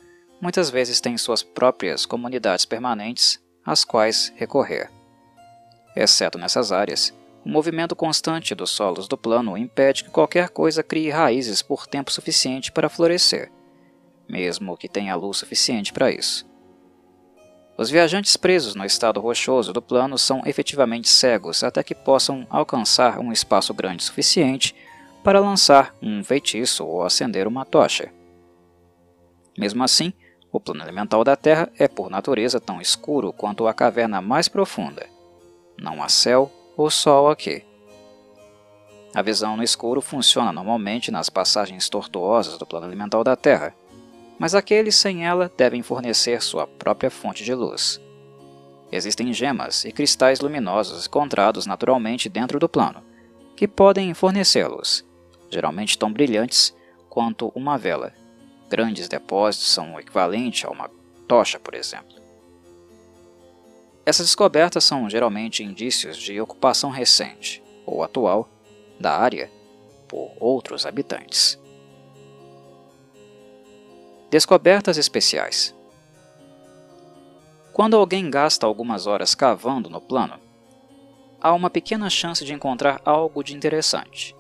muitas 0.42 0.70
vezes 0.70 1.00
têm 1.00 1.18
suas 1.18 1.44
próprias 1.44 2.06
comunidades 2.06 2.66
permanentes 2.66 3.40
às 3.66 3.84
quais 3.84 4.34
recorrer. 4.36 4.90
Exceto 5.96 6.38
nessas 6.38 6.72
áreas, 6.72 7.14
o 7.46 7.50
movimento 7.50 7.96
constante 7.96 8.54
dos 8.54 8.72
solos 8.72 9.08
do 9.08 9.18
plano 9.18 9.58
impede 9.58 10.04
que 10.04 10.10
qualquer 10.10 10.50
coisa 10.50 10.84
crie 10.84 11.10
raízes 11.10 11.62
por 11.62 11.88
tempo 11.88 12.12
suficiente 12.12 12.72
para 12.72 12.90
florescer, 12.90 13.52
mesmo 14.28 14.78
que 14.78 14.90
tenha 14.90 15.16
luz 15.16 15.38
suficiente 15.38 15.94
para 15.94 16.12
isso. 16.12 16.46
Os 17.78 17.92
viajantes 17.92 18.36
presos 18.36 18.74
no 18.74 18.84
estado 18.84 19.20
rochoso 19.20 19.72
do 19.72 19.82
plano 19.82 20.18
são 20.18 20.42
efetivamente 20.46 21.08
cegos 21.08 21.64
até 21.64 21.84
que 21.84 21.94
possam 21.94 22.46
alcançar 22.50 23.20
um 23.20 23.32
espaço 23.32 23.72
grande 23.74 24.04
suficiente 24.04 24.76
para 25.28 25.42
lançar 25.42 25.94
um 26.02 26.24
feitiço 26.24 26.86
ou 26.86 27.04
acender 27.04 27.48
uma 27.48 27.66
tocha. 27.66 28.14
Mesmo 29.58 29.84
assim, 29.84 30.14
o 30.54 30.58
plano 30.58 30.82
elemental 30.82 31.22
da 31.22 31.36
Terra 31.36 31.70
é 31.78 31.86
por 31.86 32.10
natureza 32.10 32.62
tão 32.62 32.80
escuro 32.80 33.34
quanto 33.34 33.68
a 33.68 33.74
caverna 33.74 34.22
mais 34.22 34.48
profunda. 34.48 35.06
Não 35.78 36.02
há 36.02 36.08
céu 36.08 36.50
ou 36.78 36.90
sol 36.90 37.30
aqui, 37.30 37.66
A 39.14 39.22
visão 39.22 39.58
no 39.58 39.64
escuro 39.64 40.00
funciona 40.00 40.54
normalmente 40.54 41.12
nas 41.12 41.30
passagens 41.30 41.90
tortuosas 41.90 42.58
do 42.58 42.66
plano 42.66 42.88
elemental 42.88 43.22
da 43.22 43.36
Terra, 43.36 43.76
mas 44.40 44.56
aqueles 44.56 44.96
sem 44.96 45.26
ela 45.26 45.52
devem 45.58 45.82
fornecer 45.82 46.42
sua 46.42 46.66
própria 46.66 47.12
fonte 47.12 47.44
de 47.44 47.54
luz. 47.54 48.00
Existem 48.90 49.34
gemas 49.34 49.84
e 49.84 49.92
cristais 49.92 50.40
luminosos 50.40 51.06
encontrados 51.06 51.66
naturalmente 51.66 52.30
dentro 52.30 52.60
do 52.60 52.70
plano, 52.70 53.04
que 53.58 53.68
podem 53.68 54.14
fornecê-los, 54.14 55.07
geralmente 55.50 55.98
tão 55.98 56.12
brilhantes 56.12 56.76
quanto 57.10 57.52
uma 57.56 57.78
vela. 57.78 58.14
Grandes 58.70 59.08
depósitos 59.08 59.70
são 59.72 59.96
o 59.96 60.00
equivalente 60.00 60.66
a 60.66 60.70
uma 60.70 60.90
tocha, 61.28 61.60
por 61.60 61.74
exemplo. 61.74 62.18
Essas 64.06 64.28
descobertas 64.28 64.86
são 64.86 65.10
geralmente 65.10 65.64
indícios 65.64 66.16
de 66.16 66.40
ocupação 66.40 66.90
recente 66.90 67.62
ou 67.86 68.02
atual 68.04 68.48
da 68.98 69.18
área 69.18 69.52
por 70.08 70.32
outros 70.40 70.86
habitantes. 70.86 71.60
Descobertas 74.30 74.98
especiais 74.98 75.76
Quando 77.74 77.98
alguém 77.98 78.30
gasta 78.30 78.66
algumas 78.66 79.08
horas 79.08 79.36
cavando 79.36 79.90
no 79.90 80.00
plano, 80.00 80.40
há 81.42 81.54
uma 81.54 81.70
pequena 81.70 82.10
chance 82.10 82.46
de 82.46 82.54
encontrar 82.54 83.02
algo 83.04 83.44
de 83.44 83.54
interessante. 83.54 84.37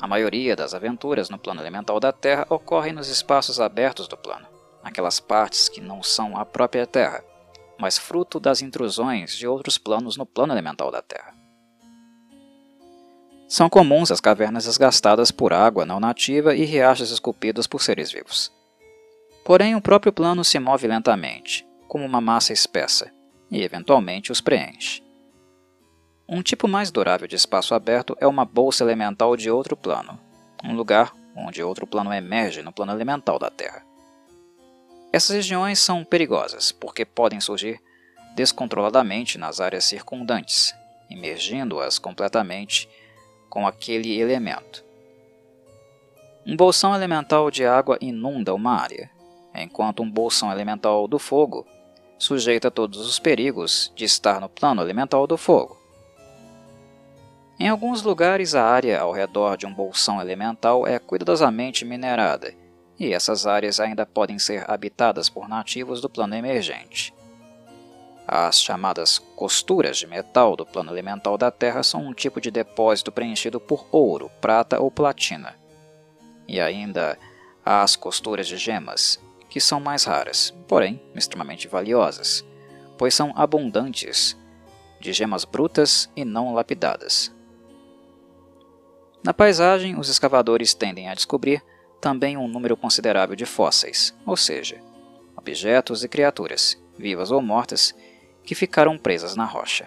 A 0.00 0.06
maioria 0.06 0.54
das 0.54 0.74
aventuras 0.74 1.28
no 1.28 1.38
plano 1.38 1.60
elemental 1.60 1.98
da 1.98 2.12
Terra 2.12 2.46
ocorrem 2.48 2.92
nos 2.92 3.08
espaços 3.08 3.60
abertos 3.60 4.06
do 4.06 4.16
plano, 4.16 4.46
naquelas 4.82 5.18
partes 5.18 5.68
que 5.68 5.80
não 5.80 6.02
são 6.02 6.36
a 6.36 6.44
própria 6.44 6.86
Terra, 6.86 7.24
mas 7.78 7.98
fruto 7.98 8.38
das 8.38 8.62
intrusões 8.62 9.36
de 9.36 9.46
outros 9.46 9.76
planos 9.76 10.16
no 10.16 10.24
plano 10.24 10.52
elemental 10.52 10.90
da 10.90 11.02
Terra. 11.02 11.34
São 13.48 13.68
comuns 13.68 14.12
as 14.12 14.20
cavernas 14.20 14.66
desgastadas 14.66 15.30
por 15.30 15.52
água 15.52 15.86
não 15.86 15.98
nativa 15.98 16.54
e 16.54 16.64
riachos 16.64 17.10
esculpidos 17.10 17.66
por 17.66 17.82
seres 17.82 18.12
vivos. 18.12 18.52
Porém, 19.42 19.74
o 19.74 19.80
próprio 19.80 20.12
plano 20.12 20.44
se 20.44 20.58
move 20.58 20.86
lentamente, 20.86 21.66
como 21.88 22.04
uma 22.04 22.20
massa 22.20 22.52
espessa, 22.52 23.10
e 23.50 23.62
eventualmente 23.62 24.30
os 24.30 24.42
preenche. 24.42 25.02
Um 26.30 26.42
tipo 26.42 26.68
mais 26.68 26.90
durável 26.90 27.26
de 27.26 27.36
espaço 27.36 27.74
aberto 27.74 28.14
é 28.20 28.26
uma 28.26 28.44
bolsa 28.44 28.84
elemental 28.84 29.34
de 29.34 29.50
outro 29.50 29.74
plano, 29.74 30.20
um 30.62 30.76
lugar 30.76 31.14
onde 31.34 31.62
outro 31.62 31.86
plano 31.86 32.12
emerge 32.12 32.60
no 32.60 32.70
plano 32.70 32.92
elemental 32.92 33.38
da 33.38 33.48
Terra. 33.48 33.82
Essas 35.10 35.36
regiões 35.36 35.78
são 35.78 36.04
perigosas 36.04 36.70
porque 36.70 37.06
podem 37.06 37.40
surgir 37.40 37.80
descontroladamente 38.36 39.38
nas 39.38 39.58
áreas 39.58 39.84
circundantes, 39.84 40.74
imergindo-as 41.08 41.98
completamente 41.98 42.86
com 43.48 43.66
aquele 43.66 44.20
elemento. 44.20 44.84
Um 46.44 46.54
bolsão 46.54 46.94
elemental 46.94 47.50
de 47.50 47.64
água 47.64 47.96
inunda 48.02 48.52
uma 48.52 48.78
área, 48.78 49.10
enquanto 49.54 50.02
um 50.02 50.10
bolsão 50.10 50.52
elemental 50.52 51.08
do 51.08 51.18
fogo 51.18 51.66
sujeita 52.18 52.70
todos 52.70 53.00
os 53.00 53.18
perigos 53.18 53.90
de 53.96 54.04
estar 54.04 54.42
no 54.42 54.48
plano 54.50 54.82
elemental 54.82 55.26
do 55.26 55.38
fogo. 55.38 55.77
Em 57.60 57.66
alguns 57.66 58.02
lugares, 58.02 58.54
a 58.54 58.64
área 58.64 59.00
ao 59.00 59.10
redor 59.10 59.56
de 59.56 59.66
um 59.66 59.74
bolsão 59.74 60.20
elemental 60.20 60.86
é 60.86 60.96
cuidadosamente 60.96 61.84
minerada, 61.84 62.54
e 62.96 63.12
essas 63.12 63.48
áreas 63.48 63.80
ainda 63.80 64.06
podem 64.06 64.38
ser 64.38 64.64
habitadas 64.70 65.28
por 65.28 65.48
nativos 65.48 66.00
do 66.00 66.08
plano 66.08 66.36
emergente. 66.36 67.12
As 68.28 68.62
chamadas 68.62 69.18
costuras 69.34 69.98
de 69.98 70.06
metal 70.06 70.54
do 70.54 70.64
plano 70.64 70.92
elemental 70.92 71.36
da 71.36 71.50
Terra 71.50 71.82
são 71.82 72.06
um 72.06 72.14
tipo 72.14 72.40
de 72.40 72.50
depósito 72.50 73.10
preenchido 73.10 73.58
por 73.58 73.88
ouro, 73.90 74.30
prata 74.40 74.80
ou 74.80 74.88
platina. 74.88 75.56
E 76.46 76.60
ainda 76.60 77.18
há 77.64 77.82
as 77.82 77.96
costuras 77.96 78.46
de 78.46 78.56
gemas, 78.56 79.18
que 79.50 79.60
são 79.60 79.80
mais 79.80 80.04
raras, 80.04 80.54
porém 80.68 81.02
extremamente 81.12 81.66
valiosas, 81.66 82.44
pois 82.96 83.14
são 83.14 83.32
abundantes 83.34 84.36
de 85.00 85.12
gemas 85.12 85.44
brutas 85.44 86.08
e 86.14 86.24
não 86.24 86.54
lapidadas. 86.54 87.36
Na 89.28 89.34
paisagem, 89.34 90.00
os 90.00 90.08
escavadores 90.08 90.72
tendem 90.72 91.10
a 91.10 91.14
descobrir 91.14 91.62
também 92.00 92.38
um 92.38 92.48
número 92.48 92.74
considerável 92.74 93.36
de 93.36 93.44
fósseis, 93.44 94.14
ou 94.24 94.38
seja, 94.38 94.80
objetos 95.36 96.02
e 96.02 96.08
criaturas, 96.08 96.82
vivas 96.96 97.30
ou 97.30 97.42
mortas, 97.42 97.94
que 98.42 98.54
ficaram 98.54 98.96
presas 98.96 99.36
na 99.36 99.44
rocha. 99.44 99.86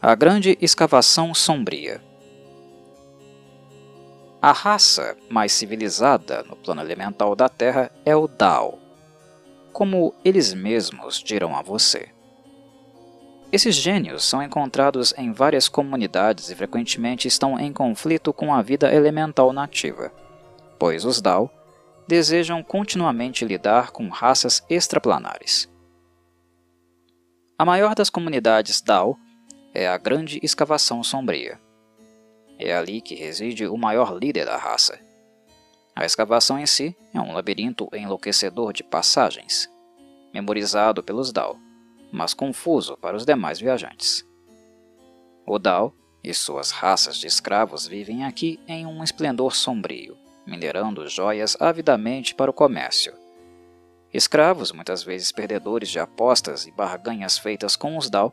A 0.00 0.14
Grande 0.14 0.56
Escavação 0.60 1.34
Sombria 1.34 2.00
a 4.40 4.52
raça 4.52 5.16
mais 5.28 5.50
civilizada 5.50 6.44
no 6.44 6.54
plano 6.54 6.82
elemental 6.82 7.34
da 7.34 7.48
Terra 7.48 7.90
é 8.04 8.14
o 8.14 8.28
Dao, 8.28 8.78
como 9.72 10.14
eles 10.24 10.54
mesmos 10.54 11.20
dirão 11.20 11.56
a 11.56 11.62
você. 11.62 12.13
Esses 13.54 13.76
gênios 13.76 14.24
são 14.24 14.42
encontrados 14.42 15.14
em 15.16 15.30
várias 15.30 15.68
comunidades 15.68 16.50
e 16.50 16.56
frequentemente 16.56 17.28
estão 17.28 17.56
em 17.56 17.72
conflito 17.72 18.32
com 18.32 18.52
a 18.52 18.60
vida 18.60 18.92
elemental 18.92 19.52
nativa, 19.52 20.10
pois 20.76 21.04
os 21.04 21.20
Dao 21.20 21.48
desejam 22.08 22.64
continuamente 22.64 23.44
lidar 23.44 23.92
com 23.92 24.08
raças 24.08 24.60
extraplanares. 24.68 25.70
A 27.56 27.64
maior 27.64 27.94
das 27.94 28.10
comunidades 28.10 28.82
Dao 28.82 29.16
é 29.72 29.86
a 29.86 29.96
Grande 29.98 30.40
Escavação 30.42 31.04
Sombria, 31.04 31.56
é 32.58 32.74
ali 32.74 33.00
que 33.00 33.14
reside 33.14 33.68
o 33.68 33.76
maior 33.76 34.18
líder 34.18 34.46
da 34.46 34.56
raça. 34.56 34.98
A 35.94 36.04
escavação 36.04 36.58
em 36.58 36.66
si 36.66 36.96
é 37.14 37.20
um 37.20 37.32
labirinto 37.32 37.88
enlouquecedor 37.92 38.72
de 38.72 38.82
passagens, 38.82 39.70
memorizado 40.32 41.04
pelos 41.04 41.30
Dao, 41.32 41.56
mas 42.14 42.32
confuso 42.32 42.96
para 42.96 43.16
os 43.16 43.26
demais 43.26 43.58
viajantes. 43.58 44.24
O 45.44 45.58
Dao 45.58 45.92
e 46.22 46.32
suas 46.32 46.70
raças 46.70 47.16
de 47.16 47.26
escravos 47.26 47.86
vivem 47.86 48.24
aqui 48.24 48.60
em 48.68 48.86
um 48.86 49.02
esplendor 49.02 49.54
sombrio, 49.54 50.16
minerando 50.46 51.06
joias 51.08 51.56
avidamente 51.60 52.34
para 52.34 52.50
o 52.50 52.54
comércio. 52.54 53.12
Escravos, 54.12 54.70
muitas 54.70 55.02
vezes 55.02 55.32
perdedores 55.32 55.88
de 55.88 55.98
apostas 55.98 56.66
e 56.66 56.70
barganhas 56.70 57.36
feitas 57.36 57.74
com 57.74 57.98
os 57.98 58.08
Dao, 58.08 58.32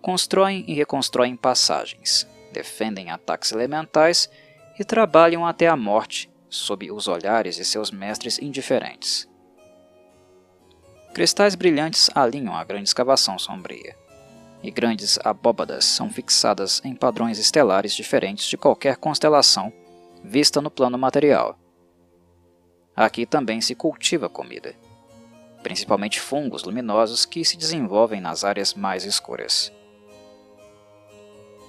constroem 0.00 0.64
e 0.66 0.72
reconstroem 0.72 1.36
passagens, 1.36 2.26
defendem 2.52 3.10
ataques 3.10 3.52
elementais 3.52 4.30
e 4.78 4.84
trabalham 4.84 5.46
até 5.46 5.68
a 5.68 5.76
morte 5.76 6.30
sob 6.48 6.90
os 6.90 7.06
olhares 7.06 7.56
de 7.56 7.66
seus 7.66 7.90
mestres 7.90 8.38
indiferentes. 8.38 9.28
Cristais 11.18 11.56
brilhantes 11.56 12.08
alinham 12.14 12.54
a 12.54 12.62
grande 12.62 12.84
escavação 12.84 13.40
sombria, 13.40 13.96
e 14.62 14.70
grandes 14.70 15.18
abóbadas 15.24 15.84
são 15.84 16.08
fixadas 16.08 16.80
em 16.84 16.94
padrões 16.94 17.40
estelares 17.40 17.92
diferentes 17.92 18.46
de 18.46 18.56
qualquer 18.56 18.96
constelação 18.98 19.72
vista 20.22 20.60
no 20.60 20.70
plano 20.70 20.96
material. 20.96 21.58
Aqui 22.94 23.26
também 23.26 23.60
se 23.60 23.74
cultiva 23.74 24.28
comida, 24.28 24.76
principalmente 25.60 26.20
fungos 26.20 26.62
luminosos 26.62 27.26
que 27.26 27.44
se 27.44 27.56
desenvolvem 27.56 28.20
nas 28.20 28.44
áreas 28.44 28.72
mais 28.72 29.04
escuras. 29.04 29.72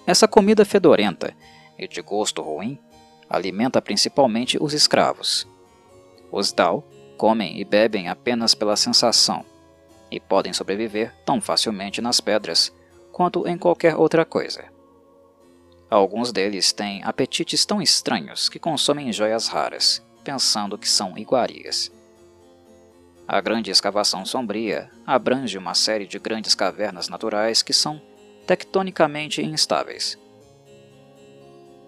Essa 0.05 0.27
comida 0.27 0.63
fedorenta 0.63 1.35
e 1.75 1.87
de 1.87 2.03
gosto 2.03 2.43
ruim 2.43 2.77
alimenta 3.27 3.81
principalmente 3.81 4.59
os 4.61 4.75
escravos. 4.75 5.47
Os 6.31 6.51
Dao 6.51 6.83
comem 7.19 7.59
e 7.59 7.65
bebem 7.65 8.07
apenas 8.07 8.55
pela 8.55 8.77
sensação 8.77 9.43
e 10.09 10.21
podem 10.21 10.53
sobreviver 10.53 11.13
tão 11.25 11.41
facilmente 11.41 11.99
nas 11.99 12.21
pedras 12.21 12.73
quanto 13.11 13.45
em 13.45 13.57
qualquer 13.57 13.97
outra 13.97 14.23
coisa. 14.23 14.63
Alguns 15.89 16.31
deles 16.31 16.71
têm 16.71 17.03
apetites 17.03 17.65
tão 17.65 17.81
estranhos 17.81 18.47
que 18.47 18.57
consomem 18.57 19.11
joias 19.11 19.49
raras, 19.49 20.01
pensando 20.23 20.77
que 20.77 20.87
são 20.87 21.17
iguarias. 21.17 21.91
A 23.27 23.41
grande 23.41 23.69
escavação 23.69 24.25
sombria 24.25 24.89
abrange 25.05 25.57
uma 25.57 25.73
série 25.73 26.07
de 26.07 26.17
grandes 26.17 26.55
cavernas 26.55 27.09
naturais 27.09 27.61
que 27.61 27.73
são 27.73 28.01
tectonicamente 28.47 29.41
instáveis. 29.43 30.17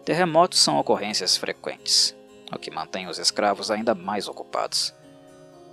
Terremotos 0.04 0.60
são 0.60 0.78
ocorrências 0.78 1.38
frequentes, 1.38 2.14
o 2.54 2.60
que 2.60 2.70
mantém 2.70 3.08
os 3.08 3.18
escravos 3.18 3.72
ainda 3.72 3.96
mais 3.96 4.28
ocupados. 4.28 4.94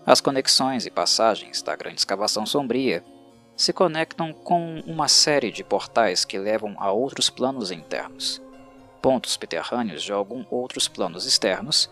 As 0.09 0.23
conexões 0.23 0.87
e 0.87 0.90
passagens 0.90 1.61
da 1.61 1.77
grande 1.77 1.99
escavação 1.99 2.47
sombria 2.47 3.05
se 3.55 3.75
conectam 3.75 4.33
com 4.33 4.81
uma 4.87 5.07
série 5.07 5.53
de 5.53 5.62
portais 5.62 6.25
que 6.25 6.38
levam 6.38 6.75
a 6.79 6.90
outros 6.90 7.29
planos 7.29 7.71
internos, 7.71 8.40
pontos 9.03 9.33
subterrâneos 9.33 10.03
de 10.03 10.11
alguns 10.11 10.47
outros 10.51 10.88
planos 10.88 11.27
externos 11.27 11.90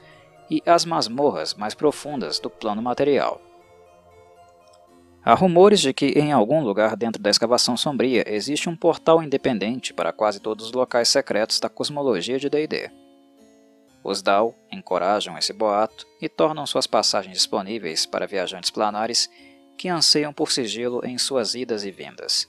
e 0.48 0.62
as 0.64 0.86
masmorras 0.86 1.52
mais 1.52 1.74
profundas 1.74 2.40
do 2.40 2.48
plano 2.48 2.80
material. 2.80 3.38
Há 5.22 5.34
rumores 5.34 5.82
de 5.82 5.92
que 5.92 6.06
em 6.18 6.32
algum 6.32 6.62
lugar 6.62 6.96
dentro 6.96 7.20
da 7.20 7.28
escavação 7.28 7.76
sombria 7.76 8.24
existe 8.26 8.66
um 8.66 8.76
portal 8.76 9.22
independente 9.22 9.92
para 9.92 10.10
quase 10.10 10.40
todos 10.40 10.64
os 10.64 10.72
locais 10.72 11.10
secretos 11.10 11.60
da 11.60 11.68
cosmologia 11.68 12.38
de 12.38 12.48
D&D. 12.48 13.05
Os 14.08 14.22
Dao 14.22 14.54
encorajam 14.70 15.36
esse 15.36 15.52
boato 15.52 16.06
e 16.22 16.28
tornam 16.28 16.64
suas 16.64 16.86
passagens 16.86 17.36
disponíveis 17.36 18.06
para 18.06 18.24
viajantes 18.24 18.70
planares 18.70 19.28
que 19.76 19.88
anseiam 19.88 20.32
por 20.32 20.52
sigilo 20.52 21.04
em 21.04 21.18
suas 21.18 21.56
idas 21.56 21.84
e 21.84 21.90
vindas. 21.90 22.48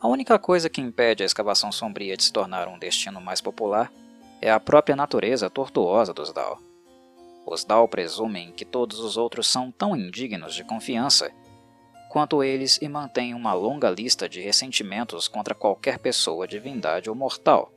A 0.00 0.08
única 0.08 0.38
coisa 0.38 0.70
que 0.70 0.80
impede 0.80 1.22
a 1.22 1.26
escavação 1.26 1.70
sombria 1.70 2.16
de 2.16 2.24
se 2.24 2.32
tornar 2.32 2.68
um 2.68 2.78
destino 2.78 3.20
mais 3.20 3.42
popular 3.42 3.92
é 4.40 4.50
a 4.50 4.58
própria 4.58 4.96
natureza 4.96 5.50
tortuosa 5.50 6.14
dos 6.14 6.32
Dao. 6.32 6.58
Os 7.44 7.62
Dao 7.62 7.86
presumem 7.86 8.52
que 8.52 8.64
todos 8.64 8.98
os 8.98 9.18
outros 9.18 9.46
são 9.46 9.70
tão 9.70 9.94
indignos 9.94 10.54
de 10.54 10.64
confiança 10.64 11.30
quanto 12.08 12.42
eles 12.42 12.78
e 12.80 12.88
mantêm 12.88 13.34
uma 13.34 13.52
longa 13.52 13.90
lista 13.90 14.26
de 14.26 14.40
ressentimentos 14.40 15.28
contra 15.28 15.54
qualquer 15.54 15.98
pessoa, 15.98 16.48
divindade 16.48 17.10
ou 17.10 17.14
mortal 17.14 17.75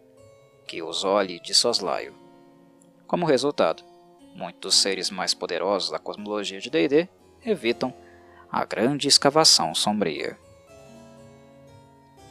que 0.70 0.84
os 0.84 1.04
olhe 1.04 1.40
de 1.40 1.52
soslaio. 1.52 2.14
Como 3.08 3.26
resultado, 3.26 3.84
muitos 4.36 4.76
seres 4.76 5.10
mais 5.10 5.34
poderosos 5.34 5.90
da 5.90 5.98
cosmologia 5.98 6.60
de 6.60 6.70
D&D 6.70 7.10
evitam 7.44 7.92
a 8.52 8.64
grande 8.66 9.08
escavação 9.08 9.74
sombria. 9.74 10.38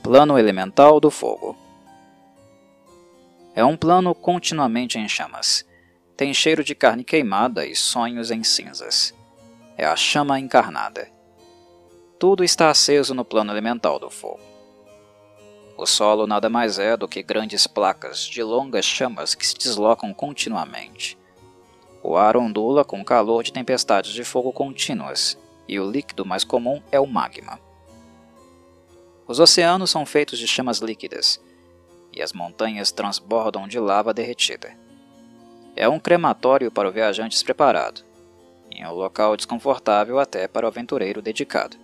Plano 0.05 0.39
Elemental 0.39 1.01
do 1.01 1.11
Fogo 1.11 1.57
É 3.57 3.65
um 3.65 3.77
plano 3.77 4.15
continuamente 4.15 5.01
em 5.01 5.09
chamas. 5.09 5.67
Tem 6.17 6.33
cheiro 6.33 6.63
de 6.63 6.77
carne 6.77 7.03
queimada 7.03 7.67
e 7.67 7.75
sonhos 7.75 8.31
em 8.31 8.45
cinzas. 8.45 9.13
É 9.77 9.85
a 9.85 9.97
chama 9.97 10.39
encarnada. 10.39 11.11
Tudo 12.21 12.45
está 12.45 12.71
aceso 12.71 13.15
no 13.15 13.25
plano 13.25 13.53
elemental 13.53 13.99
do 13.99 14.09
fogo. 14.09 14.48
O 15.79 15.87
solo 15.87 16.27
nada 16.27 16.51
mais 16.51 16.81
é 16.81 16.97
do 16.97 17.07
que 17.07 17.23
grandes 17.23 17.69
placas 17.69 18.25
de 18.25 18.43
longas 18.43 18.85
chamas 18.85 19.37
que 19.37 19.47
se 19.47 19.57
deslocam 19.57 20.13
continuamente. 20.13 21.17
O 22.03 22.17
ar 22.17 22.37
ondula 22.37 22.85
com 22.85 23.05
calor 23.05 23.45
de 23.45 23.53
tempestades 23.53 24.11
de 24.11 24.25
fogo 24.25 24.53
contínuas, 24.53 25.39
e 25.69 25.79
o 25.79 25.89
líquido 25.89 26.27
mais 26.27 26.43
comum 26.43 26.83
é 26.91 26.99
o 26.99 27.07
magma. 27.07 27.61
Os 29.25 29.39
oceanos 29.39 29.89
são 29.89 30.05
feitos 30.05 30.37
de 30.37 30.49
chamas 30.49 30.79
líquidas, 30.79 31.41
e 32.13 32.21
as 32.21 32.33
montanhas 32.33 32.91
transbordam 32.91 33.69
de 33.69 33.79
lava 33.79 34.13
derretida. 34.13 34.77
É 35.77 35.89
um 35.89 36.01
crematório 36.01 36.73
para 36.73 36.89
o 36.89 36.93
viajante 36.93 37.37
despreparado, 37.37 38.01
e 38.69 38.85
um 38.85 38.93
local 38.93 39.37
desconfortável 39.37 40.19
até 40.19 40.49
para 40.49 40.67
o 40.67 40.69
aventureiro 40.69 41.23
dedicado. 41.23 41.77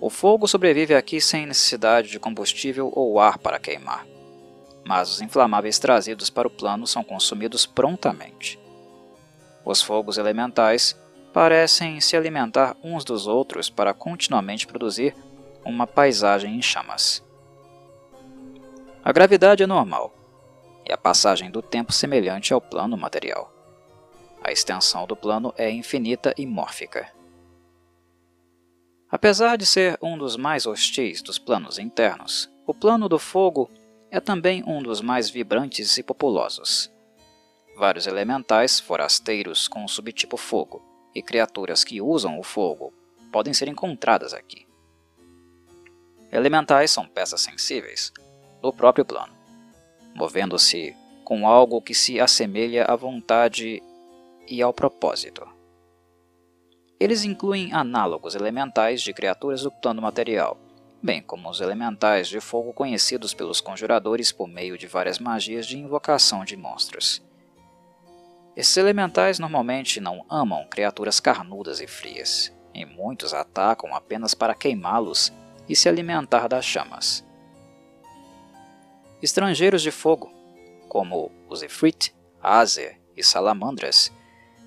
O 0.00 0.10
fogo 0.10 0.46
sobrevive 0.46 0.94
aqui 0.94 1.20
sem 1.20 1.46
necessidade 1.46 2.08
de 2.08 2.18
combustível 2.18 2.92
ou 2.94 3.18
ar 3.18 3.38
para 3.38 3.58
queimar, 3.58 4.06
mas 4.84 5.10
os 5.10 5.20
inflamáveis 5.20 5.78
trazidos 5.78 6.28
para 6.28 6.48
o 6.48 6.50
plano 6.50 6.86
são 6.86 7.02
consumidos 7.02 7.64
prontamente. 7.64 8.58
Os 9.64 9.80
fogos 9.80 10.18
elementais 10.18 10.98
parecem 11.32 12.00
se 12.00 12.16
alimentar 12.16 12.76
uns 12.82 13.04
dos 13.04 13.26
outros 13.26 13.70
para 13.70 13.94
continuamente 13.94 14.66
produzir 14.66 15.16
uma 15.64 15.86
paisagem 15.86 16.54
em 16.56 16.62
chamas. 16.62 17.24
A 19.02 19.12
gravidade 19.12 19.62
é 19.62 19.66
normal, 19.66 20.14
e 20.86 20.92
a 20.92 20.98
passagem 20.98 21.50
do 21.50 21.62
tempo 21.62 21.92
semelhante 21.92 22.52
ao 22.52 22.60
plano 22.60 22.96
material. 22.96 23.52
A 24.42 24.52
extensão 24.52 25.06
do 25.06 25.16
plano 25.16 25.54
é 25.56 25.70
infinita 25.70 26.34
e 26.36 26.46
mórfica. 26.46 27.10
Apesar 29.14 29.56
de 29.56 29.64
ser 29.64 29.96
um 30.02 30.18
dos 30.18 30.36
mais 30.36 30.66
hostis 30.66 31.22
dos 31.22 31.38
planos 31.38 31.78
internos, 31.78 32.50
o 32.66 32.74
plano 32.74 33.08
do 33.08 33.16
fogo 33.16 33.70
é 34.10 34.18
também 34.18 34.64
um 34.66 34.82
dos 34.82 35.00
mais 35.00 35.30
vibrantes 35.30 35.96
e 35.96 36.02
populosos. 36.02 36.90
Vários 37.76 38.08
elementais 38.08 38.80
forasteiros 38.80 39.68
com 39.68 39.84
o 39.84 39.88
subtipo 39.88 40.36
fogo 40.36 40.82
e 41.14 41.22
criaturas 41.22 41.84
que 41.84 42.02
usam 42.02 42.40
o 42.40 42.42
fogo 42.42 42.92
podem 43.30 43.54
ser 43.54 43.68
encontradas 43.68 44.34
aqui. 44.34 44.66
Elementais 46.32 46.90
são 46.90 47.06
peças 47.06 47.40
sensíveis 47.40 48.12
do 48.60 48.72
próprio 48.72 49.04
plano, 49.04 49.32
movendo-se 50.12 50.92
com 51.22 51.46
algo 51.46 51.80
que 51.80 51.94
se 51.94 52.18
assemelha 52.18 52.84
à 52.86 52.96
vontade 52.96 53.80
e 54.48 54.60
ao 54.60 54.74
propósito. 54.74 55.53
Eles 57.04 57.22
incluem 57.22 57.70
análogos 57.70 58.34
elementais 58.34 59.02
de 59.02 59.12
criaturas 59.12 59.60
do 59.60 59.70
plano 59.70 60.00
material, 60.00 60.56
bem 61.02 61.20
como 61.20 61.50
os 61.50 61.60
elementais 61.60 62.28
de 62.28 62.40
fogo 62.40 62.72
conhecidos 62.72 63.34
pelos 63.34 63.60
conjuradores 63.60 64.32
por 64.32 64.48
meio 64.48 64.78
de 64.78 64.86
várias 64.86 65.18
magias 65.18 65.66
de 65.66 65.78
invocação 65.78 66.46
de 66.46 66.56
monstros. 66.56 67.22
Esses 68.56 68.74
elementais 68.78 69.38
normalmente 69.38 70.00
não 70.00 70.24
amam 70.30 70.66
criaturas 70.70 71.20
carnudas 71.20 71.78
e 71.78 71.86
frias, 71.86 72.50
e 72.72 72.86
muitos 72.86 73.34
atacam 73.34 73.94
apenas 73.94 74.32
para 74.32 74.54
queimá-los 74.54 75.30
e 75.68 75.76
se 75.76 75.90
alimentar 75.90 76.48
das 76.48 76.64
chamas. 76.64 77.22
Estrangeiros 79.20 79.82
de 79.82 79.90
fogo, 79.90 80.32
como 80.88 81.30
os 81.50 81.62
Ifrit, 81.62 82.14
Azer 82.42 82.98
e 83.14 83.22
Salamandras, 83.22 84.10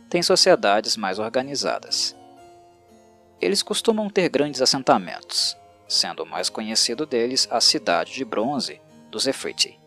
têm 0.08 0.22
sociedades 0.22 0.96
mais 0.96 1.18
organizadas. 1.18 2.16
Eles 3.40 3.62
costumam 3.62 4.10
ter 4.10 4.30
grandes 4.30 4.64
assentamentos, 4.64 5.56
sendo 5.88 6.24
o 6.24 6.26
mais 6.26 6.50
conhecido 6.50 7.06
deles 7.06 7.48
a 7.52 7.62
cidade 7.62 8.14
de 8.14 8.26
bronze 8.26 8.82
dos 9.12 9.28
Efriti. 9.28 9.80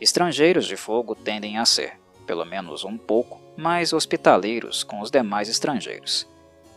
Estrangeiros 0.00 0.66
de 0.66 0.76
fogo 0.76 1.16
tendem 1.16 1.58
a 1.58 1.64
ser, 1.64 1.98
pelo 2.24 2.44
menos 2.44 2.84
um 2.84 2.96
pouco, 2.96 3.40
mais 3.56 3.92
hospitaleiros 3.92 4.84
com 4.84 5.00
os 5.00 5.10
demais 5.10 5.48
estrangeiros, 5.48 6.24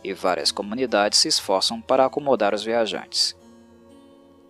e 0.02 0.12
várias 0.12 0.50
comunidades 0.50 1.20
se 1.20 1.28
esforçam 1.28 1.80
para 1.80 2.04
acomodar 2.04 2.52
os 2.52 2.64
viajantes. 2.64 3.36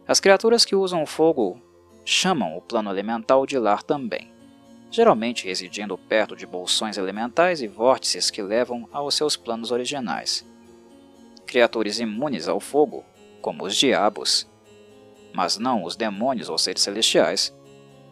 As 0.07 0.21
criaturas 0.21 0.65
que 0.65 0.75
usam 0.75 1.03
o 1.03 1.07
fogo 1.07 1.61
chamam 2.03 2.57
o 2.57 2.63
plano 2.63 2.91
elemental 2.91 3.45
de 3.45 3.59
lar 3.59 3.83
também, 3.83 4.33
geralmente 4.91 5.47
residindo 5.47 5.99
perto 5.99 6.35
de 6.35 6.47
bolsões 6.47 6.97
elementais 6.97 7.61
e 7.61 7.69
vórtices 7.69 8.31
que 8.31 8.41
levam 8.41 8.89
aos 8.91 9.15
seus 9.15 9.37
planos 9.37 9.71
originais 9.71 10.47
criaturas 11.49 11.99
imunes 11.99 12.47
ao 12.47 12.61
fogo, 12.61 13.05
como 13.41 13.65
os 13.65 13.75
diabos, 13.75 14.47
mas 15.33 15.57
não 15.59 15.83
os 15.83 15.97
demônios 15.97 16.49
ou 16.49 16.59
seres 16.59 16.83
celestiais, 16.83 17.55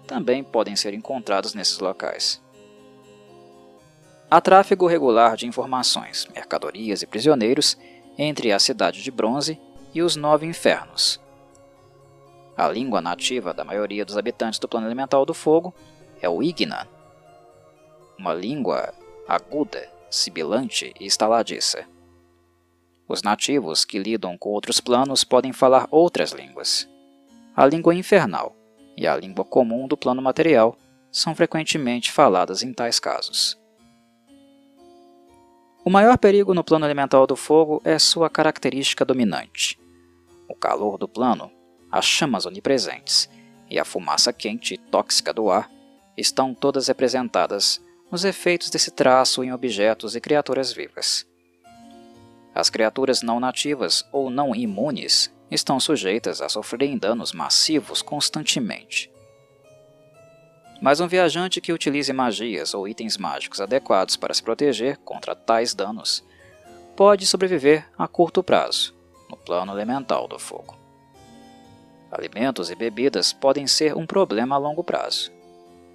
também 0.07 0.43
podem 0.43 0.75
ser 0.75 0.95
encontrados 0.95 1.55
nesses 1.55 1.79
locais. 1.79 2.43
Há 4.31 4.41
tráfego 4.41 4.87
regular 4.87 5.37
de 5.37 5.47
informações, 5.47 6.27
mercadorias 6.35 7.03
e 7.03 7.07
prisioneiros 7.07 7.77
entre 8.19 8.51
a 8.51 8.59
Cidade 8.59 9.03
de 9.03 9.11
Bronze 9.11 9.61
e 9.95 10.03
os 10.03 10.17
Nove 10.17 10.47
Infernos. 10.47 11.21
A 12.57 12.69
língua 12.69 13.01
nativa 13.01 13.53
da 13.53 13.65
maioria 13.65 14.05
dos 14.05 14.17
habitantes 14.17 14.59
do 14.59 14.67
plano 14.67 14.87
elemental 14.87 15.27
do 15.27 15.35
fogo 15.35 15.75
é 16.23 16.29
o 16.29 16.43
Ignan, 16.43 16.89
uma 18.19 18.33
língua 18.33 18.95
aguda, 19.29 19.93
sibilante 20.11 20.95
e 20.99 21.07
estaladiça. 21.07 21.85
Os 23.09 23.23
nativos 23.23 23.85
que 23.85 23.99
lidam 23.99 24.37
com 24.37 24.51
outros 24.51 24.81
planos 24.81 25.23
podem 25.23 25.53
falar 25.53 25.87
outras 25.91 26.33
línguas. 26.33 26.89
A 27.55 27.65
língua 27.65 27.95
infernal 27.95 28.57
e 28.97 29.07
a 29.07 29.17
língua 29.17 29.45
comum 29.45 29.87
do 29.87 29.97
plano 29.97 30.21
material 30.21 30.77
são 31.13 31.35
frequentemente 31.35 32.11
faladas 32.11 32.63
em 32.63 32.73
tais 32.73 32.99
casos. 32.99 33.59
O 35.85 35.91
maior 35.91 36.19
perigo 36.19 36.53
no 36.53 36.65
plano 36.65 36.85
elemental 36.85 37.29
do 37.29 37.37
fogo 37.37 37.81
é 37.85 37.97
sua 37.97 38.29
característica 38.29 39.05
dominante. 39.05 39.79
O 40.49 40.55
calor 40.55 40.99
do 40.99 41.07
plano, 41.07 41.51
as 41.91 42.05
chamas 42.05 42.45
onipresentes 42.45 43.31
e 43.71 43.79
a 43.79 43.85
fumaça 43.85 44.33
quente 44.33 44.75
e 44.75 44.79
tóxica 44.79 45.33
do 45.33 45.49
ar 45.49 45.71
estão 46.17 46.53
todas 46.53 46.89
representadas 46.89 47.81
nos 48.11 48.25
efeitos 48.25 48.69
desse 48.69 48.91
traço 48.91 49.45
em 49.45 49.53
objetos 49.53 50.17
e 50.17 50.21
criaturas 50.21 50.73
vivas. 50.73 51.25
As 52.57 52.71
criaturas 52.71 53.21
não 53.21 53.39
nativas 53.39 54.03
ou 54.11 54.31
não 54.31 54.55
imunes 54.55 55.31
estão 55.51 55.79
sujeitas 55.79 56.41
a 56.41 56.49
sofrerem 56.49 56.97
danos 56.97 57.33
massivos 57.33 58.01
constantemente. 58.01 59.13
Mas 60.81 60.99
um 60.99 61.07
viajante 61.07 61.61
que 61.61 61.71
utilize 61.71 62.11
magias 62.15 62.73
ou 62.73 62.89
itens 62.89 63.19
mágicos 63.19 63.61
adequados 63.61 64.17
para 64.17 64.33
se 64.33 64.43
proteger 64.43 64.97
contra 65.05 65.37
tais 65.37 65.75
danos 65.75 66.25
pode 66.97 67.27
sobreviver 67.27 67.87
a 67.99 68.09
curto 68.09 68.43
prazo, 68.43 68.95
no 69.29 69.37
plano 69.37 69.73
elemental 69.73 70.27
do 70.27 70.39
fogo. 70.39 70.79
Alimentos 72.11 72.71
e 72.71 72.75
bebidas 72.75 73.35
podem 73.35 73.67
ser 73.67 73.95
um 73.95 74.07
problema 74.07 74.55
a 74.55 74.59
longo 74.59 74.83
prazo. 74.83 75.31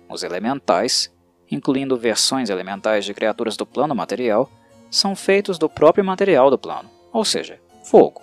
Os 0.08 0.22
elementais, 0.22 1.12
incluindo 1.50 1.98
versões 1.98 2.52
elementais 2.52 3.04
de 3.04 3.16
criaturas 3.16 3.58
do 3.58 3.66
plano 3.66 3.96
material, 3.96 4.48
são 4.92 5.16
feitos 5.16 5.58
do 5.58 5.70
próprio 5.70 6.04
material 6.04 6.52
do 6.52 6.58
plano, 6.58 6.90
ou 7.14 7.24
seja, 7.24 7.60
fogo. 7.86 8.22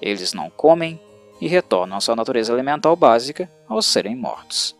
Eles 0.00 0.32
não 0.32 0.48
comem 0.50 0.98
e 1.40 1.46
retornam 1.46 1.98
à 1.98 2.00
sua 2.00 2.16
natureza 2.16 2.52
elemental 2.52 2.96
básica 2.96 3.50
ao 3.68 3.82
serem 3.82 4.16
mortos. 4.16 4.74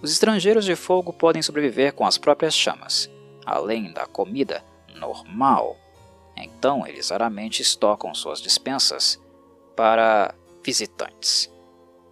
Os 0.00 0.12
estrangeiros 0.12 0.64
de 0.64 0.74
fogo 0.74 1.12
podem 1.12 1.42
sobreviver 1.42 1.92
com 1.92 2.06
as 2.06 2.18
próprias 2.18 2.54
chamas, 2.54 3.10
além 3.44 3.92
da 3.92 4.06
comida 4.06 4.64
normal. 4.94 5.76
Então, 6.36 6.86
eles 6.86 7.10
raramente 7.10 7.62
estocam 7.62 8.14
suas 8.14 8.40
dispensas 8.40 9.20
para 9.74 10.34
visitantes. 10.62 11.50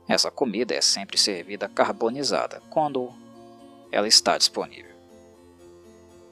Essa 0.08 0.30
comida 0.30 0.74
é 0.74 0.80
sempre 0.80 1.18
servida 1.18 1.68
carbonizada 1.68 2.62
quando 2.70 3.12
ela 3.90 4.08
está 4.08 4.36
disponível. 4.36 4.93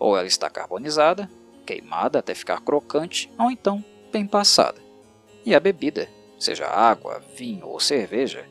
Ou 0.03 0.19
ela 0.19 0.27
está 0.27 0.51
carbonizada, 0.51 1.31
queimada 1.65 2.19
até 2.19 2.35
ficar 2.35 2.61
crocante, 2.61 3.33
ou 3.39 3.53
então 3.53 3.85
bem 4.11 4.27
passada. 4.27 4.83
E 5.47 5.55
a 5.55 5.61
bebida, 5.61 6.09
seja 6.41 6.67
água, 6.67 7.23
vinho 7.37 7.69
ou 7.69 7.79
cerveja, 7.79 8.45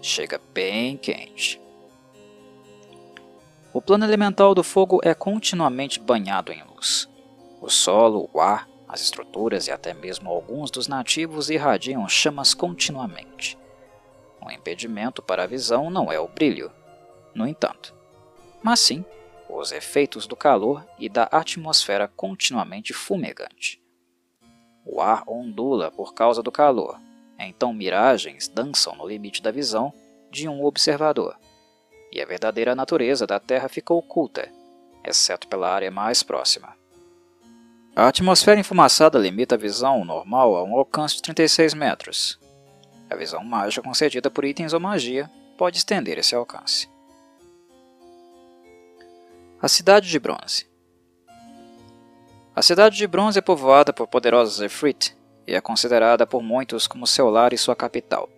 chega 0.00 0.40
bem 0.54 0.96
quente. 0.96 1.60
O 3.70 3.82
plano 3.82 4.06
elemental 4.06 4.54
do 4.54 4.64
fogo 4.64 4.98
é 5.04 5.12
continuamente 5.12 6.00
banhado 6.00 6.52
em 6.52 6.64
luz. 6.64 7.06
O 7.60 7.68
solo, 7.68 8.30
o 8.32 8.40
ar, 8.40 8.66
as 8.88 9.02
estruturas 9.02 9.66
e 9.66 9.70
até 9.70 9.92
mesmo 9.92 10.30
alguns 10.30 10.70
dos 10.70 10.88
nativos 10.88 11.50
irradiam 11.50 12.08
chamas 12.08 12.54
continuamente. 12.54 13.58
Um 14.42 14.50
impedimento 14.50 15.20
para 15.20 15.42
a 15.42 15.46
visão 15.46 15.90
não 15.90 16.10
é 16.10 16.18
o 16.18 16.28
brilho, 16.28 16.72
no 17.34 17.46
entanto, 17.46 17.94
mas 18.62 18.80
sim 18.80 19.04
os 19.58 19.72
efeitos 19.72 20.26
do 20.26 20.36
calor 20.36 20.86
e 20.98 21.08
da 21.08 21.24
atmosfera 21.24 22.08
continuamente 22.08 22.92
fumegante. 22.92 23.82
O 24.84 25.00
ar 25.00 25.24
ondula 25.26 25.90
por 25.90 26.14
causa 26.14 26.42
do 26.42 26.50
calor, 26.50 26.98
então 27.38 27.72
miragens 27.72 28.48
dançam 28.48 28.94
no 28.96 29.06
limite 29.06 29.42
da 29.42 29.50
visão 29.50 29.92
de 30.30 30.48
um 30.48 30.64
observador 30.64 31.36
e 32.12 32.20
a 32.20 32.26
verdadeira 32.26 32.74
natureza 32.74 33.26
da 33.26 33.38
Terra 33.38 33.68
fica 33.68 33.92
oculta, 33.92 34.48
exceto 35.04 35.46
pela 35.48 35.70
área 35.70 35.90
mais 35.90 36.22
próxima. 36.22 36.74
A 37.94 38.08
atmosfera 38.08 38.60
enfumaçada 38.60 39.18
limita 39.18 39.56
a 39.56 39.58
visão 39.58 40.04
normal 40.04 40.56
a 40.56 40.62
um 40.62 40.76
alcance 40.76 41.16
de 41.16 41.22
36 41.22 41.74
metros. 41.74 42.38
A 43.10 43.16
visão 43.16 43.42
mágica 43.42 43.82
concedida 43.82 44.30
por 44.30 44.44
itens 44.44 44.72
ou 44.72 44.80
magia 44.80 45.30
pode 45.56 45.78
estender 45.78 46.18
esse 46.18 46.34
alcance. 46.34 46.88
A 49.60 49.66
Cidade 49.66 50.08
de 50.08 50.20
Bronze 50.20 50.68
A 52.54 52.62
Cidade 52.62 52.96
de 52.96 53.08
Bronze 53.08 53.40
é 53.40 53.42
povoada 53.42 53.92
por 53.92 54.06
poderosos 54.06 54.60
Efrit 54.60 55.16
e 55.48 55.52
é 55.52 55.60
considerada 55.60 56.24
por 56.24 56.40
muitos 56.40 56.86
como 56.86 57.08
seu 57.08 57.28
lar 57.28 57.52
e 57.52 57.58
sua 57.58 57.74
capital. 57.74 58.28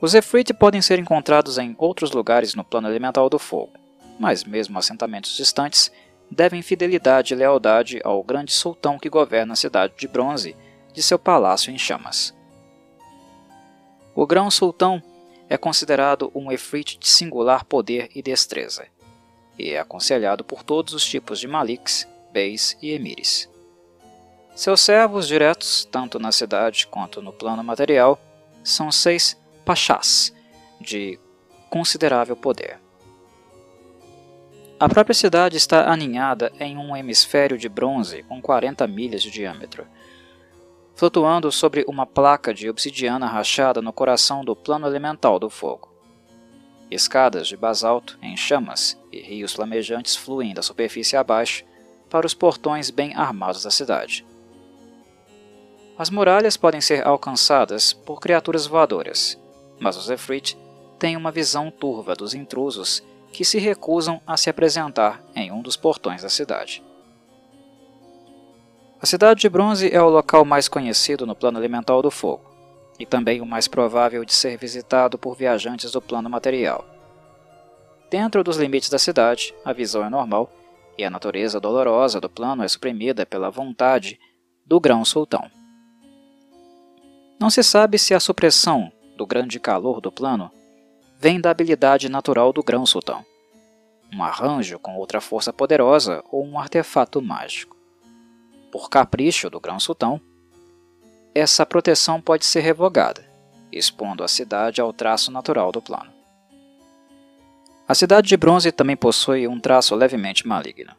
Os 0.00 0.14
Efrit 0.14 0.54
podem 0.54 0.80
ser 0.80 1.00
encontrados 1.00 1.58
em 1.58 1.74
outros 1.76 2.12
lugares 2.12 2.54
no 2.54 2.62
plano 2.62 2.86
elemental 2.86 3.28
do 3.28 3.40
fogo, 3.40 3.72
mas 4.20 4.44
mesmo 4.44 4.78
assentamentos 4.78 5.36
distantes 5.36 5.90
devem 6.30 6.62
fidelidade 6.62 7.34
e 7.34 7.36
lealdade 7.36 8.00
ao 8.04 8.22
grande 8.22 8.52
sultão 8.52 9.00
que 9.00 9.10
governa 9.10 9.54
a 9.54 9.56
cidade 9.56 9.94
de 9.98 10.06
bronze 10.06 10.54
de 10.92 11.02
seu 11.02 11.18
palácio 11.18 11.72
em 11.72 11.78
chamas. 11.78 12.32
O 14.14 14.24
grão-sultão 14.24 15.02
é 15.48 15.56
considerado 15.56 16.30
um 16.36 16.52
Efrit 16.52 16.96
de 17.00 17.08
singular 17.08 17.64
poder 17.64 18.08
e 18.14 18.22
destreza, 18.22 18.86
e 19.60 19.74
é 19.74 19.78
aconselhado 19.78 20.42
por 20.42 20.62
todos 20.62 20.94
os 20.94 21.04
tipos 21.04 21.38
de 21.38 21.46
maliks, 21.46 22.08
beis 22.32 22.76
e 22.80 22.90
emires. 22.90 23.48
Seus 24.54 24.80
servos 24.80 25.28
diretos, 25.28 25.84
tanto 25.90 26.18
na 26.18 26.32
cidade 26.32 26.86
quanto 26.86 27.22
no 27.22 27.32
plano 27.32 27.62
material, 27.62 28.20
são 28.64 28.90
seis 28.90 29.38
pachás, 29.64 30.34
de 30.80 31.18
considerável 31.68 32.36
poder. 32.36 32.78
A 34.78 34.88
própria 34.88 35.14
cidade 35.14 35.56
está 35.56 35.90
aninhada 35.90 36.50
em 36.58 36.76
um 36.76 36.96
hemisfério 36.96 37.58
de 37.58 37.68
bronze 37.68 38.22
com 38.22 38.40
40 38.40 38.86
milhas 38.86 39.22
de 39.22 39.30
diâmetro, 39.30 39.86
flutuando 40.94 41.52
sobre 41.52 41.84
uma 41.86 42.06
placa 42.06 42.52
de 42.52 42.68
obsidiana 42.68 43.26
rachada 43.26 43.82
no 43.82 43.92
coração 43.92 44.44
do 44.44 44.56
plano 44.56 44.86
elemental 44.86 45.38
do 45.38 45.50
fogo. 45.50 45.89
Escadas 46.90 47.46
de 47.46 47.56
basalto 47.56 48.18
em 48.20 48.36
chamas 48.36 48.98
e 49.12 49.20
rios 49.20 49.52
flamejantes 49.52 50.16
fluem 50.16 50.52
da 50.52 50.62
superfície 50.62 51.16
abaixo 51.16 51.64
para 52.08 52.26
os 52.26 52.34
portões 52.34 52.90
bem 52.90 53.14
armados 53.14 53.62
da 53.62 53.70
cidade. 53.70 54.26
As 55.96 56.10
muralhas 56.10 56.56
podem 56.56 56.80
ser 56.80 57.06
alcançadas 57.06 57.92
por 57.92 58.20
criaturas 58.20 58.66
voadoras, 58.66 59.38
mas 59.78 59.96
os 59.96 60.10
Efrit 60.10 60.58
têm 60.98 61.16
uma 61.16 61.30
visão 61.30 61.70
turva 61.70 62.16
dos 62.16 62.34
intrusos 62.34 63.02
que 63.32 63.44
se 63.44 63.58
recusam 63.58 64.20
a 64.26 64.36
se 64.36 64.50
apresentar 64.50 65.22
em 65.36 65.52
um 65.52 65.62
dos 65.62 65.76
portões 65.76 66.22
da 66.22 66.28
cidade. 66.28 66.82
A 69.00 69.06
Cidade 69.06 69.40
de 69.40 69.48
Bronze 69.48 69.90
é 69.90 70.02
o 70.02 70.10
local 70.10 70.44
mais 70.44 70.68
conhecido 70.68 71.24
no 71.24 71.34
plano 71.34 71.58
elemental 71.58 72.02
do 72.02 72.10
fogo, 72.10 72.49
e 73.00 73.06
também 73.06 73.40
o 73.40 73.46
mais 73.46 73.66
provável 73.66 74.26
de 74.26 74.34
ser 74.34 74.58
visitado 74.58 75.18
por 75.18 75.34
viajantes 75.34 75.90
do 75.90 76.02
plano 76.02 76.28
material. 76.28 76.84
Dentro 78.10 78.44
dos 78.44 78.58
limites 78.58 78.90
da 78.90 78.98
cidade, 78.98 79.54
a 79.64 79.72
visão 79.72 80.04
é 80.04 80.10
normal 80.10 80.52
e 80.98 81.04
a 81.04 81.08
natureza 81.08 81.58
dolorosa 81.58 82.20
do 82.20 82.28
plano 82.28 82.62
é 82.62 82.68
suprimida 82.68 83.24
pela 83.24 83.48
vontade 83.48 84.20
do 84.66 84.78
grão-sultão. 84.78 85.50
Não 87.40 87.48
se 87.48 87.62
sabe 87.62 87.98
se 87.98 88.12
a 88.12 88.20
supressão 88.20 88.92
do 89.16 89.26
grande 89.26 89.58
calor 89.58 90.02
do 90.02 90.12
plano 90.12 90.50
vem 91.18 91.40
da 91.40 91.50
habilidade 91.50 92.06
natural 92.10 92.52
do 92.52 92.62
grão-sultão, 92.62 93.24
um 94.12 94.22
arranjo 94.22 94.78
com 94.78 94.96
outra 94.96 95.22
força 95.22 95.54
poderosa 95.54 96.22
ou 96.30 96.44
um 96.44 96.58
artefato 96.58 97.22
mágico. 97.22 97.74
Por 98.70 98.90
capricho 98.90 99.48
do 99.48 99.58
grão-sultão, 99.58 100.20
essa 101.34 101.64
proteção 101.64 102.20
pode 102.20 102.44
ser 102.44 102.60
revogada, 102.60 103.24
expondo 103.72 104.24
a 104.24 104.28
cidade 104.28 104.80
ao 104.80 104.92
traço 104.92 105.30
natural 105.30 105.70
do 105.70 105.80
plano. 105.80 106.12
A 107.86 107.94
cidade 107.94 108.28
de 108.28 108.36
bronze 108.36 108.70
também 108.70 108.96
possui 108.96 109.48
um 109.48 109.58
traço 109.58 109.94
levemente 109.94 110.46
maligno. 110.46 110.94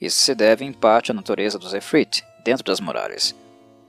Isso 0.00 0.18
se 0.20 0.34
deve 0.34 0.64
em 0.64 0.72
parte 0.72 1.10
à 1.10 1.14
natureza 1.14 1.58
dos 1.58 1.74
Efrit 1.74 2.24
dentro 2.44 2.64
das 2.64 2.80
muralhas, 2.80 3.34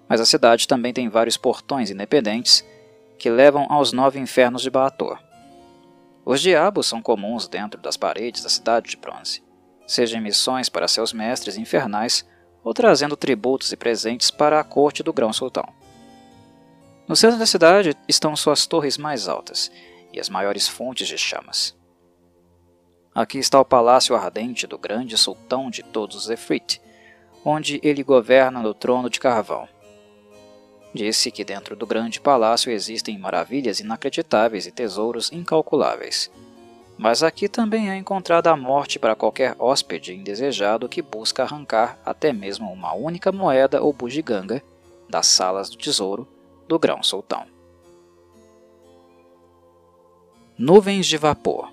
mas 0.07 0.21
a 0.21 0.25
cidade 0.25 0.67
também 0.67 0.93
tem 0.93 1.09
vários 1.09 1.37
portões 1.37 1.89
independentes 1.89 2.63
que 3.17 3.29
levam 3.29 3.65
aos 3.69 3.93
nove 3.93 4.19
infernos 4.19 4.61
de 4.61 4.69
Baator. 4.69 5.19
Os 6.25 6.39
diabos 6.41 6.87
são 6.87 7.01
comuns 7.01 7.47
dentro 7.47 7.81
das 7.81 7.97
paredes 7.97 8.43
da 8.43 8.49
cidade 8.49 8.89
de 8.89 8.97
bronze, 8.97 9.43
seja 9.87 10.17
em 10.17 10.21
missões 10.21 10.69
para 10.69 10.87
seus 10.87 11.13
mestres 11.13 11.57
infernais 11.57 12.25
ou 12.63 12.73
trazendo 12.73 13.17
tributos 13.17 13.71
e 13.71 13.77
presentes 13.77 14.31
para 14.31 14.59
a 14.59 14.63
corte 14.63 15.03
do 15.03 15.11
grão-sultão. 15.11 15.67
No 17.07 17.15
centro 17.15 17.37
da 17.37 17.45
cidade 17.45 17.95
estão 18.07 18.35
suas 18.35 18.65
torres 18.65 18.97
mais 18.97 19.27
altas 19.27 19.71
e 20.13 20.19
as 20.19 20.29
maiores 20.29 20.67
fontes 20.67 21.07
de 21.07 21.17
chamas. 21.17 21.75
Aqui 23.13 23.37
está 23.37 23.59
o 23.59 23.65
palácio 23.65 24.15
ardente 24.15 24.65
do 24.65 24.77
grande 24.77 25.17
sultão 25.17 25.69
de 25.69 25.83
todos 25.83 26.15
os 26.15 26.29
Efrit, 26.29 26.81
onde 27.45 27.79
ele 27.83 28.01
governa 28.03 28.61
no 28.61 28.73
trono 28.73 29.09
de 29.09 29.19
carvão. 29.19 29.67
Disse 30.93 31.29
que 31.29 31.43
dentro 31.43 31.75
do 31.75 31.85
grande 31.85 32.21
palácio 32.21 32.71
existem 32.71 33.17
maravilhas 33.17 33.79
inacreditáveis 33.79 34.65
e 34.65 34.71
tesouros 34.71 35.31
incalculáveis. 35.31 36.31
Mas 36.97 37.23
aqui 37.23 37.49
também 37.49 37.89
é 37.89 37.95
encontrada 37.95 38.51
a 38.51 38.55
morte 38.55 38.99
para 38.99 39.15
qualquer 39.15 39.55
hóspede 39.59 40.13
indesejado 40.13 40.87
que 40.87 41.01
busca 41.01 41.43
arrancar 41.43 41.99
até 42.05 42.31
mesmo 42.31 42.71
uma 42.71 42.93
única 42.93 43.31
moeda 43.31 43.81
ou 43.81 43.91
bugiganga 43.91 44.63
das 45.09 45.27
salas 45.27 45.69
do 45.69 45.77
tesouro 45.77 46.27
do 46.67 46.79
grão-sultão. 46.79 47.45
Nuvens 50.57 51.07
de 51.07 51.17
vapor 51.17 51.71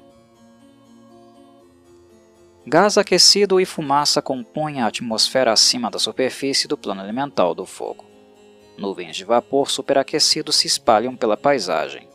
Gás 2.67 2.99
aquecido 2.99 3.59
e 3.61 3.65
fumaça 3.65 4.21
compõem 4.21 4.81
a 4.81 4.87
atmosfera 4.87 5.53
acima 5.53 5.91
da 5.91 5.99
superfície 5.99 6.69
do 6.69 6.77
plano 6.77 7.03
elemental 7.03 7.55
do 7.55 7.65
fogo. 7.65 8.05
Nuvens 8.77 9.17
de 9.17 9.25
vapor 9.25 9.71
superaquecido 9.71 10.53
se 10.53 10.67
espalham 10.67 11.17
pela 11.17 11.37
paisagem. 11.37 12.10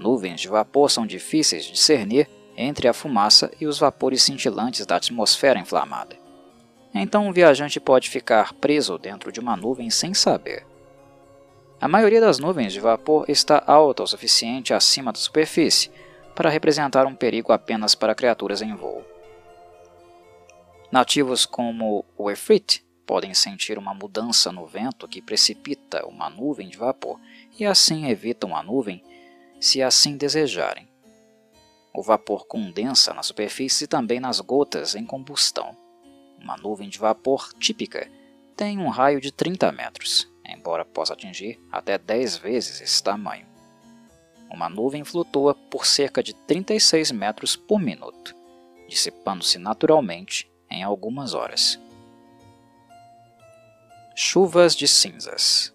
Nuvens 0.00 0.40
de 0.40 0.48
vapor 0.48 0.90
são 0.90 1.06
difíceis 1.06 1.66
de 1.66 1.72
discernir 1.72 2.26
entre 2.56 2.88
a 2.88 2.92
fumaça 2.94 3.52
e 3.60 3.66
os 3.66 3.78
vapores 3.78 4.22
cintilantes 4.22 4.86
da 4.86 4.96
atmosfera 4.96 5.60
inflamada. 5.60 6.16
Então 6.94 7.28
o 7.28 7.32
viajante 7.34 7.78
pode 7.78 8.08
ficar 8.08 8.54
preso 8.54 8.96
dentro 8.96 9.30
de 9.30 9.38
uma 9.40 9.58
nuvem 9.58 9.90
sem 9.90 10.14
saber. 10.14 10.66
A 11.78 11.86
maioria 11.86 12.20
das 12.20 12.38
nuvens 12.38 12.72
de 12.72 12.80
vapor 12.80 13.26
está 13.28 13.62
alta 13.66 14.02
o 14.02 14.06
suficiente 14.06 14.72
acima 14.72 15.12
da 15.12 15.18
superfície 15.18 15.90
para 16.34 16.48
representar 16.48 17.06
um 17.06 17.14
perigo 17.14 17.52
apenas 17.52 17.94
para 17.94 18.14
criaturas 18.14 18.62
em 18.62 18.74
voo. 18.74 19.04
Nativos 20.90 21.44
como 21.44 22.06
o 22.16 22.30
Efrit 22.30 22.82
podem 23.06 23.34
sentir 23.34 23.76
uma 23.76 23.92
mudança 23.92 24.50
no 24.50 24.64
vento 24.64 25.06
que 25.06 25.20
precipita 25.20 26.06
uma 26.06 26.30
nuvem 26.30 26.68
de 26.68 26.78
vapor 26.78 27.20
e 27.58 27.66
assim 27.66 28.08
evitam 28.08 28.56
a 28.56 28.62
nuvem 28.62 29.02
se 29.60 29.82
assim 29.82 30.16
desejarem. 30.16 30.88
O 31.92 32.02
vapor 32.02 32.46
condensa 32.46 33.12
na 33.12 33.22
superfície 33.22 33.84
e 33.84 33.88
também 33.88 34.18
nas 34.18 34.40
gotas 34.40 34.94
em 34.94 35.04
combustão. 35.04 35.76
Uma 36.40 36.56
nuvem 36.56 36.88
de 36.88 36.98
vapor 36.98 37.52
típica 37.54 38.10
tem 38.56 38.78
um 38.78 38.88
raio 38.88 39.20
de 39.20 39.32
30 39.32 39.70
metros, 39.72 40.28
embora 40.46 40.84
possa 40.84 41.12
atingir 41.12 41.60
até 41.70 41.98
10 41.98 42.38
vezes 42.38 42.80
esse 42.80 43.02
tamanho. 43.02 43.46
Uma 44.50 44.68
nuvem 44.68 45.04
flutua 45.04 45.54
por 45.54 45.86
cerca 45.86 46.22
de 46.22 46.34
36 46.34 47.12
metros 47.12 47.54
por 47.54 47.78
minuto, 47.78 48.34
dissipando-se 48.88 49.58
naturalmente 49.58 50.50
em 50.70 50.82
algumas 50.82 51.34
horas. 51.34 51.78
Chuvas 54.14 54.74
de 54.74 54.88
cinzas 54.88 55.72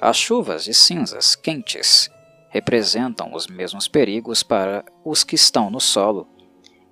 As 0.00 0.16
chuvas 0.16 0.64
de 0.64 0.72
cinzas 0.72 1.34
quentes 1.34 2.10
representam 2.48 3.34
os 3.34 3.46
mesmos 3.46 3.86
perigos 3.86 4.42
para 4.42 4.84
os 5.04 5.22
que 5.22 5.34
estão 5.34 5.70
no 5.70 5.80
solo 5.80 6.26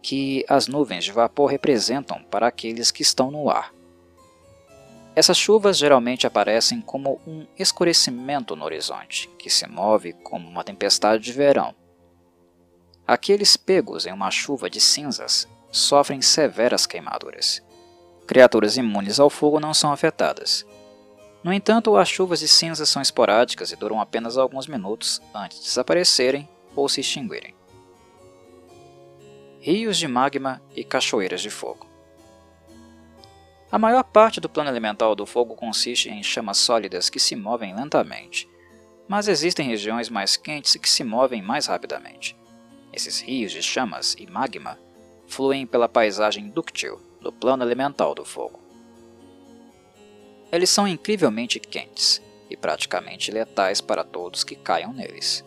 que 0.03 0.45
as 0.49 0.69
nuvens 0.69 1.05
de 1.05 1.13
vapor 1.13 1.51
representam 1.51 2.23
para 2.25 2.47
aqueles 2.47 2.91
que 2.91 3.03
estão 3.03 3.31
no 3.31 3.51
ar. 3.51 3.75
Essas 5.15 5.37
chuvas 5.37 5.77
geralmente 5.77 6.27
aparecem 6.27 6.81
como 6.81 7.21
um 7.27 7.47
escurecimento 7.59 8.55
no 8.55 8.65
horizonte, 8.65 9.29
que 9.39 9.51
se 9.51 9.67
move 9.67 10.13
como 10.13 10.49
uma 10.49 10.63
tempestade 10.63 11.25
de 11.25 11.33
verão. 11.33 11.75
Aqueles 13.07 13.57
pegos 13.57 14.07
em 14.07 14.13
uma 14.13 14.31
chuva 14.31 14.71
de 14.71 14.81
cinzas 14.81 15.49
sofrem 15.71 16.23
severas 16.23 16.87
queimaduras. 16.87 17.63
Criaturas 18.27 18.77
imunes 18.77 19.19
ao 19.19 19.29
fogo 19.29 19.59
não 19.59 19.75
são 19.75 19.91
afetadas. 19.91 20.65
No 21.43 21.53
entanto, 21.53 21.97
as 21.97 22.09
chuvas 22.09 22.41
de 22.41 22.49
cinzas 22.49 22.89
são 22.89 23.01
esporádicas 23.01 23.70
e 23.70 23.76
duram 23.76 24.01
apenas 24.01 24.36
alguns 24.36 24.66
minutos 24.66 25.22
antes 25.34 25.59
de 25.59 25.64
desaparecerem 25.64 26.49
ou 26.74 26.89
se 26.89 27.01
extinguirem. 27.01 27.55
Rios 29.61 29.97
de 29.99 30.09
magma 30.09 30.62
e 30.74 30.84
cachoeiras 30.84 31.41
de 31.41 31.51
fogo. 31.51 31.86
A 33.70 33.78
maior 33.78 34.03
parte 34.03 34.41
do 34.41 34.49
plano 34.49 34.70
elemental 34.70 35.14
do 35.14 35.26
fogo 35.26 35.55
consiste 35.55 36.09
em 36.09 36.22
chamas 36.22 36.59
sólidas 36.59 37.11
que 37.11 37.20
se 37.20 37.36
movem 37.36 37.74
lentamente, 37.74 38.49
mas 39.07 39.28
existem 39.28 39.68
regiões 39.68 40.09
mais 40.09 40.36
quentes 40.36 40.76
que 40.76 40.89
se 40.89 41.05
movem 41.05 41.43
mais 41.43 41.66
rapidamente. 41.66 42.36
Esses 42.93 43.20
rios 43.20 43.53
de 43.53 43.62
chamas 43.62 44.14
e 44.18 44.26
magma 44.26 44.78
fluem 45.26 45.66
pela 45.66 45.89
paisagem 45.89 46.49
dúctil 46.49 47.01
do 47.20 47.30
plano 47.30 47.62
elemental 47.62 48.14
do 48.14 48.24
fogo. 48.24 48.68
Eles 50.51 50.71
são 50.71 50.89
incrivelmente 50.89 51.61
quentes 51.61 52.23
e 52.49 52.57
praticamente 52.57 53.31
letais 53.31 53.81
para 53.81 54.03
todos 54.03 54.45
que 54.45 54.57
caiam 54.57 54.93
neles. 54.93 55.45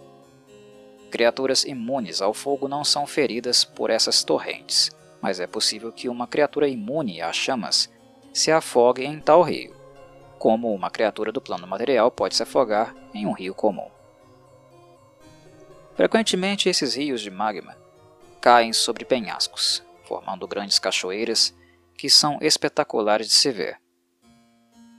Criaturas 1.10 1.66
imunes 1.66 2.22
ao 2.22 2.34
fogo 2.34 2.68
não 2.68 2.84
são 2.84 3.06
feridas 3.08 3.66
por 3.66 3.90
essas 3.90 4.24
torrentes, 4.24 4.92
mas 5.22 5.40
é 5.40 5.48
possível 5.48 5.92
que 5.92 6.08
uma 6.08 6.28
criatura 6.28 6.68
imune 6.68 7.22
às 7.22 7.36
chamas 7.36 7.92
se 8.32 8.52
afogue 8.52 9.04
em 9.04 9.20
tal 9.20 9.42
rio, 9.42 9.76
como 10.40 10.74
uma 10.74 10.90
criatura 10.90 11.32
do 11.32 11.42
plano 11.42 11.68
material 11.68 12.10
pode 12.10 12.36
se 12.36 12.44
afogar 12.44 12.96
em 13.14 13.26
um 13.26 13.34
rio 13.34 13.54
comum. 13.54 13.90
Frequentemente, 15.96 16.70
esses 16.70 16.96
rios 16.96 17.22
de 17.22 17.30
magma 17.30 17.76
caem 18.40 18.72
sobre 18.72 19.04
penhascos, 19.04 19.84
formando 20.06 20.48
grandes 20.48 20.80
cachoeiras 20.80 21.54
que 21.98 22.10
são 22.10 22.38
espetaculares 22.42 23.28
de 23.28 23.34
se 23.34 23.52
ver. 23.52 23.81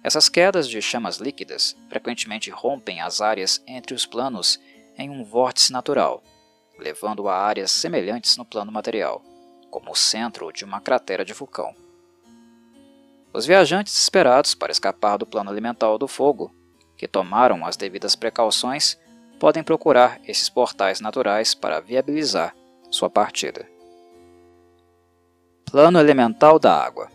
Essas 0.03 0.29
quedas 0.29 0.69
de 0.69 0.83
chamas 0.83 1.19
líquidas 1.19 1.77
frequentemente 1.89 2.51
rompem 2.51 3.01
as 3.01 3.21
áreas 3.21 3.63
entre 3.67 3.95
os 3.95 4.05
planos 4.05 4.59
em 4.99 5.09
um 5.09 5.23
vórtice 5.23 5.73
natural, 5.73 6.23
levando 6.77 7.29
a 7.29 7.37
áreas 7.37 7.71
semelhantes 7.71 8.37
no 8.37 8.45
plano 8.45 8.73
material, 8.73 9.23
como 9.71 9.93
o 9.93 9.97
centro 9.97 10.53
de 10.53 10.65
uma 10.65 10.81
cratera 10.81 11.25
de 11.25 11.33
vulcão. 11.33 11.75
Os 13.33 13.47
viajantes 13.47 13.97
esperados 13.97 14.55
para 14.55 14.73
escapar 14.73 15.17
do 15.17 15.25
plano 15.25 15.51
elemental 15.51 15.97
do 15.97 16.09
fogo, 16.09 16.53
que 16.97 17.07
tomaram 17.07 17.65
as 17.65 17.77
devidas 17.77 18.17
precauções, 18.17 18.99
podem 19.39 19.63
procurar 19.63 20.21
esses 20.27 20.49
portais 20.49 21.01
naturais 21.01 21.55
para 21.55 21.81
viabilizar 21.81 22.55
sua 22.91 23.09
partida. 23.09 23.69
Plano 25.65 25.99
elemental 25.99 26.59
da 26.59 26.77
água 26.77 27.09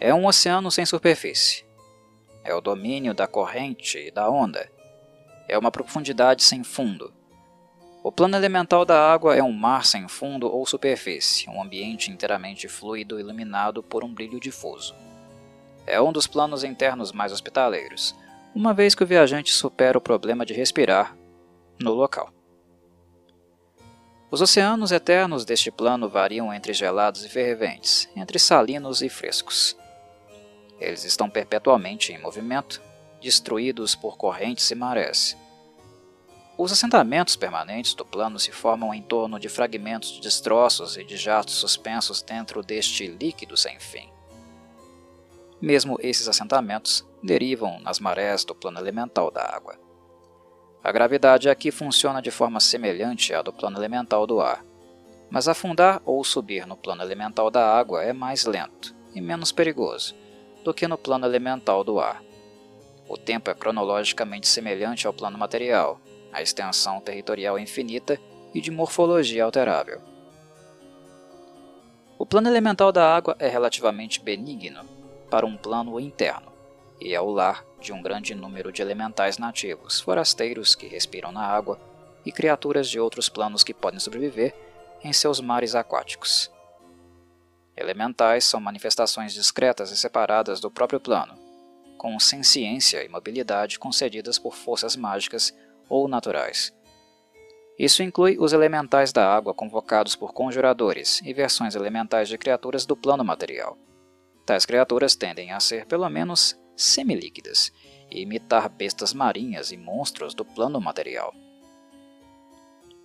é 0.00 0.12
um 0.12 0.26
oceano 0.26 0.70
sem 0.70 0.84
superfície. 0.84 1.64
É 2.42 2.52
o 2.54 2.60
domínio 2.60 3.14
da 3.14 3.28
corrente 3.28 3.98
e 3.98 4.10
da 4.10 4.28
onda. 4.28 4.68
É 5.46 5.56
uma 5.56 5.70
profundidade 5.70 6.42
sem 6.42 6.64
fundo, 6.64 7.12
o 8.02 8.10
plano 8.10 8.34
elemental 8.34 8.86
da 8.86 9.12
água 9.12 9.36
é 9.36 9.42
um 9.42 9.52
mar 9.52 9.84
sem 9.84 10.08
fundo 10.08 10.50
ou 10.50 10.64
superfície, 10.64 11.50
um 11.50 11.62
ambiente 11.62 12.10
inteiramente 12.10 12.66
fluido 12.66 13.20
iluminado 13.20 13.82
por 13.82 14.02
um 14.02 14.12
brilho 14.12 14.40
difuso. 14.40 14.94
É 15.86 16.00
um 16.00 16.10
dos 16.10 16.26
planos 16.26 16.64
internos 16.64 17.12
mais 17.12 17.30
hospitaleiros, 17.30 18.16
uma 18.54 18.72
vez 18.72 18.94
que 18.94 19.04
o 19.04 19.06
viajante 19.06 19.52
supera 19.52 19.98
o 19.98 20.00
problema 20.00 20.46
de 20.46 20.54
respirar 20.54 21.14
no 21.78 21.92
local. 21.92 22.32
Os 24.30 24.40
oceanos 24.40 24.92
eternos 24.92 25.44
deste 25.44 25.70
plano 25.70 26.08
variam 26.08 26.54
entre 26.54 26.72
gelados 26.72 27.22
e 27.22 27.28
ferventes, 27.28 28.08
entre 28.16 28.38
salinos 28.38 29.02
e 29.02 29.10
frescos. 29.10 29.76
Eles 30.80 31.04
estão 31.04 31.28
perpetuamente 31.28 32.12
em 32.12 32.18
movimento, 32.18 32.80
destruídos 33.20 33.94
por 33.94 34.16
correntes 34.16 34.70
e 34.70 34.74
marés, 34.74 35.36
os 36.62 36.70
assentamentos 36.70 37.36
permanentes 37.36 37.94
do 37.94 38.04
plano 38.04 38.38
se 38.38 38.52
formam 38.52 38.92
em 38.92 39.00
torno 39.00 39.40
de 39.40 39.48
fragmentos 39.48 40.10
de 40.10 40.20
destroços 40.20 40.94
e 40.98 41.02
de 41.02 41.16
jatos 41.16 41.54
suspensos 41.54 42.20
dentro 42.20 42.62
deste 42.62 43.06
líquido 43.06 43.56
sem 43.56 43.80
fim. 43.80 44.10
Mesmo 45.58 45.96
esses 46.02 46.28
assentamentos 46.28 47.02
derivam 47.22 47.80
nas 47.80 47.98
marés 47.98 48.44
do 48.44 48.54
plano 48.54 48.78
elemental 48.78 49.30
da 49.30 49.42
água. 49.42 49.80
A 50.84 50.92
gravidade 50.92 51.48
aqui 51.48 51.70
funciona 51.70 52.20
de 52.20 52.30
forma 52.30 52.60
semelhante 52.60 53.32
à 53.32 53.40
do 53.40 53.54
plano 53.54 53.78
elemental 53.78 54.26
do 54.26 54.38
ar, 54.38 54.62
mas 55.30 55.48
afundar 55.48 56.02
ou 56.04 56.22
subir 56.22 56.66
no 56.66 56.76
plano 56.76 57.02
elemental 57.02 57.50
da 57.50 57.74
água 57.74 58.04
é 58.04 58.12
mais 58.12 58.44
lento 58.44 58.94
e 59.14 59.20
menos 59.22 59.50
perigoso 59.50 60.14
do 60.64 60.74
que 60.74 60.86
no 60.86 60.98
plano 60.98 61.26
elemental 61.26 61.82
do 61.82 62.00
ar. 62.00 62.22
O 63.08 63.16
tempo 63.16 63.50
é 63.50 63.54
cronologicamente 63.54 64.46
semelhante 64.46 65.06
ao 65.06 65.12
plano 65.12 65.36
material, 65.36 66.00
a 66.32 66.42
extensão 66.42 67.00
territorial 67.00 67.58
infinita 67.58 68.20
e 68.54 68.60
de 68.60 68.70
morfologia 68.70 69.44
alterável. 69.44 70.00
O 72.18 72.26
plano 72.26 72.48
elemental 72.48 72.92
da 72.92 73.14
água 73.14 73.34
é 73.38 73.48
relativamente 73.48 74.20
benigno 74.20 74.84
para 75.30 75.46
um 75.46 75.56
plano 75.56 75.98
interno 75.98 76.52
e 77.00 77.14
é 77.14 77.20
o 77.20 77.30
lar 77.30 77.64
de 77.80 77.92
um 77.92 78.02
grande 78.02 78.34
número 78.34 78.70
de 78.70 78.82
elementais 78.82 79.38
nativos, 79.38 80.00
forasteiros 80.00 80.74
que 80.74 80.86
respiram 80.86 81.32
na 81.32 81.42
água 81.42 81.80
e 82.24 82.30
criaturas 82.30 82.88
de 82.90 83.00
outros 83.00 83.28
planos 83.28 83.64
que 83.64 83.72
podem 83.72 83.98
sobreviver 83.98 84.54
em 85.02 85.12
seus 85.12 85.40
mares 85.40 85.74
aquáticos. 85.74 86.50
Elementais 87.80 88.44
são 88.44 88.60
manifestações 88.60 89.32
discretas 89.32 89.90
e 89.90 89.96
separadas 89.96 90.60
do 90.60 90.70
próprio 90.70 91.00
plano, 91.00 91.34
com 91.96 92.20
senciência 92.20 93.02
e 93.02 93.08
mobilidade 93.08 93.78
concedidas 93.78 94.38
por 94.38 94.54
forças 94.54 94.94
mágicas 94.94 95.56
ou 95.88 96.06
naturais. 96.06 96.74
Isso 97.78 98.02
inclui 98.02 98.36
os 98.38 98.52
elementais 98.52 99.12
da 99.14 99.26
água 99.34 99.54
convocados 99.54 100.14
por 100.14 100.34
conjuradores 100.34 101.22
e 101.24 101.32
versões 101.32 101.74
elementais 101.74 102.28
de 102.28 102.36
criaturas 102.36 102.84
do 102.84 102.94
plano 102.94 103.24
material. 103.24 103.78
Tais 104.44 104.66
criaturas 104.66 105.16
tendem 105.16 105.52
a 105.52 105.58
ser 105.58 105.86
pelo 105.86 106.08
menos 106.10 106.54
semilíquidas 106.76 107.72
e 108.10 108.20
imitar 108.20 108.68
bestas 108.68 109.14
marinhas 109.14 109.72
e 109.72 109.78
monstros 109.78 110.34
do 110.34 110.44
plano 110.44 110.78
material. 110.78 111.32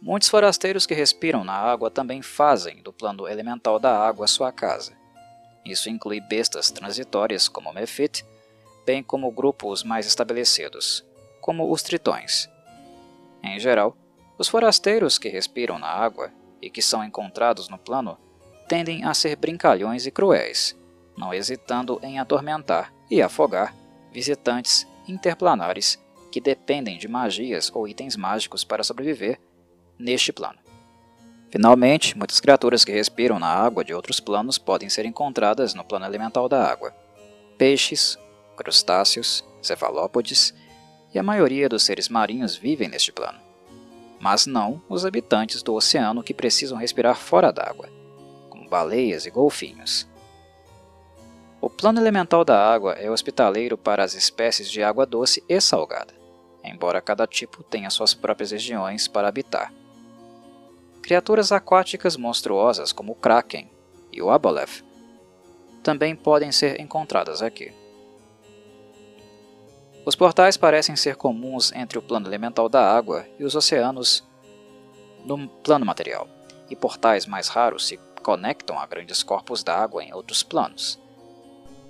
Muitos 0.06 0.30
forasteiros 0.30 0.86
que 0.86 0.94
respiram 0.94 1.44
na 1.44 1.54
água 1.54 1.90
também 1.90 2.22
fazem 2.22 2.84
do 2.84 2.94
plano 2.94 3.28
elemental 3.28 3.80
da 3.80 3.98
água 3.98 4.28
sua 4.28 4.52
casa. 4.52 4.94
Isso 5.66 5.90
inclui 5.90 6.22
bestas 6.22 6.70
transitórias 6.70 7.50
como 7.50 7.72
o 7.72 7.74
bem 8.86 9.02
como 9.02 9.32
grupos 9.32 9.84
mais 9.84 10.06
estabelecidos, 10.06 11.04
como 11.42 11.72
os 11.72 11.82
tritões, 11.82 12.48
em 13.46 13.60
geral, 13.60 13.96
os 14.40 14.48
forasteiros 14.48 15.20
que 15.20 15.30
respiram 15.30 15.78
na 15.78 15.88
água 15.88 16.32
e 16.60 16.70
que 16.70 16.82
são 16.82 17.04
encontrados 17.04 17.70
no 17.70 17.78
plano 17.78 18.18
tendem 18.68 19.04
a 19.04 19.14
ser 19.14 19.36
brincalhões 19.36 20.06
e 20.06 20.12
cruéis, 20.12 20.76
não 21.16 21.32
hesitando 21.34 22.00
em 22.02 22.20
atormentar 22.20 22.92
e 23.10 23.22
afogar 23.22 23.76
visitantes 24.12 24.88
interplanares 25.08 26.04
que 26.32 26.42
dependem 26.42 26.98
de 26.98 27.08
magias 27.08 27.72
ou 27.74 27.88
itens 27.88 28.16
mágicos 28.16 28.64
para 28.64 28.84
sobreviver 28.84 29.40
neste 29.98 30.32
plano. 30.32 30.60
Finalmente, 31.50 32.18
muitas 32.18 32.40
criaturas 32.40 32.84
que 32.84 32.92
respiram 32.92 33.40
na 33.40 33.48
água 33.48 33.84
de 33.84 33.94
outros 33.94 34.20
planos 34.20 34.58
podem 34.58 34.90
ser 34.90 35.06
encontradas 35.06 35.74
no 35.74 35.86
plano 35.86 36.06
elemental 36.06 36.50
da 36.50 36.70
água. 36.70 36.94
Peixes, 37.58 38.20
crustáceos, 38.58 39.44
cefalópodes 39.62 40.54
e 41.14 41.20
a 41.20 41.24
maioria 41.24 41.70
dos 41.70 41.84
seres 41.84 42.10
marinhos 42.10 42.58
vivem 42.58 42.90
neste 42.90 43.12
plano. 43.12 43.40
Mas 44.20 44.46
não 44.46 44.82
os 44.90 45.06
habitantes 45.06 45.64
do 45.64 45.74
oceano 45.74 46.24
que 46.24 46.34
precisam 46.34 46.78
respirar 46.78 47.16
fora 47.16 47.52
d'água, 47.52 47.90
como 48.50 48.68
baleias 48.68 49.26
e 49.26 49.32
golfinhos. 49.32 50.06
O 51.62 51.70
plano 51.70 52.02
elemental 52.02 52.44
da 52.44 52.62
água 52.62 52.94
é 52.94 53.10
hospitaleiro 53.10 53.78
para 53.78 54.04
as 54.04 54.14
espécies 54.14 54.70
de 54.70 54.84
água 54.84 55.06
doce 55.06 55.42
e 55.48 55.62
salgada, 55.62 56.14
embora 56.64 57.02
cada 57.02 57.26
tipo 57.26 57.64
tenha 57.64 57.90
suas 57.90 58.14
próprias 58.14 58.52
regiões 58.52 59.08
para 59.08 59.28
habitar. 59.30 59.72
Criaturas 61.06 61.52
aquáticas 61.52 62.18
monstruosas 62.18 62.92
como 62.92 63.12
o 63.12 63.16
Kraken 63.16 63.70
e 64.12 64.24
o 64.24 64.32
Aboleth 64.32 64.84
também 65.84 66.16
podem 66.16 66.52
ser 66.52 66.82
encontradas 66.82 67.44
aqui. 67.44 67.72
Os 70.04 70.16
portais 70.16 70.58
parecem 70.58 70.96
ser 70.96 71.16
comuns 71.16 71.72
entre 71.74 72.00
o 72.00 72.02
plano 72.02 72.28
elemental 72.28 72.68
da 72.68 72.92
água 72.92 73.24
e 73.38 73.44
os 73.44 73.54
oceanos 73.54 74.24
no 75.24 75.48
plano 75.48 75.86
material, 75.86 76.28
e 76.72 76.76
portais 76.76 77.28
mais 77.28 77.50
raros 77.50 77.86
se 77.86 78.00
conectam 78.24 78.80
a 78.80 78.88
grandes 78.88 79.22
corpos 79.22 79.64
d'água 79.64 80.04
em 80.04 80.12
outros 80.12 80.42
planos. 80.42 81.00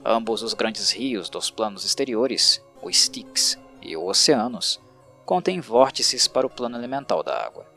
Ambos 0.03 0.43
os 0.43 0.53
grandes 0.53 0.91
rios 0.91 1.30
dos 1.30 1.49
planos 1.49 1.86
exteriores, 1.86 2.61
o 2.82 2.89
Styx 2.89 3.57
e 3.82 3.95
o 3.95 4.07
Oceanos, 4.07 4.78
contêm 5.26 5.61
vórtices 5.61 6.28
para 6.28 6.45
o 6.45 6.49
plano 6.49 6.78
elemental 6.78 7.24
da 7.24 7.41
água 7.45 7.75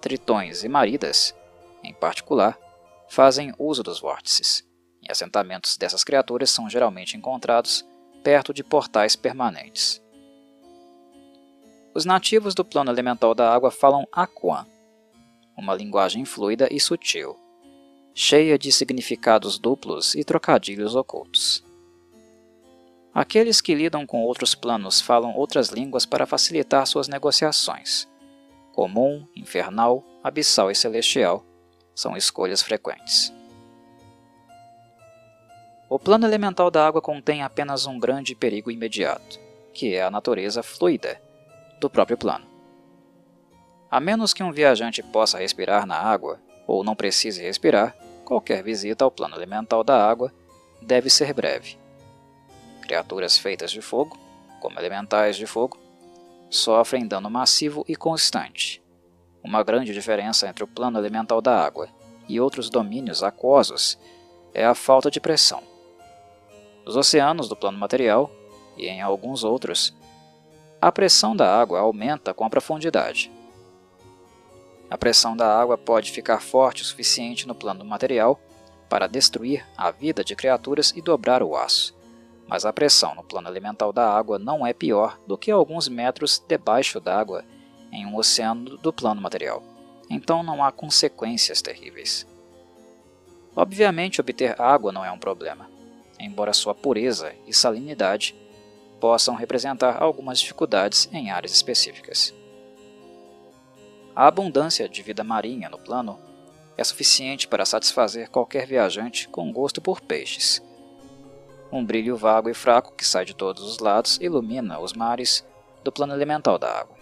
tritões 0.00 0.64
e 0.64 0.68
maridas, 0.68 1.34
em 1.84 1.94
particular, 1.94 2.58
fazem 3.08 3.52
uso 3.58 3.82
dos 3.82 4.00
vórtices, 4.00 4.66
e 5.02 5.10
assentamentos 5.10 5.76
dessas 5.76 6.04
criaturas 6.04 6.50
são 6.50 6.68
geralmente 6.68 7.16
encontrados 7.16 7.84
perto 8.22 8.52
de 8.52 8.62
portais 8.62 9.16
permanentes. 9.16 10.02
Os 11.94 12.04
nativos 12.04 12.54
do 12.54 12.64
plano 12.64 12.90
elemental 12.90 13.34
da 13.34 13.52
água 13.52 13.70
falam 13.70 14.06
Aquan, 14.12 14.66
uma 15.56 15.74
linguagem 15.74 16.24
fluida 16.24 16.68
e 16.70 16.78
sutil, 16.78 17.36
cheia 18.14 18.58
de 18.58 18.70
significados 18.70 19.58
duplos 19.58 20.14
e 20.14 20.22
trocadilhos 20.22 20.94
ocultos. 20.94 21.64
Aqueles 23.12 23.60
que 23.60 23.74
lidam 23.74 24.06
com 24.06 24.22
outros 24.22 24.54
planos 24.54 25.00
falam 25.00 25.34
outras 25.34 25.70
línguas 25.70 26.06
para 26.06 26.26
facilitar 26.26 26.86
suas 26.86 27.08
negociações, 27.08 28.08
comum, 28.72 29.26
infernal, 29.34 30.04
abissal 30.22 30.70
e 30.70 30.74
celestial 30.74 31.44
são 31.94 32.16
escolhas 32.16 32.62
frequentes. 32.62 33.32
O 35.88 35.98
plano 35.98 36.26
elemental 36.26 36.70
da 36.70 36.86
água 36.86 37.02
contém 37.02 37.42
apenas 37.42 37.84
um 37.84 37.98
grande 37.98 38.34
perigo 38.34 38.70
imediato, 38.70 39.40
que 39.74 39.94
é 39.94 40.02
a 40.02 40.10
natureza 40.10 40.62
fluida 40.62 41.20
do 41.80 41.90
próprio 41.90 42.16
plano. 42.16 42.46
A 43.90 43.98
menos 43.98 44.32
que 44.32 44.42
um 44.42 44.52
viajante 44.52 45.02
possa 45.02 45.38
respirar 45.38 45.84
na 45.84 45.96
água, 45.96 46.38
ou 46.64 46.84
não 46.84 46.94
precise 46.94 47.42
respirar, 47.42 47.96
qualquer 48.24 48.62
visita 48.62 49.04
ao 49.04 49.10
plano 49.10 49.34
elemental 49.34 49.82
da 49.82 50.08
água 50.08 50.32
deve 50.80 51.10
ser 51.10 51.34
breve. 51.34 51.76
Criaturas 52.82 53.36
feitas 53.36 53.72
de 53.72 53.82
fogo, 53.82 54.16
como 54.60 54.78
elementais 54.78 55.36
de 55.36 55.46
fogo, 55.46 55.76
sofrem 56.50 57.06
dano 57.06 57.30
massivo 57.30 57.84
e 57.88 57.94
constante. 57.94 58.82
Uma 59.42 59.62
grande 59.62 59.94
diferença 59.94 60.48
entre 60.48 60.64
o 60.64 60.66
plano 60.66 60.98
elemental 60.98 61.40
da 61.40 61.64
água 61.64 61.88
e 62.28 62.40
outros 62.40 62.68
domínios 62.68 63.22
aquosos 63.22 63.96
é 64.52 64.66
a 64.66 64.74
falta 64.74 65.10
de 65.10 65.20
pressão. 65.20 65.62
Nos 66.84 66.96
oceanos 66.96 67.48
do 67.48 67.54
plano 67.54 67.78
material, 67.78 68.30
e 68.76 68.86
em 68.86 69.00
alguns 69.00 69.44
outros, 69.44 69.94
a 70.80 70.90
pressão 70.90 71.36
da 71.36 71.60
água 71.60 71.78
aumenta 71.78 72.34
com 72.34 72.44
a 72.44 72.50
profundidade. 72.50 73.30
A 74.90 74.98
pressão 74.98 75.36
da 75.36 75.56
água 75.56 75.78
pode 75.78 76.10
ficar 76.10 76.40
forte 76.40 76.82
o 76.82 76.84
suficiente 76.84 77.46
no 77.46 77.54
plano 77.54 77.84
material 77.84 78.40
para 78.88 79.06
destruir 79.06 79.64
a 79.76 79.90
vida 79.92 80.24
de 80.24 80.34
criaturas 80.34 80.92
e 80.96 81.00
dobrar 81.00 81.42
o 81.44 81.56
aço 81.56 81.99
mas 82.50 82.66
a 82.66 82.72
pressão 82.72 83.14
no 83.14 83.22
plano 83.22 83.48
elemental 83.48 83.92
da 83.92 84.12
água 84.12 84.36
não 84.36 84.66
é 84.66 84.72
pior 84.72 85.20
do 85.24 85.38
que 85.38 85.52
alguns 85.52 85.86
metros 85.86 86.42
debaixo 86.48 86.98
d'água 86.98 87.44
em 87.92 88.04
um 88.04 88.16
oceano 88.16 88.76
do 88.76 88.92
plano 88.92 89.20
material, 89.20 89.62
então 90.10 90.42
não 90.42 90.64
há 90.64 90.72
consequências 90.72 91.62
terríveis. 91.62 92.26
Obviamente, 93.54 94.20
obter 94.20 94.60
água 94.60 94.90
não 94.90 95.04
é 95.04 95.12
um 95.12 95.18
problema, 95.18 95.70
embora 96.18 96.52
sua 96.52 96.74
pureza 96.74 97.32
e 97.46 97.54
salinidade 97.54 98.34
possam 98.98 99.36
representar 99.36 100.02
algumas 100.02 100.40
dificuldades 100.40 101.08
em 101.12 101.30
áreas 101.30 101.52
específicas. 101.52 102.34
A 104.14 104.26
abundância 104.26 104.88
de 104.88 105.02
vida 105.02 105.22
marinha 105.22 105.68
no 105.68 105.78
plano 105.78 106.18
é 106.76 106.82
suficiente 106.82 107.46
para 107.46 107.64
satisfazer 107.64 108.28
qualquer 108.28 108.66
viajante 108.66 109.28
com 109.28 109.52
gosto 109.52 109.80
por 109.80 110.00
peixes 110.00 110.60
um 111.72 111.84
brilho 111.84 112.16
vago 112.16 112.48
e 112.48 112.54
fraco 112.54 112.92
que 112.92 113.06
sai 113.06 113.24
de 113.24 113.34
todos 113.34 113.62
os 113.62 113.78
lados 113.78 114.18
ilumina 114.20 114.78
os 114.80 114.92
mares 114.92 115.46
do 115.84 115.92
plano 115.92 116.12
elemental 116.12 116.58
da 116.58 116.80
água. 116.80 116.96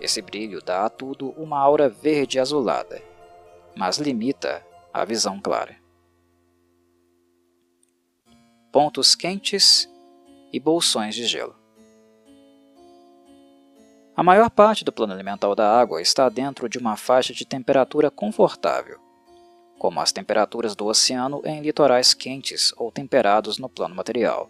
Esse 0.00 0.20
brilho 0.20 0.62
dá 0.62 0.86
a 0.86 0.90
tudo 0.90 1.30
uma 1.30 1.58
aura 1.58 1.88
verde 1.88 2.38
azulada, 2.38 3.02
mas 3.76 3.98
limita 3.98 4.66
a 4.92 5.04
visão 5.04 5.40
clara. 5.40 5.76
Pontos 8.72 9.14
quentes 9.14 9.88
e 10.52 10.58
bolsões 10.58 11.14
de 11.14 11.26
gelo. 11.26 11.54
A 14.16 14.22
maior 14.22 14.50
parte 14.50 14.84
do 14.84 14.92
plano 14.92 15.12
elemental 15.12 15.54
da 15.54 15.78
água 15.78 16.02
está 16.02 16.28
dentro 16.28 16.68
de 16.68 16.78
uma 16.78 16.96
faixa 16.96 17.32
de 17.32 17.46
temperatura 17.46 18.10
confortável, 18.10 19.00
como 19.82 20.00
as 20.00 20.12
temperaturas 20.12 20.76
do 20.76 20.86
oceano 20.86 21.42
em 21.44 21.60
litorais 21.60 22.14
quentes 22.14 22.72
ou 22.76 22.92
temperados 22.92 23.58
no 23.58 23.68
plano 23.68 23.96
material. 23.96 24.48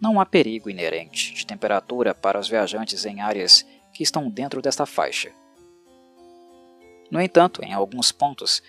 Não 0.00 0.20
há 0.20 0.24
perigo 0.24 0.70
inerente 0.70 1.34
de 1.34 1.44
temperatura 1.44 2.14
para 2.14 2.38
os 2.38 2.48
viajantes 2.48 3.04
em 3.04 3.20
áreas 3.20 3.66
que 3.92 4.04
estão 4.04 4.30
dentro 4.30 4.62
desta 4.62 4.86
faixa. 4.86 5.32
No 7.10 7.20
entanto, 7.20 7.60
em 7.64 7.72
alguns 7.72 8.12
pontos, 8.12 8.62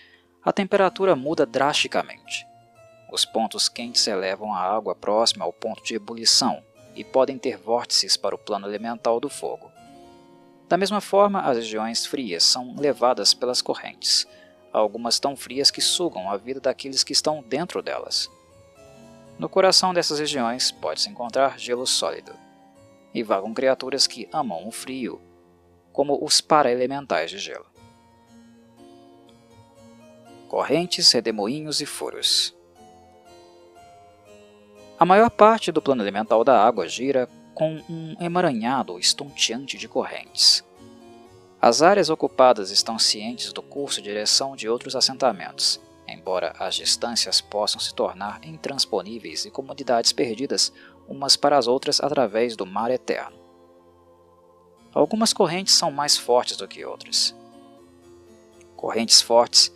a 0.43 0.51
temperatura 0.51 1.15
muda 1.15 1.45
drasticamente. 1.45 2.43
Os 3.11 3.23
pontos 3.23 3.69
quentes 3.69 4.07
elevam 4.07 4.51
a 4.51 4.61
água 4.61 4.95
próxima 4.95 5.45
ao 5.45 5.53
ponto 5.53 5.83
de 5.83 5.93
ebulição 5.93 6.59
e 6.95 7.03
podem 7.03 7.37
ter 7.37 7.55
vórtices 7.55 8.17
para 8.17 8.33
o 8.33 8.39
plano 8.39 8.65
elemental 8.65 9.19
do 9.19 9.29
fogo. 9.29 9.71
Da 10.67 10.75
mesma 10.75 11.01
forma, 11.01 11.41
as 11.41 11.57
regiões 11.57 12.03
frias 12.03 12.43
são 12.43 12.75
levadas 12.75 13.35
pelas 13.35 13.61
correntes, 13.61 14.25
algumas 14.79 15.19
tão 15.19 15.35
frias 15.35 15.71
que 15.71 15.81
sugam 15.81 16.29
a 16.29 16.37
vida 16.37 16.59
daqueles 16.59 17.03
que 17.03 17.13
estão 17.13 17.41
dentro 17.41 17.81
delas. 17.81 18.29
No 19.37 19.49
coração 19.49 19.93
dessas 19.93 20.19
regiões 20.19 20.71
pode-se 20.71 21.09
encontrar 21.09 21.59
gelo 21.59 21.85
sólido, 21.85 22.33
e 23.13 23.23
vagam 23.23 23.53
criaturas 23.53 24.07
que 24.07 24.27
amam 24.33 24.67
o 24.67 24.71
frio, 24.71 25.21
como 25.93 26.23
os 26.23 26.41
paraelementais 26.41 27.31
de 27.31 27.37
gelo. 27.37 27.65
Correntes, 30.49 31.11
redemoinhos 31.11 31.79
e 31.81 31.85
furos. 31.85 32.53
A 34.99 35.05
maior 35.05 35.29
parte 35.29 35.71
do 35.71 35.81
plano 35.81 36.03
elemental 36.03 36.43
da 36.43 36.61
água 36.61 36.87
gira 36.87 37.29
com 37.53 37.81
um 37.89 38.15
emaranhado 38.19 38.99
estonteante 38.99 39.77
de 39.77 39.87
correntes, 39.87 40.63
as 41.65 41.81
áreas 41.81 42.11
ocupadas 42.11 42.69
estão 42.69 42.99
cientes 42.99 43.51
do 43.51 43.59
curso 43.59 43.99
e 43.99 44.03
direção 44.03 44.55
de 44.55 44.69
outros 44.69 44.95
assentamentos, 44.95 45.81
embora 46.07 46.53
as 46.59 46.75
distâncias 46.75 47.41
possam 47.41 47.81
se 47.81 47.91
tornar 47.91 48.39
intransponíveis 48.45 49.45
e 49.45 49.49
comunidades 49.49 50.11
perdidas 50.11 50.71
umas 51.07 51.35
para 51.35 51.57
as 51.57 51.65
outras 51.65 51.99
através 51.99 52.55
do 52.55 52.67
mar 52.67 52.91
eterno. 52.91 53.35
Algumas 54.93 55.33
correntes 55.33 55.73
são 55.73 55.89
mais 55.89 56.15
fortes 56.15 56.55
do 56.55 56.67
que 56.67 56.85
outras. 56.85 57.33
Correntes 58.75 59.19
fortes 59.19 59.73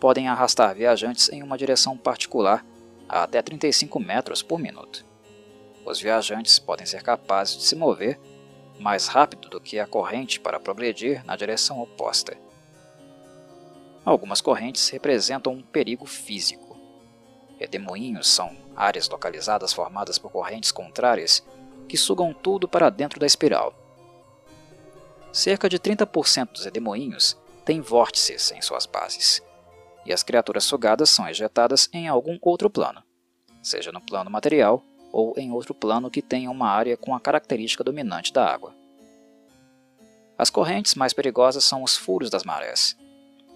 podem 0.00 0.28
arrastar 0.28 0.74
viajantes 0.74 1.28
em 1.28 1.42
uma 1.42 1.58
direção 1.58 1.98
particular 1.98 2.64
a 3.06 3.24
até 3.24 3.42
35 3.42 4.00
metros 4.00 4.42
por 4.42 4.58
minuto. 4.58 5.04
Os 5.84 6.00
viajantes 6.00 6.58
podem 6.58 6.86
ser 6.86 7.02
capazes 7.02 7.58
de 7.58 7.64
se 7.64 7.76
mover 7.76 8.18
mais 8.78 9.06
rápido 9.06 9.48
do 9.48 9.60
que 9.60 9.78
a 9.78 9.86
corrente 9.86 10.40
para 10.40 10.60
progredir 10.60 11.24
na 11.24 11.36
direção 11.36 11.80
oposta. 11.80 12.36
Algumas 14.04 14.40
correntes 14.40 14.88
representam 14.88 15.52
um 15.52 15.62
perigo 15.62 16.06
físico. 16.06 16.78
Redemoinhos 17.58 18.28
são 18.28 18.56
áreas 18.76 19.08
localizadas 19.08 19.72
formadas 19.72 20.18
por 20.18 20.30
correntes 20.30 20.70
contrárias 20.70 21.44
que 21.88 21.96
sugam 21.96 22.32
tudo 22.32 22.68
para 22.68 22.90
dentro 22.90 23.18
da 23.18 23.26
espiral. 23.26 23.74
Cerca 25.32 25.68
de 25.68 25.78
30% 25.78 26.52
dos 26.52 26.64
redemoinhos 26.64 27.36
tem 27.64 27.80
vórtices 27.80 28.52
em 28.52 28.62
suas 28.62 28.86
bases, 28.86 29.42
e 30.04 30.12
as 30.12 30.22
criaturas 30.22 30.64
sugadas 30.64 31.10
são 31.10 31.28
ejetadas 31.28 31.88
em 31.92 32.06
algum 32.08 32.38
outro 32.40 32.70
plano, 32.70 33.02
seja 33.62 33.90
no 33.90 34.00
plano 34.00 34.30
material 34.30 34.82
ou 35.12 35.34
em 35.36 35.52
outro 35.52 35.74
plano 35.74 36.10
que 36.10 36.22
tenha 36.22 36.50
uma 36.50 36.68
área 36.68 36.96
com 36.96 37.14
a 37.14 37.20
característica 37.20 37.84
dominante 37.84 38.32
da 38.32 38.46
água. 38.46 38.74
As 40.38 40.50
correntes 40.50 40.94
mais 40.94 41.12
perigosas 41.12 41.64
são 41.64 41.82
os 41.82 41.96
furos 41.96 42.28
das 42.28 42.44
marés, 42.44 42.96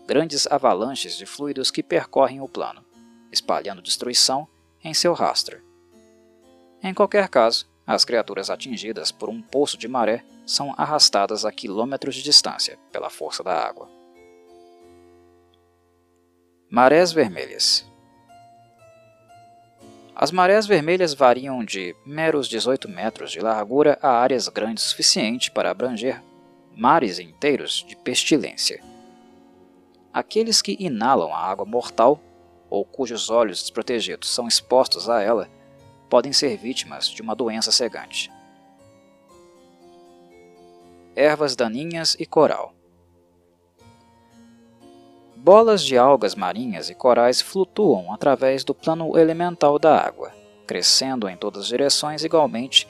grandes 0.07 0.46
avalanches 0.46 1.16
de 1.16 1.26
fluidos 1.26 1.70
que 1.70 1.82
percorrem 1.82 2.40
o 2.40 2.48
plano, 2.48 2.84
espalhando 3.30 3.82
destruição 3.82 4.48
em 4.82 4.94
seu 4.94 5.12
rastro. 5.12 5.61
Em 6.82 6.94
qualquer 6.94 7.28
caso, 7.28 7.68
as 7.86 8.05
criaturas 8.05 8.48
atingidas 8.48 9.12
por 9.12 9.28
um 9.28 9.42
poço 9.42 9.76
de 9.76 9.88
maré 9.88 10.24
são 10.46 10.74
arrastadas 10.78 11.44
a 11.44 11.53
quilômetros 11.53 12.14
de 12.14 12.22
distância 12.22 12.78
pela 12.90 13.11
força 13.11 13.42
da 13.42 13.53
água. 13.53 13.88
Marés 16.70 17.12
vermelhas 17.12 17.89
As 20.23 20.31
marés 20.31 20.66
vermelhas 20.66 21.14
variam 21.14 21.64
de 21.64 21.97
meros 22.05 22.47
18 22.47 22.87
metros 22.91 23.33
de 23.33 23.41
largura 23.41 23.99
a 24.03 24.11
áreas 24.11 24.49
grandes 24.49 24.85
o 24.85 24.89
suficiente 24.91 25.51
para 25.51 25.71
abranger 25.71 26.23
mares 26.77 27.18
inteiros 27.18 27.83
de 27.89 27.97
pestilência. 27.97 28.83
Aqueles 30.12 30.61
que 30.61 30.77
inalam 30.79 31.33
a 31.33 31.39
água 31.39 31.64
mortal, 31.64 32.21
ou 32.68 32.85
cujos 32.85 33.31
olhos 33.31 33.62
desprotegidos 33.62 34.29
são 34.29 34.47
expostos 34.47 35.09
a 35.09 35.23
ela, 35.23 35.49
podem 36.11 36.35
ser 36.35 36.55
vítimas 36.59 37.09
de 37.09 37.23
uma 37.23 37.35
doença 37.35 37.73
cegante. 37.73 38.31
Ervas 41.16 41.57
daninhas 41.57 42.14
e 42.21 42.27
coral 42.27 42.75
Bolas 45.43 45.82
de 45.82 45.97
algas 45.97 46.34
marinhas 46.34 46.91
e 46.91 46.95
corais 46.95 47.41
flutuam 47.41 48.12
através 48.12 48.62
do 48.62 48.74
plano 48.74 49.18
elemental 49.18 49.78
da 49.78 49.99
água, 49.99 50.34
crescendo 50.66 51.26
em 51.30 51.34
todas 51.34 51.62
as 51.62 51.68
direções 51.68 52.22
igualmente 52.22 52.86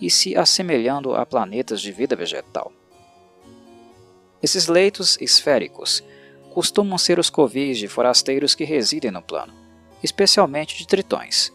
e 0.00 0.10
se 0.10 0.36
assemelhando 0.36 1.14
a 1.14 1.24
planetas 1.24 1.80
de 1.80 1.92
vida 1.92 2.16
vegetal. 2.16 2.72
Esses 4.42 4.66
leitos 4.66 5.16
esféricos 5.20 6.02
costumam 6.52 6.98
ser 6.98 7.20
os 7.20 7.30
covis 7.30 7.78
de 7.78 7.86
forasteiros 7.86 8.56
que 8.56 8.64
residem 8.64 9.12
no 9.12 9.22
plano, 9.22 9.54
especialmente 10.02 10.76
de 10.76 10.88
tritões. 10.88 11.52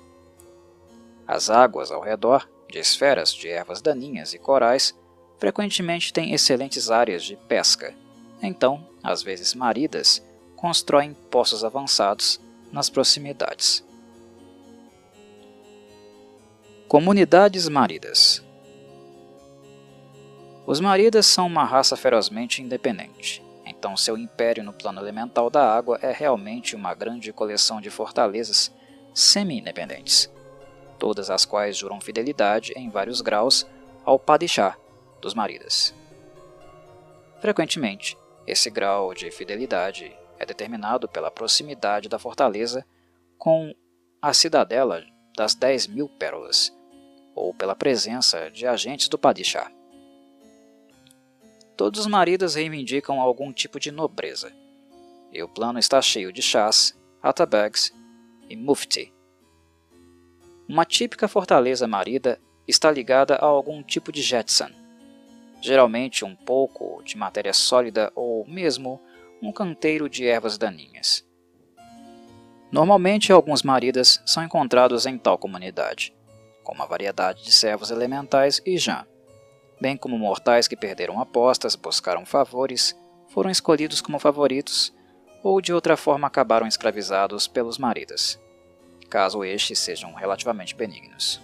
As 1.27 1.49
águas 1.49 1.91
ao 1.91 1.99
redor, 1.99 2.49
de 2.71 2.79
esferas 2.79 3.33
de 3.33 3.49
ervas 3.49 3.81
daninhas 3.81 4.33
e 4.33 4.39
corais, 4.39 4.97
frequentemente 5.37 6.13
têm 6.13 6.33
excelentes 6.33 6.89
áreas 6.89 7.25
de 7.25 7.35
pesca, 7.35 7.93
então, 8.41 8.87
às 9.03 9.21
vezes 9.21 9.53
maridas, 9.53 10.25
constroem 10.57 11.13
poços 11.31 11.63
avançados 11.63 12.41
nas 12.69 12.89
proximidades. 12.89 13.81
Comunidades 16.89 17.69
maridas 17.69 18.43
Os 20.65 20.81
maridas 20.81 21.25
são 21.25 21.47
uma 21.47 21.63
raça 21.63 21.95
ferozmente 21.95 22.61
independente 22.61 23.47
então 23.77 23.95
seu 23.95 24.17
império 24.17 24.63
no 24.63 24.73
plano 24.73 24.99
elemental 24.99 25.49
da 25.51 25.71
água 25.71 25.99
é 26.01 26.11
realmente 26.11 26.75
uma 26.75 26.95
grande 26.95 27.31
coleção 27.31 27.79
de 27.79 27.91
fortalezas 27.91 28.73
semi-independentes, 29.13 30.31
todas 30.97 31.29
as 31.29 31.45
quais 31.45 31.77
juram 31.77 32.01
fidelidade 32.01 32.73
em 32.75 32.89
vários 32.89 33.21
graus 33.21 33.67
ao 34.03 34.17
Padishah 34.17 34.75
dos 35.21 35.33
Maridas. 35.33 35.93
Frequentemente, 37.39 38.17
esse 38.47 38.69
grau 38.69 39.13
de 39.13 39.29
fidelidade 39.29 40.16
é 40.39 40.45
determinado 40.45 41.07
pela 41.07 41.31
proximidade 41.31 42.09
da 42.09 42.19
fortaleza 42.19 42.85
com 43.37 43.73
a 44.21 44.33
cidadela 44.33 45.03
das 45.35 45.53
10 45.53 45.87
mil 45.87 46.09
pérolas, 46.09 46.75
ou 47.35 47.53
pela 47.53 47.75
presença 47.75 48.49
de 48.49 48.65
agentes 48.65 49.07
do 49.07 49.17
Padishah. 49.17 49.71
Todos 51.75 51.99
os 51.99 52.07
maridos 52.07 52.55
reivindicam 52.55 53.21
algum 53.21 53.53
tipo 53.53 53.79
de 53.79 53.91
nobreza, 53.91 54.51
e 55.31 55.43
o 55.43 55.47
plano 55.47 55.77
está 55.77 56.01
cheio 56.01 56.33
de 56.33 56.41
chás, 56.41 56.97
atabags 57.21 57.93
e 58.49 58.55
mufti. 58.55 59.13
Uma 60.67 60.83
típica 60.83 61.27
fortaleza 61.27 61.87
marida 61.87 62.41
está 62.67 62.89
ligada 62.89 63.35
a 63.35 63.45
algum 63.45 63.83
tipo 63.83 64.11
de 64.11 64.21
jetson, 64.23 64.69
geralmente 65.61 66.25
um 66.25 66.35
pouco 66.35 67.01
de 67.03 67.15
matéria 67.15 67.53
sólida 67.53 68.11
ou 68.15 68.45
mesmo 68.47 68.99
um 69.41 69.51
canteiro 69.51 70.09
de 70.09 70.27
ervas 70.27 70.57
daninhas. 70.57 71.25
Normalmente, 72.71 73.31
alguns 73.31 73.63
maridas 73.63 74.21
são 74.25 74.43
encontrados 74.43 75.05
em 75.05 75.17
tal 75.17 75.37
comunidade, 75.37 76.13
com 76.63 76.73
uma 76.73 76.85
variedade 76.85 77.43
de 77.43 77.51
servos 77.51 77.91
elementais 77.91 78.61
e 78.65 78.77
jan 78.77 79.05
bem 79.79 79.95
como 79.95 80.17
mortais 80.17 80.67
que 80.67 80.75
perderam 80.75 81.19
apostas, 81.19 81.75
buscaram 81.75 82.25
favores, 82.25 82.97
foram 83.29 83.49
escolhidos 83.49 84.01
como 84.01 84.19
favoritos 84.19 84.93
ou 85.43 85.61
de 85.61 85.71
outra 85.71 85.95
forma 85.95 86.27
acabaram 86.27 86.67
escravizados 86.67 87.47
pelos 87.47 87.77
maridas, 87.77 88.39
caso 89.09 89.43
estes 89.43 89.79
sejam 89.79 90.13
relativamente 90.13 90.75
benignos. 90.75 91.39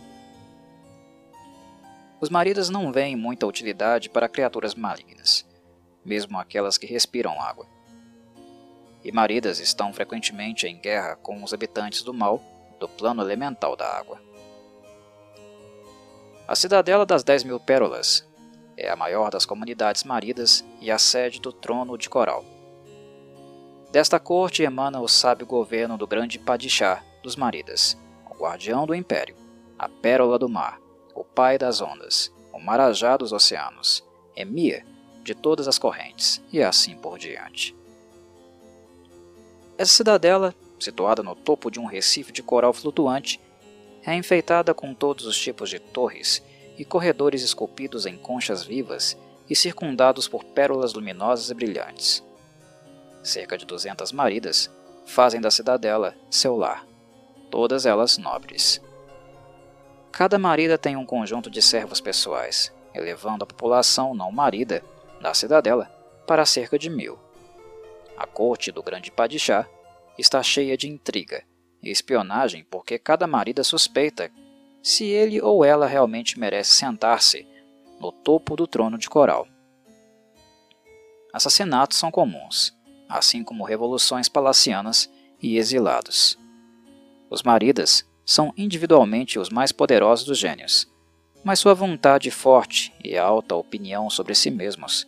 Os 2.19 2.29
maridas 2.29 2.69
não 2.69 2.91
veem 2.91 3.15
muita 3.15 3.45
utilidade 3.45 4.09
para 4.09 4.29
criaturas 4.29 4.73
malignas, 4.73 5.45
mesmo 6.03 6.39
aquelas 6.39 6.77
que 6.77 6.87
respiram 6.87 7.39
água. 7.39 7.67
E 9.03 9.11
maridas 9.11 9.59
estão 9.59 9.93
frequentemente 9.93 10.65
em 10.65 10.77
guerra 10.77 11.15
com 11.15 11.43
os 11.43 11.53
habitantes 11.53 12.03
do 12.03 12.13
mal 12.13 12.41
do 12.79 12.87
plano 12.87 13.21
elemental 13.21 13.75
da 13.75 13.87
água. 13.97 14.21
A 16.47 16.55
Cidadela 16.55 17.05
das 17.05 17.23
Dez 17.23 17.43
Mil 17.43 17.59
Pérolas 17.59 18.27
é 18.75 18.89
a 18.89 18.95
maior 18.95 19.29
das 19.29 19.45
comunidades 19.45 20.03
maridas 20.03 20.63
e 20.81 20.91
a 20.91 20.97
sede 20.97 21.39
do 21.39 21.53
trono 21.53 21.97
de 21.97 22.09
Coral. 22.09 22.43
Desta 23.91 24.19
corte 24.19 24.63
emana 24.63 24.99
o 24.99 25.07
sábio 25.07 25.45
governo 25.45 25.97
do 25.97 26.07
grande 26.07 26.39
Padishah 26.39 27.03
dos 27.21 27.35
Maridas, 27.35 27.97
o 28.29 28.35
guardião 28.35 28.85
do 28.85 28.95
império, 28.95 29.35
a 29.77 29.87
pérola 29.87 30.39
do 30.39 30.49
mar, 30.49 30.79
o 31.13 31.23
pai 31.23 31.57
das 31.57 31.79
ondas, 31.79 32.33
o 32.51 32.59
marajá 32.59 33.15
dos 33.15 33.31
oceanos, 33.31 34.03
Emir 34.35 34.85
de 35.23 35.35
todas 35.35 35.67
as 35.67 35.77
correntes, 35.77 36.43
e 36.51 36.61
assim 36.61 36.95
por 36.97 37.17
diante. 37.17 37.75
Essa 39.83 39.95
cidadela, 39.95 40.55
situada 40.79 41.21
no 41.21 41.35
topo 41.35 41.69
de 41.69 41.77
um 41.77 41.83
recife 41.83 42.31
de 42.31 42.41
coral 42.41 42.71
flutuante, 42.71 43.37
é 44.05 44.15
enfeitada 44.15 44.73
com 44.73 44.93
todos 44.93 45.25
os 45.25 45.37
tipos 45.37 45.69
de 45.69 45.77
torres 45.77 46.41
e 46.77 46.85
corredores 46.85 47.43
esculpidos 47.43 48.05
em 48.05 48.15
conchas 48.15 48.63
vivas 48.63 49.17
e 49.49 49.53
circundados 49.53 50.25
por 50.25 50.45
pérolas 50.45 50.93
luminosas 50.93 51.49
e 51.49 51.53
brilhantes. 51.53 52.23
Cerca 53.21 53.57
de 53.57 53.65
200 53.65 54.13
maridas 54.13 54.71
fazem 55.05 55.41
da 55.41 55.51
cidadela 55.51 56.15
seu 56.29 56.55
lar, 56.55 56.87
todas 57.51 57.85
elas 57.85 58.17
nobres. 58.17 58.81
Cada 60.13 60.39
marida 60.39 60.77
tem 60.77 60.95
um 60.95 61.05
conjunto 61.05 61.49
de 61.49 61.61
servos 61.61 61.99
pessoais, 61.99 62.71
elevando 62.93 63.43
a 63.43 63.47
população 63.47 64.15
não 64.15 64.31
marida 64.31 64.81
da 65.19 65.33
cidadela 65.33 65.91
para 66.25 66.45
cerca 66.45 66.79
de 66.79 66.89
mil. 66.89 67.19
A 68.17 68.27
corte 68.27 68.71
do 68.71 68.83
grande 68.83 69.11
Padishah 69.11 69.67
está 70.17 70.41
cheia 70.43 70.77
de 70.77 70.87
intriga 70.87 71.43
e 71.81 71.89
espionagem 71.89 72.65
porque 72.69 72.99
cada 72.99 73.27
marida 73.27 73.63
suspeita 73.63 74.31
se 74.81 75.05
ele 75.05 75.41
ou 75.41 75.65
ela 75.65 75.87
realmente 75.87 76.39
merece 76.39 76.75
sentar-se 76.75 77.47
no 77.99 78.11
topo 78.11 78.55
do 78.55 78.67
trono 78.67 78.97
de 78.97 79.09
coral. 79.09 79.47
Assassinatos 81.31 81.97
são 81.97 82.11
comuns, 82.11 82.77
assim 83.09 83.43
como 83.43 83.63
revoluções 83.63 84.29
palacianas 84.29 85.09
e 85.41 85.57
exilados. 85.57 86.37
Os 87.29 87.41
maridas 87.41 88.07
são 88.25 88.53
individualmente 88.55 89.39
os 89.39 89.49
mais 89.49 89.71
poderosos 89.71 90.25
dos 90.25 90.37
gênios, 90.37 90.87
mas 91.43 91.59
sua 91.59 91.73
vontade 91.73 92.29
forte 92.29 92.93
e 93.03 93.17
alta 93.17 93.55
opinião 93.55 94.09
sobre 94.09 94.35
si 94.35 94.51
mesmos 94.51 95.07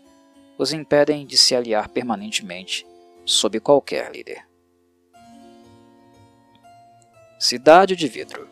os 0.57 0.71
impedem 0.71 1.25
de 1.25 1.37
se 1.37 1.55
aliar 1.55 1.89
permanentemente 1.89 2.85
sob 3.26 3.59
qualquer 3.59 4.11
líder. 4.11 4.47
Cidade 7.39 7.95
de 7.95 8.07
Vidro 8.07 8.47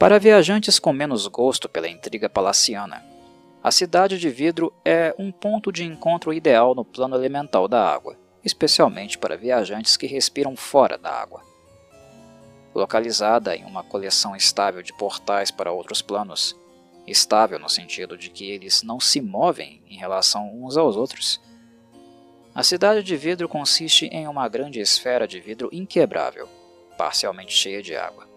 Para 0.00 0.18
viajantes 0.18 0.80
com 0.80 0.92
menos 0.92 1.28
gosto 1.28 1.68
pela 1.68 1.88
intriga 1.88 2.28
palaciana, 2.28 3.04
a 3.62 3.70
Cidade 3.70 4.18
de 4.18 4.28
Vidro 4.28 4.72
é 4.84 5.14
um 5.16 5.30
ponto 5.30 5.70
de 5.70 5.84
encontro 5.84 6.34
ideal 6.34 6.74
no 6.74 6.84
plano 6.84 7.14
elemental 7.14 7.68
da 7.68 7.88
água, 7.88 8.18
especialmente 8.44 9.16
para 9.16 9.36
viajantes 9.36 9.96
que 9.96 10.08
respiram 10.08 10.56
fora 10.56 10.98
da 10.98 11.10
água. 11.10 11.42
Localizada 12.74 13.54
em 13.54 13.64
uma 13.64 13.84
coleção 13.84 14.34
estável 14.34 14.82
de 14.82 14.92
portais 14.92 15.52
para 15.52 15.70
outros 15.70 16.02
planos, 16.02 16.56
estável 17.06 17.60
no 17.60 17.68
sentido 17.68 18.18
de 18.18 18.28
que 18.28 18.50
eles 18.50 18.82
não 18.82 18.98
se 18.98 19.20
movem 19.20 19.80
em 19.88 19.96
relação 19.96 20.50
uns 20.52 20.76
aos 20.76 20.96
outros. 20.96 21.40
A 22.54 22.62
cidade 22.62 23.02
de 23.02 23.16
vidro 23.16 23.48
consiste 23.48 24.06
em 24.06 24.28
uma 24.28 24.46
grande 24.46 24.78
esfera 24.78 25.26
de 25.26 25.40
vidro 25.40 25.70
inquebrável, 25.72 26.46
parcialmente 26.98 27.54
cheia 27.54 27.82
de 27.82 27.96
água. 27.96 28.28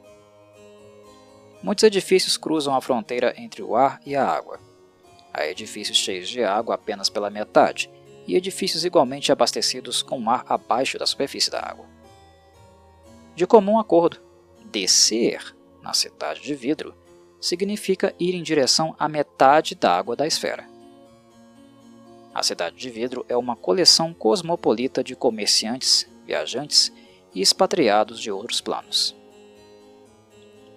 Muitos 1.61 1.84
edifícios 1.84 2.38
cruzam 2.38 2.74
a 2.74 2.82
fronteira 2.82 3.34
entre 3.38 3.61
o 3.61 3.76
ar 3.76 3.99
e 4.05 4.16
a 4.16 4.26
água. 4.26 4.57
Há 5.34 5.45
edifícios 5.45 5.97
cheios 5.97 6.30
de 6.30 6.41
água 6.41 6.76
apenas 6.76 7.09
pela 7.09 7.30
metade, 7.30 7.89
e 8.26 8.38
edifícios 8.38 8.86
igualmente 8.86 9.34
abastecidos 9.34 10.01
com 10.01 10.30
ar 10.30 10.45
abaixo 10.47 10.97
da 10.97 11.05
superfície 11.05 11.51
da 11.51 11.59
água. 11.59 11.86
De 13.36 13.45
comum 13.45 13.78
acordo, 13.78 14.22
descer 14.72 15.53
na 15.82 15.93
cidade 15.93 16.41
de 16.41 16.55
vidro 16.55 16.95
significa 17.41 18.16
ir 18.18 18.34
em 18.34 18.41
direção 18.41 18.95
à 18.97 19.09
metade 19.09 19.76
da 19.76 19.91
água 19.91 20.16
da 20.16 20.26
esfera. 20.26 20.74
A 22.36 22.43
cidade 22.43 22.75
de 22.75 22.89
vidro 22.89 23.25
é 23.29 23.38
uma 23.38 23.55
coleção 23.55 24.13
cosmopolita 24.13 25.01
de 25.01 25.15
comerciantes, 25.15 26.05
viajantes 26.25 26.91
e 27.33 27.41
expatriados 27.41 28.19
de 28.19 28.29
outros 28.29 28.59
planos. 28.59 29.15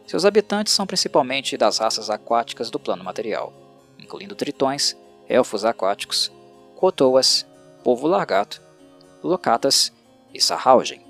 Seus 0.07 0.25
habitantes 0.25 0.73
são 0.73 0.87
principalmente 0.87 1.57
das 1.57 1.79
raças 1.79 2.11
aquáticas 2.11 2.71
do 2.71 2.79
plano 2.79 3.03
material, 3.03 3.53
incluindo 3.99 4.37
tritões, 4.37 4.97
elfos 5.29 5.65
aquáticos, 5.65 6.31
cotoas, 6.77 7.45
povo 7.83 8.07
largato, 8.07 8.63
locatas 9.21 9.93
e 10.33 10.41
sarraugen. 10.41 11.05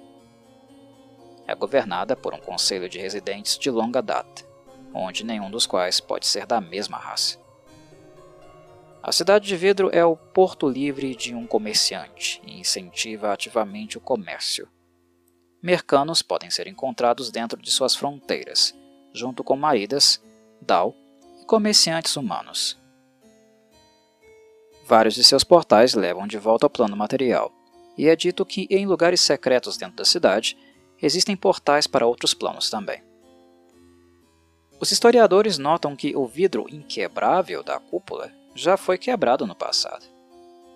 É 1.46 1.54
governada 1.54 2.16
por 2.16 2.32
um 2.32 2.40
conselho 2.40 2.88
de 2.88 2.98
residentes 2.98 3.58
de 3.58 3.70
longa 3.70 4.00
data, 4.00 4.46
onde 4.94 5.26
nenhum 5.26 5.50
dos 5.50 5.66
quais 5.66 6.00
pode 6.00 6.26
ser 6.26 6.46
da 6.46 6.58
mesma 6.58 6.96
raça. 6.96 7.38
A 9.08 9.12
cidade 9.12 9.46
de 9.46 9.56
vidro 9.56 9.88
é 9.90 10.04
o 10.04 10.14
porto 10.14 10.68
livre 10.68 11.14
de 11.14 11.34
um 11.34 11.46
comerciante 11.46 12.42
e 12.46 12.60
incentiva 12.60 13.32
ativamente 13.32 13.96
o 13.96 14.02
comércio. 14.02 14.68
Mercanos 15.62 16.20
podem 16.20 16.50
ser 16.50 16.66
encontrados 16.66 17.30
dentro 17.30 17.58
de 17.58 17.70
suas 17.70 17.96
fronteiras, 17.96 18.74
junto 19.14 19.42
com 19.42 19.56
maridas, 19.56 20.22
Dao 20.60 20.94
e 21.40 21.46
comerciantes 21.46 22.16
humanos. 22.16 22.78
Vários 24.86 25.14
de 25.14 25.24
seus 25.24 25.42
portais 25.42 25.94
levam 25.94 26.26
de 26.26 26.36
volta 26.36 26.66
ao 26.66 26.70
plano 26.70 26.94
material, 26.94 27.50
e 27.96 28.08
é 28.08 28.14
dito 28.14 28.44
que 28.44 28.66
em 28.68 28.84
lugares 28.84 29.22
secretos 29.22 29.78
dentro 29.78 29.96
da 29.96 30.04
cidade 30.04 30.54
existem 31.00 31.34
portais 31.34 31.86
para 31.86 32.06
outros 32.06 32.34
planos 32.34 32.68
também. 32.68 33.02
Os 34.78 34.92
historiadores 34.92 35.56
notam 35.56 35.96
que 35.96 36.14
o 36.14 36.26
vidro 36.26 36.66
inquebrável 36.68 37.62
da 37.62 37.80
cúpula 37.80 38.30
já 38.58 38.76
foi 38.76 38.98
quebrado 38.98 39.46
no 39.46 39.54
passado. 39.54 40.04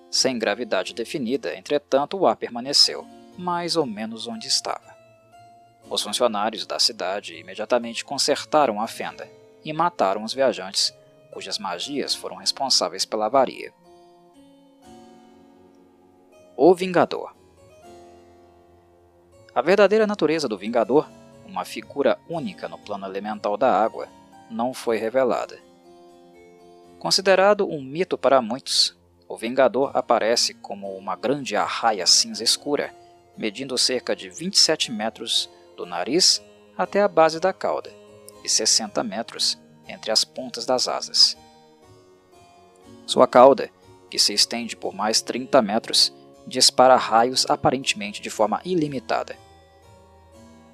Sem 0.08 0.38
gravidade 0.38 0.94
definida, 0.94 1.56
entretanto, 1.56 2.16
o 2.16 2.26
ar 2.26 2.36
permaneceu, 2.36 3.04
mais 3.36 3.76
ou 3.76 3.84
menos 3.84 4.28
onde 4.28 4.46
estava. 4.46 4.94
Os 5.90 6.00
funcionários 6.00 6.64
da 6.64 6.78
cidade 6.78 7.34
imediatamente 7.34 8.04
consertaram 8.04 8.80
a 8.80 8.86
fenda 8.86 9.28
e 9.64 9.72
mataram 9.72 10.22
os 10.22 10.32
viajantes, 10.32 10.94
cujas 11.32 11.58
magias 11.58 12.14
foram 12.14 12.36
responsáveis 12.36 13.04
pela 13.04 13.26
avaria. 13.26 13.72
O 16.56 16.72
Vingador 16.74 17.34
A 19.52 19.60
verdadeira 19.60 20.06
natureza 20.06 20.46
do 20.46 20.56
Vingador, 20.56 21.08
uma 21.44 21.64
figura 21.64 22.16
única 22.28 22.68
no 22.68 22.78
plano 22.78 23.06
elemental 23.06 23.56
da 23.56 23.72
água, 23.82 24.06
não 24.48 24.72
foi 24.72 24.98
revelada. 24.98 25.71
Considerado 27.02 27.68
um 27.68 27.82
mito 27.82 28.16
para 28.16 28.40
muitos, 28.40 28.96
o 29.26 29.36
Vingador 29.36 29.90
aparece 29.92 30.54
como 30.54 30.96
uma 30.96 31.16
grande 31.16 31.56
arraia 31.56 32.06
cinza 32.06 32.44
escura, 32.44 32.94
medindo 33.36 33.76
cerca 33.76 34.14
de 34.14 34.30
27 34.30 34.92
metros 34.92 35.50
do 35.76 35.84
nariz 35.84 36.40
até 36.78 37.02
a 37.02 37.08
base 37.08 37.40
da 37.40 37.52
cauda 37.52 37.92
e 38.44 38.48
60 38.48 39.02
metros 39.02 39.58
entre 39.88 40.12
as 40.12 40.24
pontas 40.24 40.64
das 40.64 40.86
asas. 40.86 41.36
Sua 43.04 43.26
cauda, 43.26 43.68
que 44.08 44.16
se 44.16 44.32
estende 44.32 44.76
por 44.76 44.94
mais 44.94 45.20
30 45.20 45.60
metros, 45.60 46.14
dispara 46.46 46.94
raios 46.94 47.44
aparentemente 47.50 48.22
de 48.22 48.30
forma 48.30 48.60
ilimitada. 48.64 49.36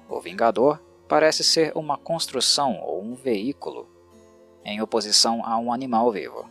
O 0.07 0.21
Vingador 0.21 0.79
parece 1.07 1.43
ser 1.43 1.75
uma 1.75 1.97
construção 1.97 2.79
ou 2.83 3.01
um 3.01 3.15
veículo, 3.15 3.88
em 4.69 4.81
oposição 4.81 5.43
a 5.43 5.57
um 5.57 5.73
animal 5.73 6.11
vivo. 6.11 6.49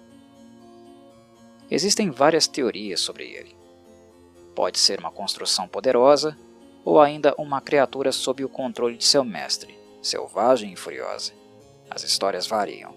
Existem 1.70 2.10
várias 2.10 2.46
teorias 2.46 3.00
sobre 3.00 3.24
ele. 3.24 3.56
Pode 4.54 4.78
ser 4.78 4.98
uma 4.98 5.10
construção 5.10 5.68
poderosa 5.68 6.36
ou 6.84 7.00
ainda 7.00 7.34
uma 7.38 7.60
criatura 7.60 8.10
sob 8.10 8.44
o 8.44 8.48
controle 8.48 8.96
de 8.96 9.04
seu 9.04 9.22
mestre, 9.22 9.78
selvagem 10.02 10.72
e 10.72 10.76
furiosa. 10.76 11.32
As 11.90 12.02
histórias 12.02 12.46
variam. 12.46 12.94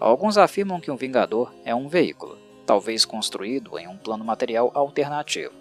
Alguns 0.00 0.38
afirmam 0.38 0.80
que 0.80 0.90
um 0.90 0.96
Vingador 0.96 1.52
é 1.64 1.74
um 1.74 1.88
veículo, 1.88 2.38
talvez 2.64 3.04
construído 3.04 3.78
em 3.78 3.88
um 3.88 3.96
plano 3.96 4.24
material 4.24 4.70
alternativo, 4.74 5.52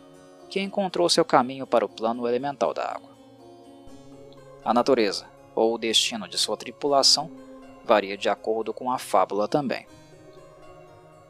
que 0.50 0.62
encontrou 0.62 1.10
seu 1.10 1.26
caminho 1.26 1.66
para 1.66 1.86
o 1.86 1.90
plano 1.90 2.28
elemental 2.28 2.74
da 2.74 2.84
água. 2.84 3.10
A 4.64 4.74
natureza, 4.74 5.26
ou 5.56 5.74
o 5.74 5.78
destino 5.78 6.28
de 6.28 6.38
sua 6.38 6.56
tripulação, 6.56 7.32
varia 7.88 8.18
de 8.18 8.28
acordo 8.28 8.74
com 8.74 8.92
a 8.92 9.00
fábula 9.00 9.48
também. 9.48 9.88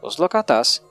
Os 0.02 0.16
Lokatás 0.16 0.82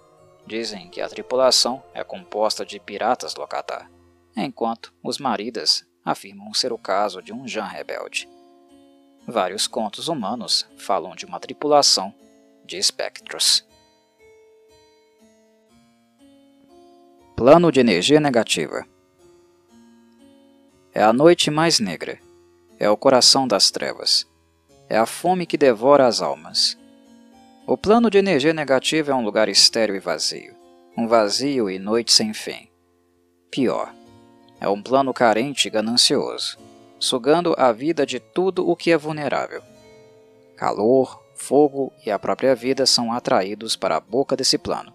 dizem 0.45 0.89
que 0.89 1.01
a 1.01 1.09
tripulação 1.09 1.83
é 1.93 2.03
composta 2.03 2.65
de 2.65 2.79
piratas 2.79 3.35
Lokatá, 3.35 3.89
enquanto 4.35 4.93
os 5.03 5.17
maridas 5.17 5.85
afirmam 6.05 6.53
ser 6.53 6.71
o 6.71 6.77
caso 6.77 7.21
de 7.21 7.33
um 7.33 7.45
Jan 7.45 7.65
rebelde. 7.65 8.29
Vários 9.27 9.67
contos 9.67 10.07
humanos 10.07 10.65
falam 10.77 11.13
de 11.13 11.25
uma 11.25 11.39
tripulação 11.39 12.13
de 12.65 12.77
espectros. 12.77 13.65
Plano 17.35 17.71
de 17.71 17.81
energia 17.81 18.21
negativa 18.21 18.87
É 20.93 21.03
a 21.03 21.11
noite 21.11 21.51
mais 21.51 21.79
negra, 21.79 22.19
é 22.79 22.89
o 22.89 22.97
coração 22.97 23.45
das 23.47 23.69
trevas, 23.69 24.25
é 24.89 24.97
a 24.97 25.05
fome 25.05 25.45
que 25.45 25.57
devora 25.57 26.07
as 26.07 26.21
almas. 26.21 26.77
O 27.65 27.77
plano 27.77 28.09
de 28.09 28.17
energia 28.17 28.53
negativa 28.53 29.11
é 29.11 29.15
um 29.15 29.23
lugar 29.23 29.49
estéril 29.49 29.95
e 29.95 29.99
vazio, 29.99 30.55
um 30.97 31.07
vazio 31.07 31.69
e 31.69 31.77
noite 31.77 32.13
sem 32.13 32.33
fim. 32.33 32.69
Pior, 33.51 33.93
é 34.59 34.67
um 34.67 34.81
plano 34.81 35.13
carente 35.13 35.67
e 35.67 35.71
ganancioso, 35.71 36.57
sugando 36.99 37.53
a 37.57 37.71
vida 37.71 38.05
de 38.05 38.19
tudo 38.19 38.67
o 38.67 38.75
que 38.75 38.91
é 38.91 38.97
vulnerável. 38.97 39.61
Calor, 40.55 41.21
fogo 41.35 41.91
e 42.05 42.09
a 42.09 42.17
própria 42.17 42.55
vida 42.55 42.85
são 42.85 43.11
atraídos 43.11 43.75
para 43.75 43.97
a 43.97 44.01
boca 44.01 44.35
desse 44.35 44.57
plano, 44.57 44.93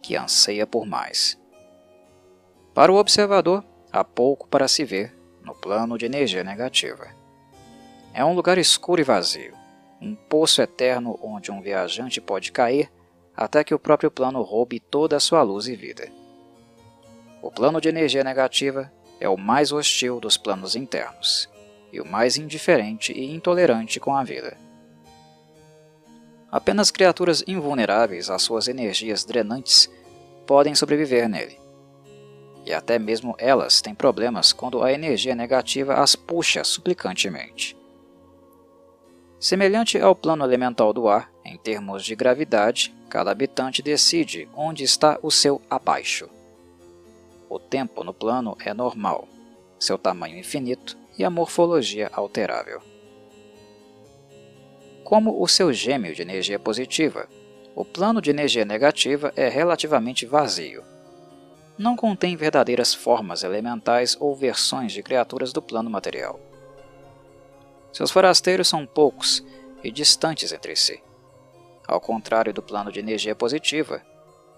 que 0.00 0.16
anseia 0.16 0.66
por 0.66 0.86
mais. 0.86 1.38
Para 2.72 2.92
o 2.92 2.96
observador, 2.96 3.64
há 3.92 4.02
pouco 4.02 4.48
para 4.48 4.66
se 4.66 4.84
ver 4.84 5.14
no 5.42 5.54
plano 5.54 5.98
de 5.98 6.06
energia 6.06 6.42
negativa. 6.42 7.23
É 8.16 8.24
um 8.24 8.32
lugar 8.32 8.58
escuro 8.58 9.00
e 9.00 9.04
vazio, 9.04 9.52
um 10.00 10.14
poço 10.14 10.62
eterno 10.62 11.18
onde 11.20 11.50
um 11.50 11.60
viajante 11.60 12.20
pode 12.20 12.52
cair 12.52 12.88
até 13.36 13.64
que 13.64 13.74
o 13.74 13.78
próprio 13.78 14.08
plano 14.08 14.40
roube 14.40 14.78
toda 14.78 15.16
a 15.16 15.20
sua 15.20 15.42
luz 15.42 15.66
e 15.66 15.74
vida. 15.74 16.08
O 17.42 17.50
plano 17.50 17.80
de 17.80 17.88
energia 17.88 18.22
negativa 18.22 18.92
é 19.18 19.28
o 19.28 19.36
mais 19.36 19.72
hostil 19.72 20.20
dos 20.20 20.36
planos 20.36 20.76
internos 20.76 21.50
e 21.92 22.00
o 22.00 22.06
mais 22.06 22.36
indiferente 22.36 23.12
e 23.12 23.34
intolerante 23.34 23.98
com 23.98 24.14
a 24.14 24.22
vida. 24.22 24.56
Apenas 26.52 26.92
criaturas 26.92 27.42
invulneráveis 27.48 28.30
às 28.30 28.42
suas 28.42 28.68
energias 28.68 29.24
drenantes 29.24 29.90
podem 30.46 30.72
sobreviver 30.76 31.28
nele. 31.28 31.58
E 32.64 32.72
até 32.72 32.96
mesmo 32.96 33.34
elas 33.38 33.82
têm 33.82 33.92
problemas 33.92 34.52
quando 34.52 34.84
a 34.84 34.92
energia 34.92 35.34
negativa 35.34 35.94
as 35.94 36.14
puxa 36.14 36.62
suplicantemente. 36.62 37.76
Semelhante 39.44 39.98
ao 39.98 40.16
plano 40.16 40.42
elemental 40.42 40.90
do 40.90 41.06
ar, 41.06 41.30
em 41.44 41.58
termos 41.58 42.02
de 42.02 42.16
gravidade, 42.16 42.94
cada 43.10 43.30
habitante 43.30 43.82
decide 43.82 44.48
onde 44.56 44.82
está 44.82 45.18
o 45.22 45.30
seu 45.30 45.60
abaixo. 45.68 46.30
O 47.46 47.58
tempo 47.58 48.02
no 48.02 48.14
plano 48.14 48.56
é 48.64 48.72
normal, 48.72 49.28
seu 49.78 49.98
tamanho 49.98 50.38
infinito 50.38 50.96
e 51.18 51.22
a 51.22 51.28
morfologia 51.28 52.10
alterável. 52.14 52.80
Como 55.04 55.42
o 55.42 55.46
seu 55.46 55.74
gêmeo 55.74 56.14
de 56.14 56.22
energia 56.22 56.58
positiva, 56.58 57.28
o 57.76 57.84
plano 57.84 58.22
de 58.22 58.30
energia 58.30 58.64
negativa 58.64 59.30
é 59.36 59.50
relativamente 59.50 60.24
vazio. 60.24 60.82
Não 61.76 61.96
contém 61.96 62.34
verdadeiras 62.34 62.94
formas 62.94 63.42
elementais 63.42 64.16
ou 64.18 64.34
versões 64.34 64.90
de 64.90 65.02
criaturas 65.02 65.52
do 65.52 65.60
plano 65.60 65.90
material. 65.90 66.40
Seus 67.94 68.10
forasteiros 68.10 68.66
são 68.66 68.84
poucos 68.84 69.44
e 69.84 69.88
distantes 69.88 70.50
entre 70.50 70.74
si, 70.74 71.00
Ao 71.86 72.00
contrário 72.00 72.52
do 72.52 72.60
plano 72.60 72.90
de 72.90 72.98
energia 72.98 73.36
positiva, 73.36 74.02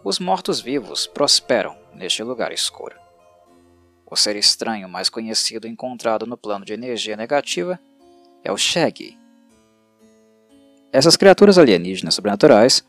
os 0.02 0.18
mortos-vivos 0.18 1.06
prosperam 1.06 1.76
neste 1.92 2.22
lugar 2.22 2.50
escuro. 2.50 2.96
O 4.06 4.16
ser 4.16 4.36
estranho 4.36 4.88
mais 4.88 5.10
conhecido 5.10 5.68
encontrado 5.68 6.24
no 6.24 6.36
plano 6.38 6.64
de 6.64 6.72
energia 6.72 7.14
negativa 7.14 7.78
é 8.42 8.50
o 8.50 8.56
Shaggy. 8.56 9.18
Essas 10.90 11.14
criaturas 11.14 11.58
alienígenas 11.58 12.14
sobrenaturais 12.14 12.82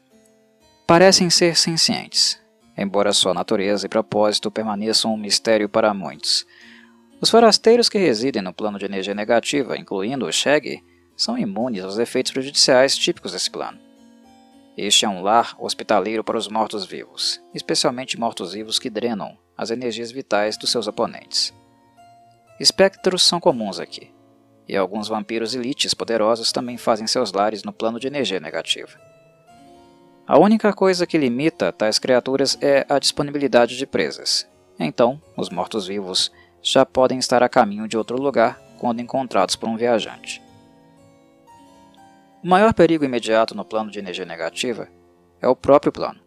parecem 0.86 1.30
ser 1.30 1.58
sencientes, 1.58 2.40
embora 2.78 3.12
sua 3.12 3.34
natureza 3.34 3.86
e 3.86 3.90
propósito 3.90 4.50
permaneçam 4.50 5.14
um 5.14 5.18
mistério 5.18 5.68
para 5.68 5.94
muitos. 5.94 6.46
Os 7.20 7.30
forasteiros 7.32 7.90
que 7.90 7.98
residem 7.98 8.42
no 8.42 8.54
plano 8.54 8.78
de 8.78 8.86
energia 8.86 9.16
negativa, 9.16 9.78
incluindo 9.78 10.26
o 10.26 10.32
Shaggy, 10.32 10.84
são 11.16 11.38
imunes 11.38 11.84
aos 11.84 11.98
efeitos 11.98 12.32
prejudiciais 12.32 12.96
típicos 12.96 13.32
desse 13.32 13.50
plano. 13.50 13.80
Este 14.78 15.06
é 15.06 15.10
um 15.10 15.24
lar 15.24 15.56
hospitaleiro 15.58 16.24
para 16.24 16.38
os 16.38 16.48
mortos-vivos, 16.48 17.42
especialmente 17.56 18.20
mortos-vivos 18.20 18.78
que 18.78 18.92
drenam 18.92 19.36
as 19.58 19.72
energias 19.72 20.12
vitais 20.12 20.56
dos 20.56 20.70
seus 20.70 20.88
oponentes. 20.88 21.52
Espectros 22.60 23.24
são 23.24 23.40
comuns 23.40 23.80
aqui, 23.80 24.12
e 24.68 24.78
alguns 24.78 25.08
vampiros 25.08 25.56
elites 25.56 25.96
poderosos 25.96 26.52
também 26.52 26.78
fazem 26.78 27.08
seus 27.08 27.32
lares 27.32 27.64
no 27.64 27.74
plano 27.74 28.00
de 28.00 28.06
energia 28.06 28.40
negativa. 28.40 28.92
A 30.28 30.38
única 30.38 30.72
coisa 30.72 31.08
que 31.08 31.18
limita 31.18 31.72
tais 31.72 31.98
criaturas 31.98 32.56
é 32.62 32.86
a 32.88 33.00
disponibilidade 33.00 33.76
de 33.76 33.88
presas. 33.88 34.48
Então, 34.78 35.20
os 35.36 35.50
mortos-vivos 35.50 36.32
já 36.62 36.86
podem 36.86 37.20
estar 37.20 37.42
a 37.44 37.50
caminho 37.50 37.88
de 37.88 37.98
outro 37.98 38.22
lugar 38.22 38.60
quando 38.78 39.02
encontrados 39.02 39.56
por 39.56 39.70
um 39.70 39.78
viajante. 39.78 40.42
O 42.44 42.48
maior 42.48 42.74
perigo 42.74 43.04
imediato 43.04 43.56
no 43.56 43.66
plano 43.66 43.90
de 43.90 44.00
energia 44.00 44.26
negativa 44.26 44.88
é 45.42 45.48
o 45.48 45.56
próprio 45.56 45.92
plano. 45.92 46.20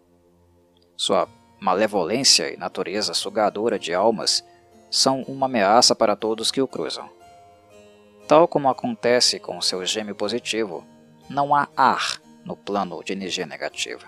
Sua 0.96 1.28
malevolência 1.60 2.52
e 2.52 2.56
natureza 2.56 3.14
sugadora 3.14 3.78
de 3.78 3.94
almas 3.94 4.44
são 4.90 5.22
uma 5.22 5.46
ameaça 5.46 5.94
para 5.94 6.16
todos 6.16 6.50
que 6.50 6.60
o 6.60 6.66
cruzam. 6.66 7.08
Tal 8.26 8.46
como 8.48 8.68
acontece 8.68 9.38
com 9.38 9.60
seu 9.60 9.84
gêmeo 9.84 10.14
positivo, 10.14 10.84
não 11.28 11.54
há 11.54 11.68
ar 11.76 12.20
no 12.44 12.56
plano 12.56 13.02
de 13.04 13.12
energia 13.12 13.46
negativa. 13.46 14.06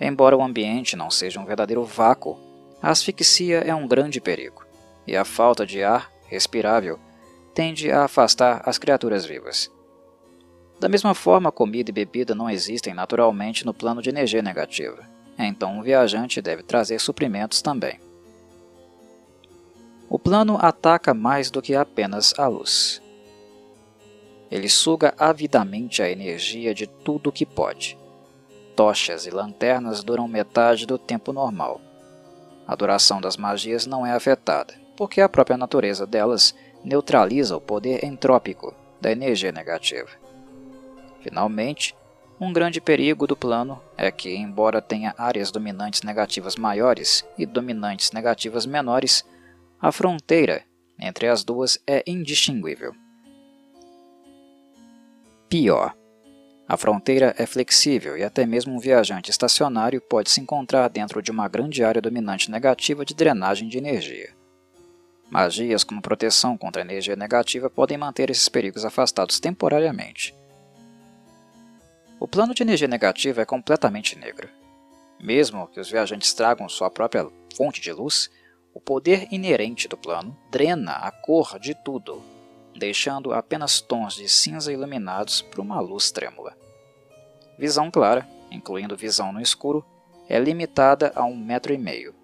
Embora 0.00 0.36
o 0.36 0.42
ambiente 0.42 0.96
não 0.96 1.10
seja 1.10 1.38
um 1.38 1.44
verdadeiro 1.44 1.84
vácuo, 1.84 2.38
a 2.80 2.90
asfixia 2.90 3.58
é 3.58 3.74
um 3.74 3.86
grande 3.86 4.20
perigo, 4.20 4.64
e 5.06 5.16
a 5.16 5.24
falta 5.24 5.66
de 5.66 5.82
ar 5.82 6.10
respirável 6.26 6.98
tende 7.54 7.90
a 7.90 8.04
afastar 8.04 8.62
as 8.64 8.78
criaturas 8.78 9.24
vivas. 9.24 9.70
Da 10.80 10.88
mesma 10.88 11.14
forma, 11.14 11.52
comida 11.52 11.90
e 11.90 11.92
bebida 11.92 12.34
não 12.34 12.50
existem 12.50 12.94
naturalmente 12.94 13.64
no 13.64 13.74
plano 13.74 14.02
de 14.02 14.08
energia 14.08 14.42
negativa, 14.42 15.06
então 15.38 15.78
um 15.78 15.82
viajante 15.82 16.42
deve 16.42 16.62
trazer 16.62 16.98
suprimentos 16.98 17.62
também. 17.62 18.00
O 20.08 20.18
plano 20.18 20.58
ataca 20.60 21.14
mais 21.14 21.50
do 21.50 21.62
que 21.62 21.74
apenas 21.74 22.34
a 22.38 22.46
luz. 22.46 23.00
Ele 24.50 24.68
suga 24.68 25.14
avidamente 25.18 26.02
a 26.02 26.10
energia 26.10 26.74
de 26.74 26.86
tudo 26.86 27.30
o 27.30 27.32
que 27.32 27.46
pode. 27.46 27.98
Tochas 28.76 29.24
e 29.24 29.30
lanternas 29.30 30.04
duram 30.04 30.28
metade 30.28 30.84
do 30.84 30.98
tempo 30.98 31.32
normal. 31.32 31.80
A 32.66 32.74
duração 32.74 33.20
das 33.20 33.36
magias 33.36 33.86
não 33.86 34.04
é 34.04 34.12
afetada, 34.12 34.74
porque 35.02 35.20
a 35.20 35.28
própria 35.28 35.56
natureza 35.56 36.06
delas 36.06 36.54
neutraliza 36.84 37.56
o 37.56 37.60
poder 37.60 38.04
entrópico 38.04 38.72
da 39.00 39.10
energia 39.10 39.50
negativa. 39.50 40.08
Finalmente, 41.20 41.92
um 42.40 42.52
grande 42.52 42.80
perigo 42.80 43.26
do 43.26 43.34
plano 43.36 43.82
é 43.96 44.12
que, 44.12 44.32
embora 44.32 44.80
tenha 44.80 45.12
áreas 45.18 45.50
dominantes 45.50 46.02
negativas 46.02 46.54
maiores 46.54 47.26
e 47.36 47.44
dominantes 47.44 48.12
negativas 48.12 48.64
menores, 48.64 49.24
a 49.80 49.90
fronteira 49.90 50.62
entre 50.96 51.26
as 51.26 51.42
duas 51.42 51.80
é 51.84 52.04
indistinguível. 52.06 52.94
Pior, 55.48 55.96
a 56.68 56.76
fronteira 56.76 57.34
é 57.36 57.44
flexível 57.44 58.16
e 58.16 58.22
até 58.22 58.46
mesmo 58.46 58.72
um 58.72 58.78
viajante 58.78 59.32
estacionário 59.32 60.00
pode 60.00 60.30
se 60.30 60.40
encontrar 60.40 60.86
dentro 60.86 61.20
de 61.20 61.32
uma 61.32 61.48
grande 61.48 61.82
área 61.82 62.00
dominante 62.00 62.48
negativa 62.52 63.04
de 63.04 63.14
drenagem 63.14 63.66
de 63.68 63.78
energia. 63.78 64.40
Magias 65.32 65.82
como 65.82 66.02
proteção 66.02 66.58
contra 66.58 66.82
energia 66.82 67.16
negativa 67.16 67.70
podem 67.70 67.96
manter 67.96 68.28
esses 68.28 68.50
perigos 68.50 68.84
afastados 68.84 69.40
temporariamente. 69.40 70.34
O 72.20 72.28
plano 72.28 72.52
de 72.52 72.62
energia 72.62 72.86
negativa 72.86 73.40
é 73.40 73.46
completamente 73.46 74.14
negro. 74.18 74.46
Mesmo 75.18 75.68
que 75.68 75.80
os 75.80 75.90
viajantes 75.90 76.34
tragam 76.34 76.68
sua 76.68 76.90
própria 76.90 77.26
fonte 77.56 77.80
de 77.80 77.90
luz, 77.90 78.30
o 78.74 78.80
poder 78.80 79.26
inerente 79.32 79.88
do 79.88 79.96
plano 79.96 80.36
drena 80.50 80.96
a 80.96 81.10
cor 81.10 81.58
de 81.58 81.74
tudo 81.82 82.22
deixando 82.76 83.32
apenas 83.32 83.80
tons 83.80 84.14
de 84.14 84.28
cinza 84.28 84.70
iluminados 84.70 85.40
por 85.40 85.60
uma 85.60 85.80
luz 85.80 86.10
trêmula. 86.10 86.54
Visão 87.58 87.90
clara, 87.90 88.28
incluindo 88.50 88.96
visão 88.96 89.32
no 89.32 89.40
escuro, 89.40 89.82
é 90.28 90.38
limitada 90.38 91.10
a 91.14 91.24
um 91.24 91.34
metro 91.34 91.72
e 91.72 91.78
meio. 91.78 92.14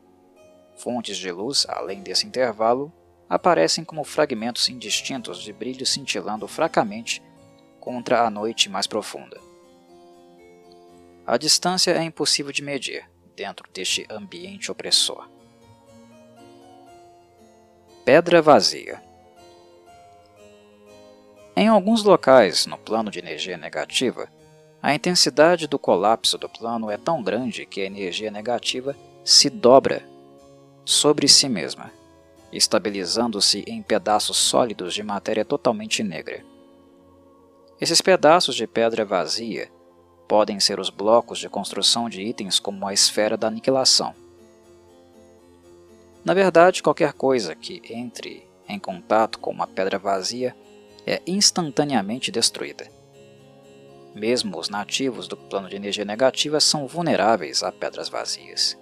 Fontes 0.77 1.17
de 1.17 1.31
luz, 1.31 1.67
além 1.69 2.03
desse 2.03 2.27
intervalo, 2.27 2.93
aparecem 3.29 3.85
como 3.85 4.05
fragmentos 4.05 4.69
indistintos 4.69 5.43
de 5.43 5.53
brilho 5.53 5.85
cintilando 5.85 6.49
fracamente 6.49 7.23
contra 7.81 8.23
a 8.23 8.31
noite 8.31 8.69
mais 8.69 8.87
profunda. 8.87 9.41
A 11.27 11.37
distância 11.37 11.91
é 11.91 12.03
impossível 12.03 12.53
de 12.53 12.63
medir 12.63 13.09
dentro 13.37 13.69
deste 13.73 14.07
ambiente 14.11 14.73
opressor. 14.73 15.29
Pedra 18.05 18.41
vazia. 18.41 19.03
Em 21.55 21.69
alguns 21.69 22.03
locais 22.03 22.67
no 22.67 22.79
plano 22.79 23.11
de 23.11 23.19
energia 23.19 23.59
negativa, 23.59 24.29
a 24.81 24.95
intensidade 24.95 25.67
do 25.67 25.79
colapso 25.79 26.39
do 26.39 26.49
plano 26.49 26.91
é 26.91 26.97
tão 26.97 27.23
grande 27.23 27.67
que 27.67 27.83
a 27.83 27.85
energia 27.85 28.31
negativa 28.31 28.97
se 29.25 29.51
dobra 29.51 30.03
sobre 30.85 31.29
si 31.29 31.49
mesma, 31.49 31.93
estabilizando-se 32.53 33.65
em 33.67 33.83
pedaços 33.83 34.37
sólidos 34.37 34.95
de 34.95 35.03
matéria 35.03 35.45
totalmente 35.45 36.03
negra. 36.03 36.45
Esses 37.81 38.01
pedaços 38.01 38.57
de 38.57 38.67
pedra 38.67 39.05
vazia 39.05 39.71
podem 40.27 40.59
ser 40.61 40.81
os 40.81 40.91
blocos 40.91 41.39
de 41.39 41.49
construção 41.49 42.09
de 42.09 42.23
itens 42.23 42.59
como 42.59 42.87
a 42.87 42.93
esfera 42.93 43.37
da 43.37 43.47
aniquilação. 43.47 44.15
Na 46.25 46.35
verdade, 46.35 46.83
qualquer 46.83 47.13
coisa 47.13 47.55
que 47.55 47.81
entre 47.89 48.47
em 48.69 48.79
contato 48.79 49.39
com 49.39 49.51
uma 49.51 49.67
pedra 49.67 49.99
vazia 49.99 50.55
é 51.07 51.23
instantaneamente 51.27 52.31
destruída. 52.31 52.87
Mesmo 54.15 54.59
os 54.59 54.69
nativos 54.69 55.29
do 55.29 55.37
plano 55.37 55.69
de 55.69 55.77
energia 55.77 56.05
negativa 56.05 56.61
são 56.61 56.87
vulneráveis 56.87 57.63
a 57.63 57.73
pedras 57.73 58.09
vazias. 58.09 58.77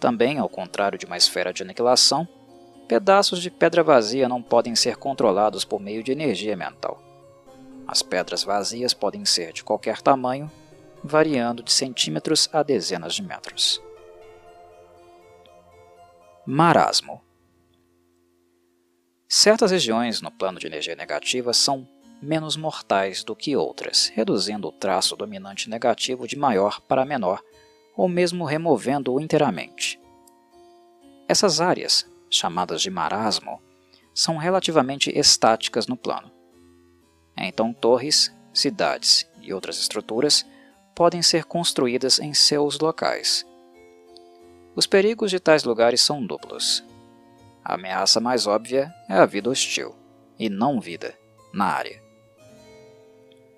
Também, 0.00 0.38
ao 0.38 0.48
contrário 0.48 0.98
de 0.98 1.06
uma 1.06 1.16
esfera 1.16 1.52
de 1.52 1.62
aniquilação, 1.62 2.26
pedaços 2.86 3.42
de 3.42 3.50
pedra 3.50 3.82
vazia 3.82 4.28
não 4.28 4.42
podem 4.42 4.74
ser 4.74 4.96
controlados 4.96 5.64
por 5.64 5.80
meio 5.80 6.02
de 6.02 6.12
energia 6.12 6.56
mental. 6.56 7.02
As 7.86 8.02
pedras 8.02 8.44
vazias 8.44 8.94
podem 8.94 9.24
ser 9.24 9.52
de 9.52 9.64
qualquer 9.64 10.00
tamanho, 10.00 10.50
variando 11.02 11.62
de 11.62 11.72
centímetros 11.72 12.48
a 12.52 12.62
dezenas 12.62 13.14
de 13.14 13.22
metros. 13.22 13.82
Marasmo 16.46 17.20
Certas 19.28 19.70
regiões 19.70 20.22
no 20.22 20.30
plano 20.30 20.58
de 20.58 20.66
energia 20.66 20.96
negativa 20.96 21.52
são 21.52 21.86
menos 22.22 22.56
mortais 22.56 23.22
do 23.22 23.36
que 23.36 23.54
outras, 23.54 24.10
reduzindo 24.14 24.68
o 24.68 24.72
traço 24.72 25.14
dominante 25.14 25.68
negativo 25.68 26.26
de 26.26 26.36
maior 26.36 26.80
para 26.80 27.04
menor, 27.04 27.42
ou 27.98 28.08
mesmo 28.08 28.44
removendo-o 28.44 29.20
inteiramente. 29.20 30.00
Essas 31.28 31.60
áreas, 31.60 32.08
chamadas 32.30 32.80
de 32.80 32.90
marasmo, 32.90 33.60
são 34.14 34.36
relativamente 34.36 35.10
estáticas 35.10 35.88
no 35.88 35.96
plano. 35.96 36.30
Então, 37.36 37.72
torres, 37.72 38.32
cidades 38.54 39.28
e 39.42 39.52
outras 39.52 39.80
estruturas 39.80 40.46
podem 40.94 41.22
ser 41.22 41.44
construídas 41.44 42.20
em 42.20 42.32
seus 42.32 42.78
locais. 42.78 43.44
Os 44.76 44.86
perigos 44.86 45.32
de 45.32 45.40
tais 45.40 45.64
lugares 45.64 46.00
são 46.00 46.24
duplos. 46.24 46.84
A 47.64 47.74
ameaça 47.74 48.20
mais 48.20 48.46
óbvia 48.46 48.94
é 49.08 49.14
a 49.14 49.26
vida 49.26 49.50
hostil, 49.50 49.92
e 50.38 50.48
não 50.48 50.80
vida, 50.80 51.18
na 51.52 51.64
área. 51.64 52.00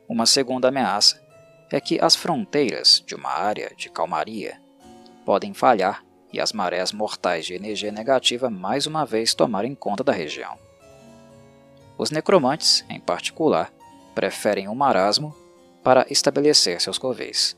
Uma 0.09 0.25
segunda 0.25 0.69
ameaça 0.69 1.23
é 1.71 1.81
que 1.81 2.01
as 2.01 2.17
fronteiras 2.17 3.03
de 3.07 3.15
uma 3.15 3.31
área 3.31 3.73
de 3.77 3.89
calmaria 3.89 4.61
podem 5.25 5.55
falhar 5.55 6.05
e 6.33 6.41
as 6.41 6.53
marés 6.53 6.93
mortais 6.93 7.47
de 7.47 7.55
energia 7.55 7.93
negativa 7.93 8.51
mais 8.51 8.87
uma 8.87 9.05
vez 9.05 9.35
tomarem 9.35 9.75
conta 9.75 10.03
da 10.03 10.13
região. 10.13 10.59
Os 11.97 12.11
necromantes, 12.11 12.85
em 12.89 12.99
particular, 12.99 13.73
preferem 14.15 14.69
o 14.69 14.75
marasmo 14.75 15.35
para 15.83 16.07
estabelecer 16.11 16.81
seus 16.81 16.99
covéis. 16.99 17.57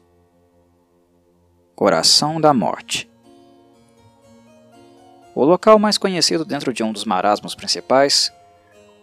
Coração 1.74 2.40
da 2.40 2.52
Morte 2.52 3.10
O 5.34 5.44
local 5.44 5.78
mais 5.78 5.96
conhecido 5.96 6.44
dentro 6.44 6.72
de 6.72 6.82
um 6.82 6.92
dos 6.92 7.04
marasmos 7.04 7.54
principais, 7.54 8.32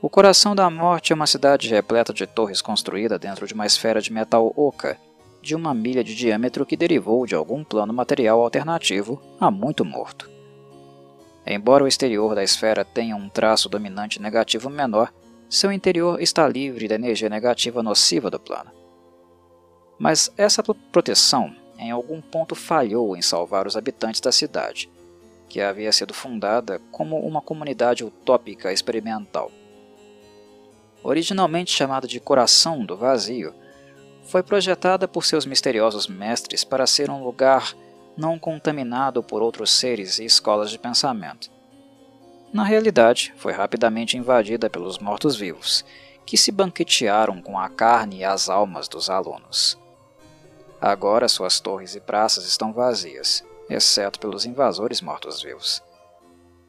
o 0.02 0.10
Coração 0.10 0.56
da 0.56 0.70
Morte 0.70 1.12
é 1.12 1.16
uma 1.16 1.28
cidade 1.28 1.68
repleta 1.68 2.14
de 2.14 2.26
torres 2.26 2.62
construída 2.62 3.20
dentro 3.20 3.46
de 3.46 3.54
uma 3.54 3.66
esfera 3.66 4.02
de 4.02 4.14
metal 4.14 4.54
oca, 4.56 4.98
de 5.42 5.54
uma 5.54 5.74
milha 5.74 6.02
de 6.04 6.16
diâmetro 6.16 6.66
que 6.66 6.78
derivou 6.78 7.26
de 7.26 7.36
algum 7.36 7.66
plano 7.66 7.92
material 7.92 8.42
alternativo 8.42 9.22
há 9.38 9.52
muito 9.52 9.84
morto. 9.84 10.30
Embora 11.46 11.84
o 11.84 11.88
exterior 11.88 12.34
da 12.34 12.44
esfera 12.44 12.86
tenha 12.86 13.14
um 13.14 13.28
traço 13.28 13.68
dominante 13.68 14.22
negativo 14.22 14.70
menor, 14.70 15.14
seu 15.50 15.70
interior 15.70 16.22
está 16.22 16.48
livre 16.48 16.88
da 16.88 16.96
energia 16.96 17.28
negativa 17.28 17.84
nociva 17.84 18.30
do 18.30 18.40
plano. 18.40 18.72
Mas 19.98 20.32
essa 20.38 20.64
proteção 20.64 21.54
em 21.78 21.92
algum 21.92 22.22
ponto 22.22 22.56
falhou 22.56 23.18
em 23.18 23.22
salvar 23.22 23.68
os 23.68 23.76
habitantes 23.76 24.22
da 24.22 24.32
cidade, 24.32 24.90
que 25.50 25.60
havia 25.60 25.92
sido 25.92 26.14
fundada 26.14 26.80
como 26.90 27.20
uma 27.20 27.42
comunidade 27.42 28.06
utópica 28.06 28.72
experimental. 28.72 29.52
Originalmente 31.04 31.72
chamada 31.72 32.08
de 32.08 32.20
Coração 32.20 32.86
do 32.86 32.98
Vazio, 32.98 33.54
foi 34.24 34.44
projetada 34.44 35.08
por 35.08 35.26
seus 35.26 35.46
misteriosos 35.46 36.08
mestres 36.08 36.64
para 36.64 36.86
ser 36.86 37.10
um 37.10 37.24
lugar 37.24 37.74
não 38.16 38.38
contaminado 38.38 39.24
por 39.24 39.42
outros 39.42 39.72
seres 39.72 40.20
e 40.20 40.26
escolas 40.26 40.70
de 40.70 40.78
pensamento. 40.78 41.50
Na 42.52 42.64
realidade, 42.64 43.34
foi 43.38 43.54
rapidamente 43.54 44.18
invadida 44.18 44.70
pelos 44.70 45.00
mortos-vivos, 45.00 45.86
que 46.26 46.38
se 46.38 46.52
banquetearam 46.52 47.42
com 47.42 47.58
a 47.58 47.70
carne 47.70 48.18
e 48.20 48.24
as 48.24 48.50
almas 48.50 48.88
dos 48.88 49.10
alunos. 49.10 49.78
Agora 50.82 51.28
suas 51.28 51.60
torres 51.60 51.96
e 51.96 52.00
praças 52.00 52.46
estão 52.46 52.72
vazias, 52.74 53.44
exceto 53.70 54.20
pelos 54.20 54.46
invasores 54.46 55.02
mortos-vivos. 55.02 55.82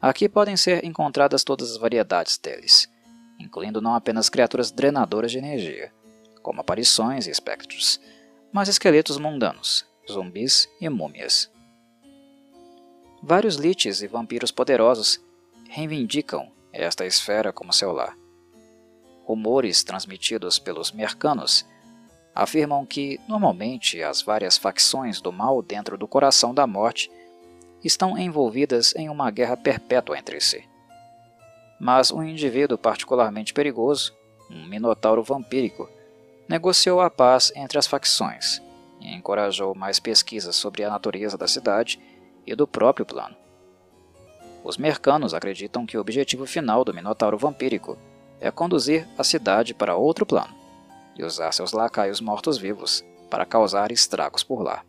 Aqui 0.01 0.27
podem 0.27 0.57
ser 0.57 0.83
encontradas 0.83 1.43
todas 1.43 1.71
as 1.71 1.77
variedades 1.77 2.37
deles, 2.37 2.89
incluindo 3.41 3.81
não 3.81 3.95
apenas 3.95 4.29
criaturas 4.29 4.71
drenadoras 4.71 5.31
de 5.31 5.37
energia, 5.37 5.91
como 6.41 6.61
aparições 6.61 7.27
e 7.27 7.31
espectros, 7.31 7.99
mas 8.51 8.69
esqueletos 8.69 9.17
mundanos, 9.17 9.85
zumbis 10.09 10.69
e 10.79 10.87
múmias. 10.89 11.49
Vários 13.21 13.55
liches 13.55 14.01
e 14.01 14.07
vampiros 14.07 14.51
poderosos 14.51 15.19
reivindicam 15.69 16.51
esta 16.73 17.05
esfera 17.05 17.51
como 17.53 17.73
seu 17.73 17.91
lar. 17.91 18.17
Rumores 19.25 19.83
transmitidos 19.83 20.57
pelos 20.57 20.91
mercanos 20.91 21.65
afirmam 22.33 22.85
que, 22.85 23.19
normalmente, 23.27 24.01
as 24.01 24.21
várias 24.21 24.57
facções 24.57 25.21
do 25.21 25.31
mal 25.31 25.61
dentro 25.61 25.97
do 25.97 26.07
coração 26.07 26.53
da 26.53 26.65
morte 26.65 27.11
estão 27.83 28.17
envolvidas 28.17 28.95
em 28.95 29.09
uma 29.09 29.29
guerra 29.31 29.57
perpétua 29.57 30.17
entre 30.17 30.39
si. 30.39 30.70
Mas 31.83 32.11
um 32.11 32.21
indivíduo 32.21 32.77
particularmente 32.77 33.55
perigoso, 33.55 34.13
um 34.51 34.67
minotauro 34.67 35.23
vampírico, 35.23 35.89
negociou 36.47 37.01
a 37.01 37.09
paz 37.09 37.51
entre 37.55 37.79
as 37.79 37.87
facções 37.87 38.61
e 38.99 39.11
encorajou 39.15 39.73
mais 39.73 39.99
pesquisas 39.99 40.55
sobre 40.55 40.83
a 40.83 40.91
natureza 40.91 41.39
da 41.39 41.47
cidade 41.47 41.99
e 42.45 42.53
do 42.53 42.67
próprio 42.67 43.03
plano. 43.03 43.35
Os 44.63 44.77
mercanos 44.77 45.33
acreditam 45.33 45.83
que 45.87 45.97
o 45.97 46.01
objetivo 46.01 46.45
final 46.45 46.85
do 46.85 46.93
Minotauro 46.93 47.35
vampírico 47.35 47.97
é 48.39 48.51
conduzir 48.51 49.07
a 49.17 49.23
cidade 49.23 49.73
para 49.73 49.95
outro 49.95 50.23
plano 50.23 50.53
e 51.17 51.23
usar 51.23 51.51
seus 51.51 51.71
lacaios 51.71 52.21
mortos-vivos 52.21 53.03
para 53.27 53.43
causar 53.43 53.91
estragos 53.91 54.43
por 54.43 54.61
lá. 54.61 54.83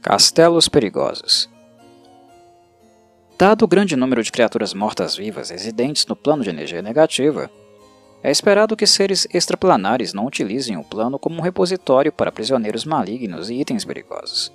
Castelos 0.00 0.68
perigosos 0.68 1.49
Dado 3.40 3.64
o 3.64 3.66
grande 3.66 3.96
número 3.96 4.22
de 4.22 4.30
criaturas 4.30 4.74
mortas-vivas 4.74 5.48
residentes 5.48 6.04
no 6.04 6.14
plano 6.14 6.42
de 6.42 6.50
energia 6.50 6.82
negativa, 6.82 7.50
é 8.22 8.30
esperado 8.30 8.76
que 8.76 8.86
seres 8.86 9.26
extraplanares 9.32 10.12
não 10.12 10.26
utilizem 10.26 10.76
o 10.76 10.84
plano 10.84 11.18
como 11.18 11.38
um 11.38 11.40
repositório 11.40 12.12
para 12.12 12.30
prisioneiros 12.30 12.84
malignos 12.84 13.48
e 13.48 13.54
itens 13.54 13.82
perigosos. 13.82 14.52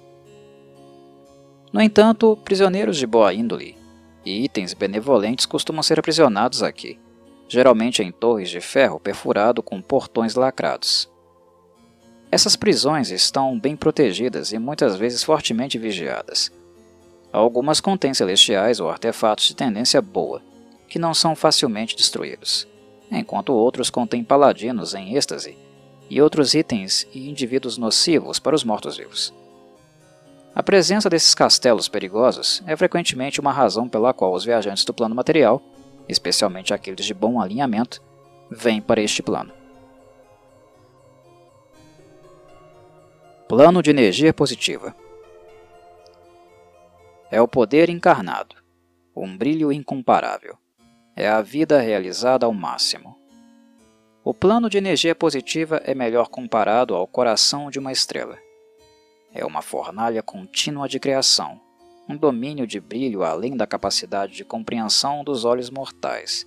No 1.73 1.81
entanto, 1.81 2.37
prisioneiros 2.45 2.97
de 2.97 3.07
boa 3.07 3.33
índole 3.33 3.75
e 4.23 4.45
itens 4.45 4.75
benevolentes 4.75 5.47
costumam 5.47 5.81
ser 5.81 5.97
aprisionados 5.97 6.61
aqui, 6.61 6.99
geralmente 7.47 8.03
em 8.03 8.11
torres 8.11 8.51
de 8.51 8.61
ferro 8.61 8.99
perfurado 8.99 9.63
com 9.63 9.81
portões 9.81 10.35
lacrados. 10.35 11.09
Essas 12.31 12.55
prisões 12.55 13.09
estão 13.09 13.59
bem 13.59 13.75
protegidas 13.75 14.51
e 14.51 14.59
muitas 14.59 14.95
vezes 14.95 15.23
fortemente 15.23 15.79
vigiadas. 15.79 16.51
Algumas 17.35 17.81
contêm 17.81 18.13
celestiais 18.13 18.79
ou 18.79 18.89
artefatos 18.89 19.47
de 19.49 19.55
tendência 19.57 20.01
boa, 20.01 20.41
que 20.87 20.97
não 20.97 21.13
são 21.13 21.35
facilmente 21.35 21.93
destruídos 21.93 22.65
enquanto 23.11 23.53
outros 23.53 23.89
contêm 23.89 24.23
paladinos 24.23 24.95
em 24.95 25.15
êxtase 25.15 25.57
e 26.09 26.21
outros 26.21 26.53
itens 26.53 27.05
e 27.13 27.29
indivíduos 27.29 27.77
nocivos 27.77 28.39
para 28.39 28.55
os 28.55 28.63
mortos-vivos. 28.63 29.33
A 30.55 30.63
presença 30.63 31.09
desses 31.09 31.35
castelos 31.35 31.89
perigosos 31.89 32.63
é 32.65 32.75
frequentemente 32.75 33.41
uma 33.41 33.51
razão 33.51 33.89
pela 33.89 34.13
qual 34.13 34.33
os 34.33 34.45
viajantes 34.45 34.85
do 34.85 34.93
plano 34.93 35.13
material, 35.13 35.61
especialmente 36.07 36.73
aqueles 36.73 37.05
de 37.05 37.13
bom 37.13 37.41
alinhamento, 37.41 38.01
vêm 38.49 38.81
para 38.81 39.01
este 39.01 39.21
plano. 39.21 39.51
Plano 43.47 43.83
de 43.83 43.89
energia 43.89 44.33
positiva 44.33 44.95
é 47.31 47.41
o 47.41 47.47
poder 47.47 47.89
encarnado, 47.89 48.55
um 49.15 49.37
brilho 49.37 49.71
incomparável 49.71 50.57
é 51.15 51.29
a 51.29 51.41
vida 51.41 51.79
realizada 51.79 52.45
ao 52.45 52.53
máximo. 52.53 53.17
O 54.23 54.33
plano 54.33 54.69
de 54.69 54.77
energia 54.77 55.15
positiva 55.15 55.81
é 55.85 55.95
melhor 55.95 56.27
comparado 56.27 56.93
ao 56.93 57.07
coração 57.07 57.69
de 57.69 57.79
uma 57.79 57.91
estrela. 57.91 58.37
É 59.33 59.45
uma 59.45 59.61
fornalha 59.61 60.21
contínua 60.21 60.89
de 60.89 60.99
criação, 60.99 61.59
um 62.09 62.17
domínio 62.17 62.67
de 62.67 62.79
brilho 62.79 63.23
além 63.23 63.55
da 63.55 63.65
capacidade 63.65 64.33
de 64.33 64.43
compreensão 64.43 65.23
dos 65.23 65.45
olhos 65.45 65.69
mortais. 65.69 66.45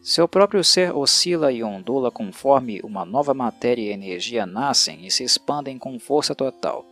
Seu 0.00 0.28
próprio 0.28 0.62
ser 0.62 0.94
oscila 0.94 1.50
e 1.50 1.62
ondula 1.64 2.10
conforme 2.10 2.80
uma 2.84 3.04
nova 3.04 3.34
matéria 3.34 3.82
e 3.82 3.92
energia 3.92 4.46
nascem 4.46 5.04
e 5.04 5.10
se 5.10 5.24
expandem 5.24 5.76
com 5.76 5.98
força 5.98 6.34
total. 6.34 6.86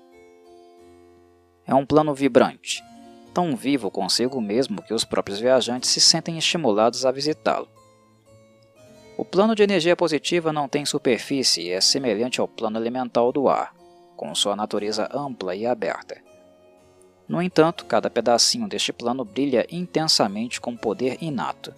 É 1.66 1.74
um 1.74 1.84
plano 1.84 2.14
vibrante, 2.14 2.82
tão 3.34 3.56
vivo 3.56 3.90
consigo 3.90 4.40
mesmo 4.40 4.82
que 4.82 4.94
os 4.94 5.04
próprios 5.04 5.40
viajantes 5.40 5.90
se 5.90 6.00
sentem 6.00 6.38
estimulados 6.38 7.04
a 7.04 7.10
visitá-lo. 7.10 7.68
O 9.18 9.24
plano 9.24 9.54
de 9.54 9.62
energia 9.62 9.96
positiva 9.96 10.52
não 10.52 10.68
tem 10.68 10.84
superfície 10.84 11.62
e 11.62 11.70
é 11.70 11.80
semelhante 11.80 12.40
ao 12.40 12.46
plano 12.46 12.78
elemental 12.78 13.32
do 13.32 13.48
ar, 13.48 13.74
com 14.16 14.34
sua 14.34 14.54
natureza 14.54 15.08
ampla 15.12 15.54
e 15.56 15.66
aberta. 15.66 16.20
No 17.28 17.42
entanto, 17.42 17.84
cada 17.86 18.08
pedacinho 18.08 18.68
deste 18.68 18.92
plano 18.92 19.24
brilha 19.24 19.66
intensamente 19.70 20.60
com 20.60 20.76
poder 20.76 21.18
inato. 21.20 21.74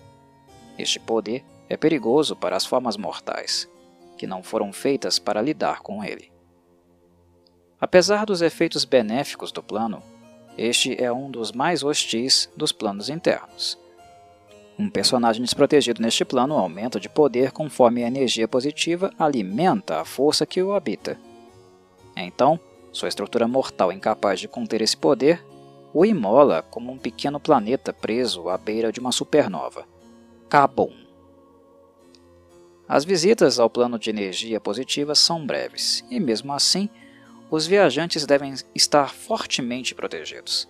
Este 0.79 1.01
poder 1.01 1.45
é 1.69 1.77
perigoso 1.77 2.37
para 2.37 2.57
as 2.57 2.67
formas 2.67 2.97
mortais, 2.97 3.69
que 4.19 4.27
não 4.27 4.43
foram 4.43 4.73
feitas 4.73 5.19
para 5.19 5.41
lidar 5.41 5.81
com 5.81 6.05
ele. 6.05 6.31
Apesar 7.81 8.27
dos 8.27 8.43
efeitos 8.43 8.85
benéficos 8.85 9.53
do 9.53 9.63
plano, 9.63 10.03
este 10.57 11.01
é 11.01 11.13
um 11.13 11.31
dos 11.31 11.53
mais 11.53 11.85
hostis 11.85 12.51
dos 12.57 12.73
planos 12.73 13.09
internos. 13.09 13.79
Um 14.77 14.91
personagem 14.91 15.43
desprotegido 15.43 16.03
neste 16.03 16.25
plano 16.25 16.55
aumenta 16.55 16.99
de 16.99 17.09
poder 17.09 17.53
conforme 17.53 18.03
a 18.03 18.09
energia 18.09 18.49
positiva 18.49 19.13
alimenta 19.19 20.01
a 20.01 20.05
força 20.05 20.45
que 20.47 20.63
o 20.63 20.73
habita. 20.73 21.19
Então, 22.17 22.59
sua 22.93 23.09
estrutura 23.09 23.47
mortal 23.47 23.93
incapaz 23.93 24.41
de 24.41 24.49
conter 24.49 24.83
esse 24.83 24.97
poder 24.97 25.45
o 25.95 26.05
imola 26.05 26.63
como 26.63 26.93
um 26.93 26.99
pequeno 26.99 27.41
planeta 27.41 27.93
preso 27.93 28.49
à 28.49 28.59
beira 28.59 28.93
de 28.93 29.01
uma 29.01 29.13
supernova. 29.13 29.87
Cabum. 30.49 30.93
As 32.89 33.05
visitas 33.05 33.59
ao 33.59 33.71
plano 33.71 33.99
de 33.99 34.11
energia 34.11 34.61
positiva 34.61 35.15
são 35.15 35.47
breves, 35.47 36.05
e 36.11 36.19
mesmo 36.19 36.53
assim, 36.53 36.89
os 37.51 37.67
viajantes 37.67 38.27
devem 38.27 38.55
estar 38.75 39.13
fortemente 39.15 39.95
protegidos. 39.95 40.69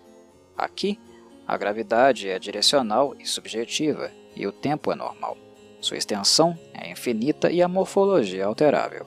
Aqui, 0.56 0.98
a 1.46 1.56
gravidade 1.56 2.28
é 2.28 2.38
direcional 2.38 3.14
e 3.18 3.26
subjetiva, 3.26 4.10
e 4.36 4.46
o 4.46 4.52
tempo 4.52 4.92
é 4.92 4.94
normal. 4.94 5.36
Sua 5.80 5.96
extensão 5.96 6.58
é 6.74 6.90
infinita 6.90 7.50
e 7.50 7.62
a 7.62 7.68
morfologia 7.68 8.42
é 8.42 8.44
alterável. 8.44 9.06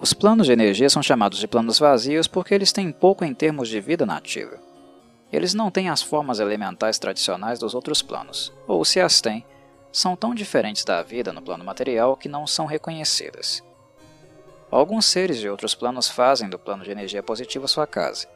Os 0.00 0.12
planos 0.12 0.46
de 0.46 0.52
energia 0.52 0.88
são 0.88 1.02
chamados 1.02 1.38
de 1.38 1.48
planos 1.48 1.78
vazios 1.78 2.28
porque 2.28 2.54
eles 2.54 2.72
têm 2.72 2.92
pouco 2.92 3.24
em 3.24 3.34
termos 3.34 3.68
de 3.68 3.80
vida 3.80 4.06
nativa. 4.06 4.58
Eles 5.32 5.54
não 5.54 5.70
têm 5.70 5.88
as 5.88 6.00
formas 6.00 6.38
elementais 6.38 6.98
tradicionais 6.98 7.58
dos 7.58 7.74
outros 7.74 8.00
planos, 8.00 8.52
ou 8.66 8.84
se 8.84 9.00
as 9.00 9.20
têm, 9.20 9.44
são 9.90 10.14
tão 10.14 10.34
diferentes 10.34 10.84
da 10.84 11.02
vida 11.02 11.32
no 11.32 11.42
plano 11.42 11.64
material 11.64 12.16
que 12.16 12.28
não 12.28 12.46
são 12.46 12.64
reconhecidas. 12.64 13.62
Alguns 14.70 15.06
seres 15.06 15.38
de 15.38 15.48
outros 15.48 15.74
planos 15.74 16.08
fazem 16.08 16.50
do 16.50 16.58
plano 16.58 16.84
de 16.84 16.90
energia 16.90 17.22
positiva 17.22 17.66
sua 17.66 17.86
casa. 17.86 18.28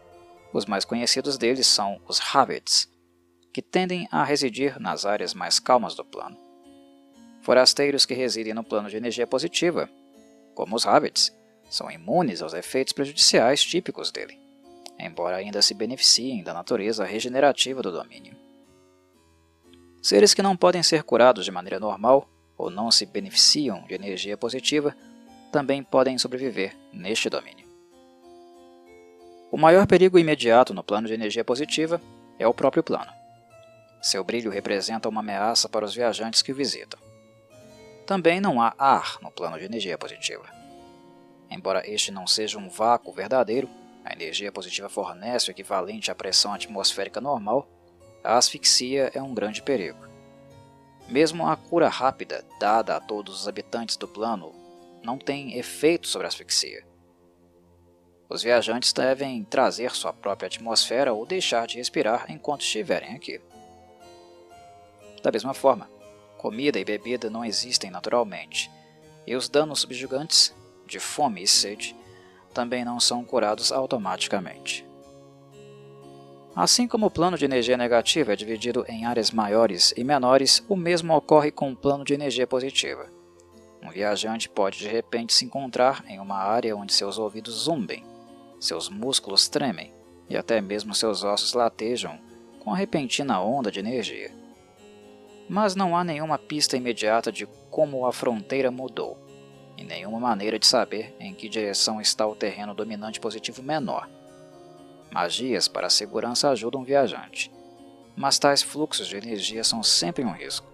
Os 0.50 0.64
mais 0.64 0.82
conhecidos 0.82 1.36
deles 1.36 1.66
são 1.66 2.00
os 2.08 2.18
Hobbits, 2.18 2.88
que 3.52 3.60
tendem 3.60 4.08
a 4.10 4.24
residir 4.24 4.80
nas 4.80 5.04
áreas 5.04 5.34
mais 5.34 5.58
calmas 5.58 5.94
do 5.94 6.02
plano. 6.04 6.38
Forasteiros 7.42 8.06
que 8.06 8.14
residem 8.14 8.54
no 8.54 8.64
plano 8.64 8.88
de 8.88 8.96
energia 8.96 9.26
positiva, 9.26 9.90
como 10.54 10.74
os 10.74 10.84
Hobbits, 10.84 11.36
são 11.68 11.90
imunes 11.90 12.40
aos 12.40 12.54
efeitos 12.54 12.94
prejudiciais 12.94 13.62
típicos 13.62 14.10
dele, 14.10 14.38
embora 14.98 15.36
ainda 15.36 15.60
se 15.60 15.74
beneficiem 15.74 16.42
da 16.42 16.54
natureza 16.54 17.04
regenerativa 17.04 17.82
do 17.82 17.92
domínio. 17.92 18.34
Seres 20.00 20.32
que 20.32 20.42
não 20.42 20.56
podem 20.56 20.82
ser 20.82 21.02
curados 21.02 21.44
de 21.44 21.50
maneira 21.50 21.78
normal 21.78 22.26
ou 22.56 22.70
não 22.70 22.90
se 22.90 23.04
beneficiam 23.04 23.84
de 23.84 23.94
energia 23.94 24.36
positiva 24.36 24.96
também 25.52 25.82
podem 25.82 26.16
sobreviver 26.16 26.74
neste 26.90 27.28
domínio. 27.28 27.66
O 29.50 29.58
maior 29.58 29.86
perigo 29.86 30.18
imediato 30.18 30.72
no 30.72 30.82
plano 30.82 31.06
de 31.06 31.12
energia 31.12 31.44
positiva 31.44 32.00
é 32.38 32.48
o 32.48 32.54
próprio 32.54 32.82
plano. 32.82 33.12
Seu 34.00 34.24
brilho 34.24 34.50
representa 34.50 35.10
uma 35.10 35.20
ameaça 35.20 35.68
para 35.68 35.84
os 35.84 35.94
viajantes 35.94 36.40
que 36.40 36.50
o 36.50 36.54
visitam. 36.54 36.98
Também 38.06 38.40
não 38.40 38.62
há 38.62 38.74
ar 38.78 39.18
no 39.20 39.30
plano 39.30 39.58
de 39.58 39.66
energia 39.66 39.98
positiva. 39.98 40.46
Embora 41.50 41.86
este 41.86 42.10
não 42.10 42.26
seja 42.26 42.58
um 42.58 42.70
vácuo 42.70 43.12
verdadeiro, 43.12 43.68
a 44.04 44.14
energia 44.14 44.50
positiva 44.50 44.88
fornece 44.88 45.50
o 45.50 45.52
equivalente 45.52 46.10
à 46.10 46.14
pressão 46.14 46.54
atmosférica 46.54 47.20
normal, 47.20 47.68
a 48.24 48.38
asfixia 48.38 49.12
é 49.14 49.22
um 49.22 49.34
grande 49.34 49.60
perigo. 49.60 49.98
Mesmo 51.08 51.46
a 51.46 51.54
cura 51.56 51.90
rápida 51.90 52.42
dada 52.58 52.96
a 52.96 53.00
todos 53.00 53.42
os 53.42 53.46
habitantes 53.46 53.96
do 53.96 54.08
plano 54.08 54.61
não 55.02 55.18
tem 55.18 55.58
efeito 55.58 56.06
sobre 56.06 56.26
a 56.26 56.28
asfixia. 56.28 56.84
Os 58.28 58.42
viajantes 58.42 58.92
devem 58.92 59.44
trazer 59.44 59.90
sua 59.90 60.12
própria 60.12 60.46
atmosfera 60.46 61.12
ou 61.12 61.26
deixar 61.26 61.66
de 61.66 61.76
respirar 61.76 62.26
enquanto 62.30 62.62
estiverem 62.62 63.14
aqui. 63.14 63.40
Da 65.22 65.30
mesma 65.30 65.52
forma, 65.52 65.88
comida 66.38 66.78
e 66.78 66.84
bebida 66.84 67.28
não 67.28 67.44
existem 67.44 67.90
naturalmente, 67.90 68.70
e 69.26 69.36
os 69.36 69.48
danos 69.48 69.80
subjugantes, 69.80 70.54
de 70.86 70.98
fome 70.98 71.42
e 71.42 71.46
sede, 71.46 71.94
também 72.52 72.84
não 72.84 72.98
são 72.98 73.24
curados 73.24 73.70
automaticamente. 73.70 74.84
Assim 76.54 76.86
como 76.86 77.06
o 77.06 77.10
plano 77.10 77.38
de 77.38 77.44
energia 77.44 77.76
negativa 77.76 78.32
é 78.32 78.36
dividido 78.36 78.84
em 78.88 79.06
áreas 79.06 79.30
maiores 79.30 79.94
e 79.96 80.04
menores, 80.04 80.62
o 80.68 80.76
mesmo 80.76 81.14
ocorre 81.14 81.50
com 81.50 81.72
o 81.72 81.76
plano 81.76 82.04
de 82.04 82.12
energia 82.12 82.46
positiva. 82.46 83.08
Um 83.82 83.90
viajante 83.90 84.48
pode 84.48 84.78
de 84.78 84.88
repente 84.88 85.34
se 85.34 85.44
encontrar 85.44 86.04
em 86.06 86.20
uma 86.20 86.36
área 86.36 86.76
onde 86.76 86.92
seus 86.92 87.18
ouvidos 87.18 87.64
zumbem, 87.64 88.04
seus 88.60 88.88
músculos 88.88 89.48
tremem 89.48 89.92
e 90.30 90.36
até 90.36 90.60
mesmo 90.60 90.94
seus 90.94 91.24
ossos 91.24 91.52
latejam 91.52 92.18
com 92.60 92.72
a 92.72 92.76
repentina 92.76 93.40
onda 93.40 93.70
de 93.72 93.80
energia. 93.80 94.30
Mas 95.48 95.74
não 95.74 95.96
há 95.96 96.04
nenhuma 96.04 96.38
pista 96.38 96.76
imediata 96.76 97.32
de 97.32 97.46
como 97.70 98.06
a 98.06 98.12
fronteira 98.12 98.70
mudou, 98.70 99.18
e 99.76 99.82
nenhuma 99.82 100.20
maneira 100.20 100.58
de 100.58 100.66
saber 100.66 101.14
em 101.18 101.34
que 101.34 101.48
direção 101.48 102.00
está 102.00 102.26
o 102.26 102.36
terreno 102.36 102.74
dominante 102.74 103.18
positivo 103.18 103.62
menor. 103.62 104.08
Magias 105.10 105.66
para 105.66 105.88
a 105.88 105.90
segurança 105.90 106.48
ajudam 106.50 106.82
o 106.82 106.84
viajante, 106.84 107.50
mas 108.16 108.38
tais 108.38 108.62
fluxos 108.62 109.08
de 109.08 109.16
energia 109.16 109.64
são 109.64 109.82
sempre 109.82 110.24
um 110.24 110.32
risco. 110.32 110.71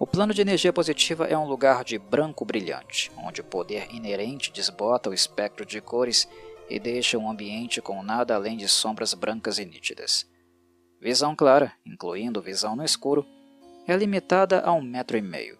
O 0.00 0.06
plano 0.06 0.32
de 0.32 0.40
energia 0.40 0.72
positiva 0.72 1.26
é 1.26 1.36
um 1.36 1.48
lugar 1.48 1.82
de 1.82 1.98
branco 1.98 2.44
brilhante, 2.44 3.10
onde 3.16 3.40
o 3.40 3.44
poder 3.44 3.92
inerente 3.92 4.52
desbota 4.52 5.10
o 5.10 5.14
espectro 5.14 5.66
de 5.66 5.80
cores 5.80 6.28
e 6.70 6.78
deixa 6.78 7.18
um 7.18 7.28
ambiente 7.28 7.82
com 7.82 8.00
nada 8.00 8.36
além 8.36 8.56
de 8.56 8.68
sombras 8.68 9.12
brancas 9.12 9.58
e 9.58 9.64
nítidas. 9.64 10.24
Visão 11.00 11.34
clara, 11.34 11.72
incluindo 11.84 12.40
visão 12.40 12.76
no 12.76 12.84
escuro, 12.84 13.26
é 13.88 13.96
limitada 13.96 14.60
a 14.60 14.72
um 14.72 14.80
metro 14.80 15.16
e 15.16 15.22
meio. 15.22 15.58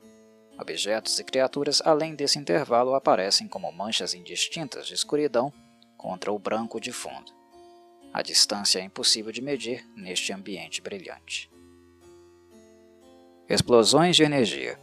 Objetos 0.57 1.19
e 1.19 1.25
criaturas 1.25 1.83
além 1.85 2.15
desse 2.15 2.39
intervalo 2.39 2.95
aparecem 2.95 3.49
como 3.49 3.73
manchas 3.73 4.15
indistintas 4.15 4.87
de 4.87 4.95
escuridão 4.95 5.53
contra 5.97 6.33
o 6.33 6.39
branco 6.39 6.81
de 6.81 6.93
fundo. 6.93 7.33
A 8.13 8.23
distância 8.23 8.79
é 8.79 8.85
impossível 8.85 9.33
de 9.33 9.43
medir 9.43 9.85
neste 9.97 10.33
ambiente 10.33 10.81
brilhante. 10.81 11.51
Explosões 13.49 14.15
de 14.15 14.23
energia. 14.23 14.79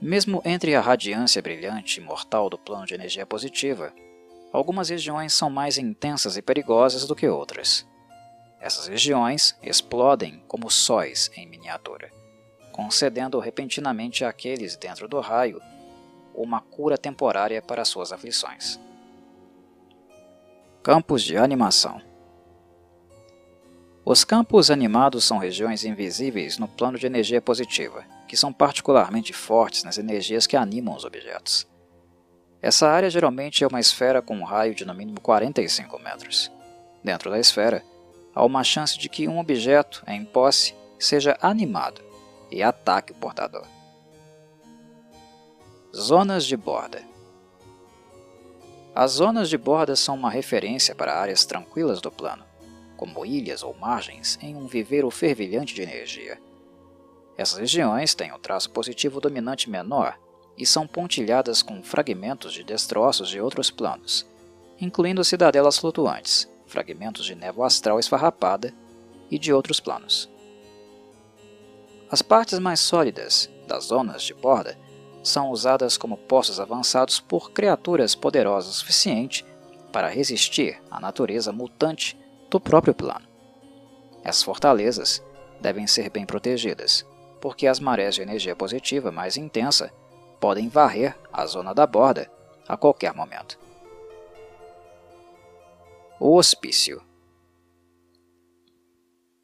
Mesmo 0.00 0.40
entre 0.44 0.72
a 0.76 0.80
radiância 0.80 1.42
brilhante 1.42 1.98
e 1.98 2.00
mortal 2.00 2.48
do 2.48 2.56
plano 2.56 2.86
de 2.86 2.94
energia 2.94 3.26
positiva, 3.26 3.92
algumas 4.52 4.88
regiões 4.88 5.32
são 5.32 5.50
mais 5.50 5.78
intensas 5.78 6.36
e 6.36 6.42
perigosas 6.42 7.08
do 7.08 7.16
que 7.16 7.26
outras. 7.26 7.84
Essas 8.60 8.86
regiões 8.86 9.58
explodem 9.60 10.44
como 10.46 10.70
sóis 10.70 11.28
em 11.36 11.44
miniatura, 11.44 12.08
concedendo 12.70 13.40
repentinamente 13.40 14.24
àqueles 14.24 14.76
dentro 14.76 15.08
do 15.08 15.18
raio 15.18 15.60
uma 16.32 16.60
cura 16.60 16.96
temporária 16.96 17.60
para 17.60 17.84
suas 17.84 18.12
aflições. 18.12 18.78
Campos 20.84 21.24
de 21.24 21.36
animação 21.36 22.00
os 24.12 24.24
campos 24.24 24.72
animados 24.72 25.22
são 25.22 25.38
regiões 25.38 25.84
invisíveis 25.84 26.58
no 26.58 26.66
plano 26.66 26.98
de 26.98 27.06
energia 27.06 27.40
positiva, 27.40 28.04
que 28.26 28.36
são 28.36 28.52
particularmente 28.52 29.32
fortes 29.32 29.84
nas 29.84 29.98
energias 29.98 30.48
que 30.48 30.56
animam 30.56 30.96
os 30.96 31.04
objetos. 31.04 31.64
Essa 32.60 32.88
área 32.88 33.08
geralmente 33.08 33.62
é 33.62 33.68
uma 33.68 33.78
esfera 33.78 34.20
com 34.20 34.36
um 34.36 34.42
raio 34.42 34.74
de 34.74 34.84
no 34.84 34.92
mínimo 34.92 35.20
45 35.20 35.96
metros. 36.00 36.50
Dentro 37.04 37.30
da 37.30 37.38
esfera, 37.38 37.84
há 38.34 38.44
uma 38.44 38.64
chance 38.64 38.98
de 38.98 39.08
que 39.08 39.28
um 39.28 39.38
objeto 39.38 40.02
em 40.08 40.24
posse 40.24 40.74
seja 40.98 41.38
animado 41.40 42.02
e 42.50 42.64
ataque 42.64 43.12
o 43.12 43.14
portador. 43.14 43.64
Zonas 45.94 46.44
de 46.44 46.56
borda 46.56 47.00
As 48.92 49.12
zonas 49.12 49.48
de 49.48 49.56
borda 49.56 49.94
são 49.94 50.16
uma 50.16 50.32
referência 50.32 50.96
para 50.96 51.16
áreas 51.16 51.44
tranquilas 51.44 52.00
do 52.00 52.10
plano 52.10 52.49
como 53.00 53.24
ilhas 53.24 53.62
ou 53.62 53.72
margens, 53.72 54.38
em 54.42 54.54
um 54.54 54.66
viveiro 54.66 55.10
fervilhante 55.10 55.74
de 55.74 55.80
energia. 55.80 56.38
Essas 57.34 57.58
regiões 57.58 58.14
têm 58.14 58.30
o 58.30 58.36
um 58.36 58.38
traço 58.38 58.68
positivo 58.68 59.22
dominante 59.22 59.70
menor 59.70 60.20
e 60.54 60.66
são 60.66 60.86
pontilhadas 60.86 61.62
com 61.62 61.82
fragmentos 61.82 62.52
de 62.52 62.62
destroços 62.62 63.30
de 63.30 63.40
outros 63.40 63.70
planos, 63.70 64.26
incluindo 64.78 65.24
cidadelas 65.24 65.78
flutuantes, 65.78 66.46
fragmentos 66.66 67.24
de 67.24 67.34
névoa 67.34 67.68
astral 67.68 67.98
esfarrapada 67.98 68.70
e 69.30 69.38
de 69.38 69.50
outros 69.50 69.80
planos. 69.80 70.28
As 72.10 72.20
partes 72.20 72.58
mais 72.58 72.80
sólidas 72.80 73.48
das 73.66 73.84
zonas 73.84 74.22
de 74.24 74.34
borda 74.34 74.78
são 75.22 75.50
usadas 75.50 75.96
como 75.96 76.18
postos 76.18 76.60
avançados 76.60 77.18
por 77.18 77.50
criaturas 77.52 78.14
poderosas 78.14 78.72
o 78.72 78.74
suficiente 78.74 79.42
para 79.90 80.08
resistir 80.08 80.78
à 80.90 81.00
natureza 81.00 81.50
mutante 81.50 82.19
do 82.50 82.60
próprio 82.60 82.92
plano. 82.92 83.26
Essas 84.24 84.42
fortalezas 84.42 85.22
devem 85.60 85.86
ser 85.86 86.10
bem 86.10 86.26
protegidas, 86.26 87.06
porque 87.40 87.66
as 87.66 87.80
marés 87.80 88.16
de 88.16 88.22
energia 88.22 88.56
positiva 88.56 89.12
mais 89.12 89.36
intensa 89.36 89.92
podem 90.40 90.68
varrer 90.68 91.16
a 91.32 91.46
zona 91.46 91.72
da 91.72 91.86
borda 91.86 92.30
a 92.66 92.76
qualquer 92.76 93.14
momento. 93.14 93.58
O 96.18 96.36
hospício 96.36 97.02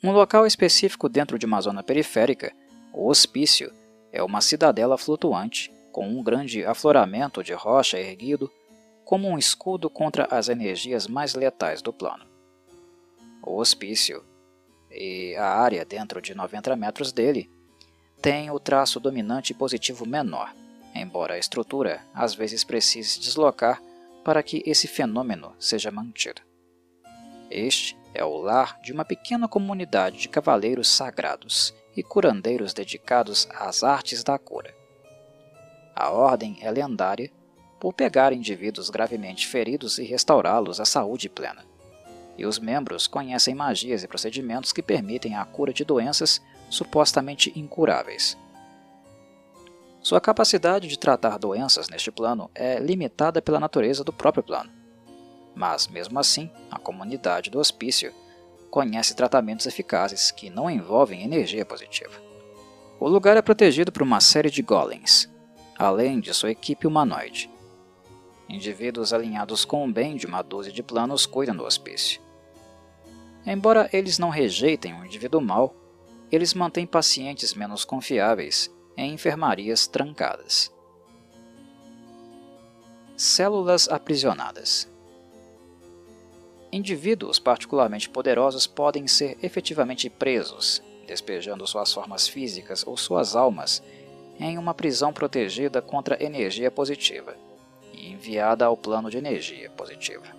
Um 0.02 0.12
local 0.12 0.46
específico 0.46 1.08
dentro 1.08 1.38
de 1.38 1.46
uma 1.46 1.60
zona 1.60 1.82
periférica, 1.82 2.52
o 2.92 3.08
hospício 3.08 3.72
é 4.12 4.22
uma 4.22 4.40
cidadela 4.40 4.98
flutuante 4.98 5.72
com 5.92 6.08
um 6.08 6.22
grande 6.22 6.64
afloramento 6.64 7.42
de 7.42 7.54
rocha 7.54 7.98
erguido 7.98 8.50
como 9.04 9.28
um 9.28 9.38
escudo 9.38 9.88
contra 9.88 10.26
as 10.30 10.48
energias 10.48 11.06
mais 11.06 11.34
letais 11.34 11.80
do 11.80 11.92
plano 11.92 12.35
o 13.46 13.60
hospício, 13.60 14.24
e 14.90 15.36
a 15.36 15.46
área 15.46 15.84
dentro 15.84 16.20
de 16.20 16.34
90 16.34 16.74
metros 16.74 17.12
dele 17.12 17.48
tem 18.20 18.50
o 18.50 18.58
traço 18.58 18.98
dominante 18.98 19.54
positivo 19.54 20.04
menor, 20.04 20.52
embora 20.94 21.34
a 21.34 21.38
estrutura 21.38 22.02
às 22.12 22.34
vezes 22.34 22.64
precise 22.64 23.10
se 23.10 23.20
deslocar 23.20 23.80
para 24.24 24.42
que 24.42 24.62
esse 24.66 24.88
fenômeno 24.88 25.54
seja 25.60 25.90
mantido. 25.90 26.42
Este 27.48 27.96
é 28.12 28.24
o 28.24 28.36
lar 28.36 28.80
de 28.80 28.92
uma 28.92 29.04
pequena 29.04 29.46
comunidade 29.46 30.18
de 30.18 30.28
cavaleiros 30.28 30.88
sagrados 30.88 31.72
e 31.96 32.02
curandeiros 32.02 32.74
dedicados 32.74 33.46
às 33.52 33.84
artes 33.84 34.24
da 34.24 34.36
cura. 34.38 34.74
A 35.94 36.10
ordem 36.10 36.58
é 36.60 36.70
lendária 36.70 37.30
por 37.78 37.92
pegar 37.94 38.32
indivíduos 38.32 38.90
gravemente 38.90 39.46
feridos 39.46 39.98
e 39.98 40.04
restaurá-los 40.04 40.80
à 40.80 40.84
saúde 40.84 41.28
plena 41.28 41.75
e 42.38 42.44
os 42.44 42.58
membros 42.58 43.06
conhecem 43.06 43.54
magias 43.54 44.02
e 44.02 44.08
procedimentos 44.08 44.72
que 44.72 44.82
permitem 44.82 45.36
a 45.36 45.44
cura 45.44 45.72
de 45.72 45.84
doenças 45.84 46.40
supostamente 46.68 47.52
incuráveis. 47.56 48.36
Sua 50.02 50.20
capacidade 50.20 50.86
de 50.86 50.98
tratar 50.98 51.38
doenças 51.38 51.88
neste 51.88 52.12
plano 52.12 52.50
é 52.54 52.78
limitada 52.78 53.42
pela 53.42 53.58
natureza 53.58 54.04
do 54.04 54.12
próprio 54.12 54.42
plano. 54.42 54.70
Mas, 55.54 55.88
mesmo 55.88 56.18
assim, 56.18 56.50
a 56.70 56.78
comunidade 56.78 57.50
do 57.50 57.58
hospício 57.58 58.12
conhece 58.70 59.16
tratamentos 59.16 59.66
eficazes 59.66 60.30
que 60.30 60.50
não 60.50 60.70
envolvem 60.70 61.24
energia 61.24 61.64
positiva. 61.64 62.20
O 63.00 63.08
lugar 63.08 63.36
é 63.36 63.42
protegido 63.42 63.90
por 63.90 64.02
uma 64.02 64.20
série 64.20 64.50
de 64.50 64.62
golems, 64.62 65.28
além 65.78 66.20
de 66.20 66.32
sua 66.32 66.50
equipe 66.50 66.86
humanoide. 66.86 67.50
Indivíduos 68.48 69.12
alinhados 69.12 69.64
com 69.64 69.84
o 69.84 69.92
bem 69.92 70.14
de 70.14 70.26
uma 70.26 70.40
dúzia 70.40 70.72
de 70.72 70.82
planos 70.82 71.26
cuidam 71.26 71.56
do 71.56 71.64
hospício. 71.64 72.20
Embora 73.46 73.88
eles 73.92 74.18
não 74.18 74.28
rejeitem 74.28 74.92
um 74.92 75.04
indivíduo 75.04 75.40
mau, 75.40 75.74
eles 76.32 76.52
mantêm 76.52 76.84
pacientes 76.84 77.54
menos 77.54 77.84
confiáveis 77.84 78.68
em 78.96 79.12
enfermarias 79.14 79.86
trancadas. 79.86 80.74
Células 83.16 83.88
aprisionadas 83.88 84.90
Indivíduos 86.72 87.38
particularmente 87.38 88.10
poderosos 88.10 88.66
podem 88.66 89.06
ser 89.06 89.38
efetivamente 89.40 90.10
presos, 90.10 90.82
despejando 91.06 91.66
suas 91.66 91.92
formas 91.92 92.26
físicas 92.26 92.84
ou 92.86 92.96
suas 92.96 93.36
almas 93.36 93.82
em 94.38 94.58
uma 94.58 94.74
prisão 94.74 95.12
protegida 95.12 95.80
contra 95.80 96.22
energia 96.22 96.70
positiva 96.70 97.36
e 97.94 98.10
enviada 98.10 98.66
ao 98.66 98.76
plano 98.76 99.08
de 99.08 99.16
energia 99.16 99.70
positiva. 99.70 100.35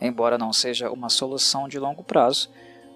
Embora 0.00 0.36
não 0.36 0.52
seja 0.52 0.90
uma 0.90 1.08
solução 1.08 1.68
de 1.68 1.78
longo 1.78 2.04
prazo, 2.04 2.50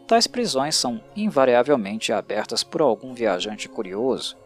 tais 0.07 0.27
prisões 0.27 0.77
são 0.77 1.03
invariavelmente 1.17 2.13
abertas 2.13 2.63
por 2.63 2.81
algum 2.81 3.15
viajante 3.15 3.69
curioso 3.69 4.37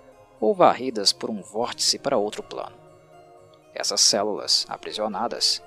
ou 0.41 0.55
varridas 0.55 1.13
por 1.13 1.31
um 1.31 1.41
vórtice 1.41 1.99
para 1.99 2.19
outro 2.19 2.43
plano. 2.43 2.77
Essas 3.75 4.01
células 4.01 4.67
aprisionadas 4.69 5.63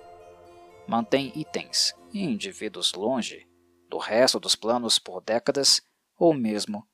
mantêm 0.87 1.31
itens 1.35 1.93
e 2.13 2.23
indivíduos 2.23 2.93
longe 2.93 3.45
do 3.89 3.97
resto 3.97 4.39
dos 4.39 4.55
planos 4.55 4.97
por 4.97 5.21
décadas 5.21 5.81
ou 6.17 6.33
mesmo 6.33 6.87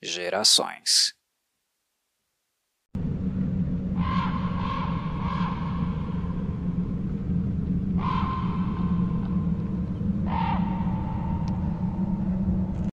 gerações. 0.00 1.13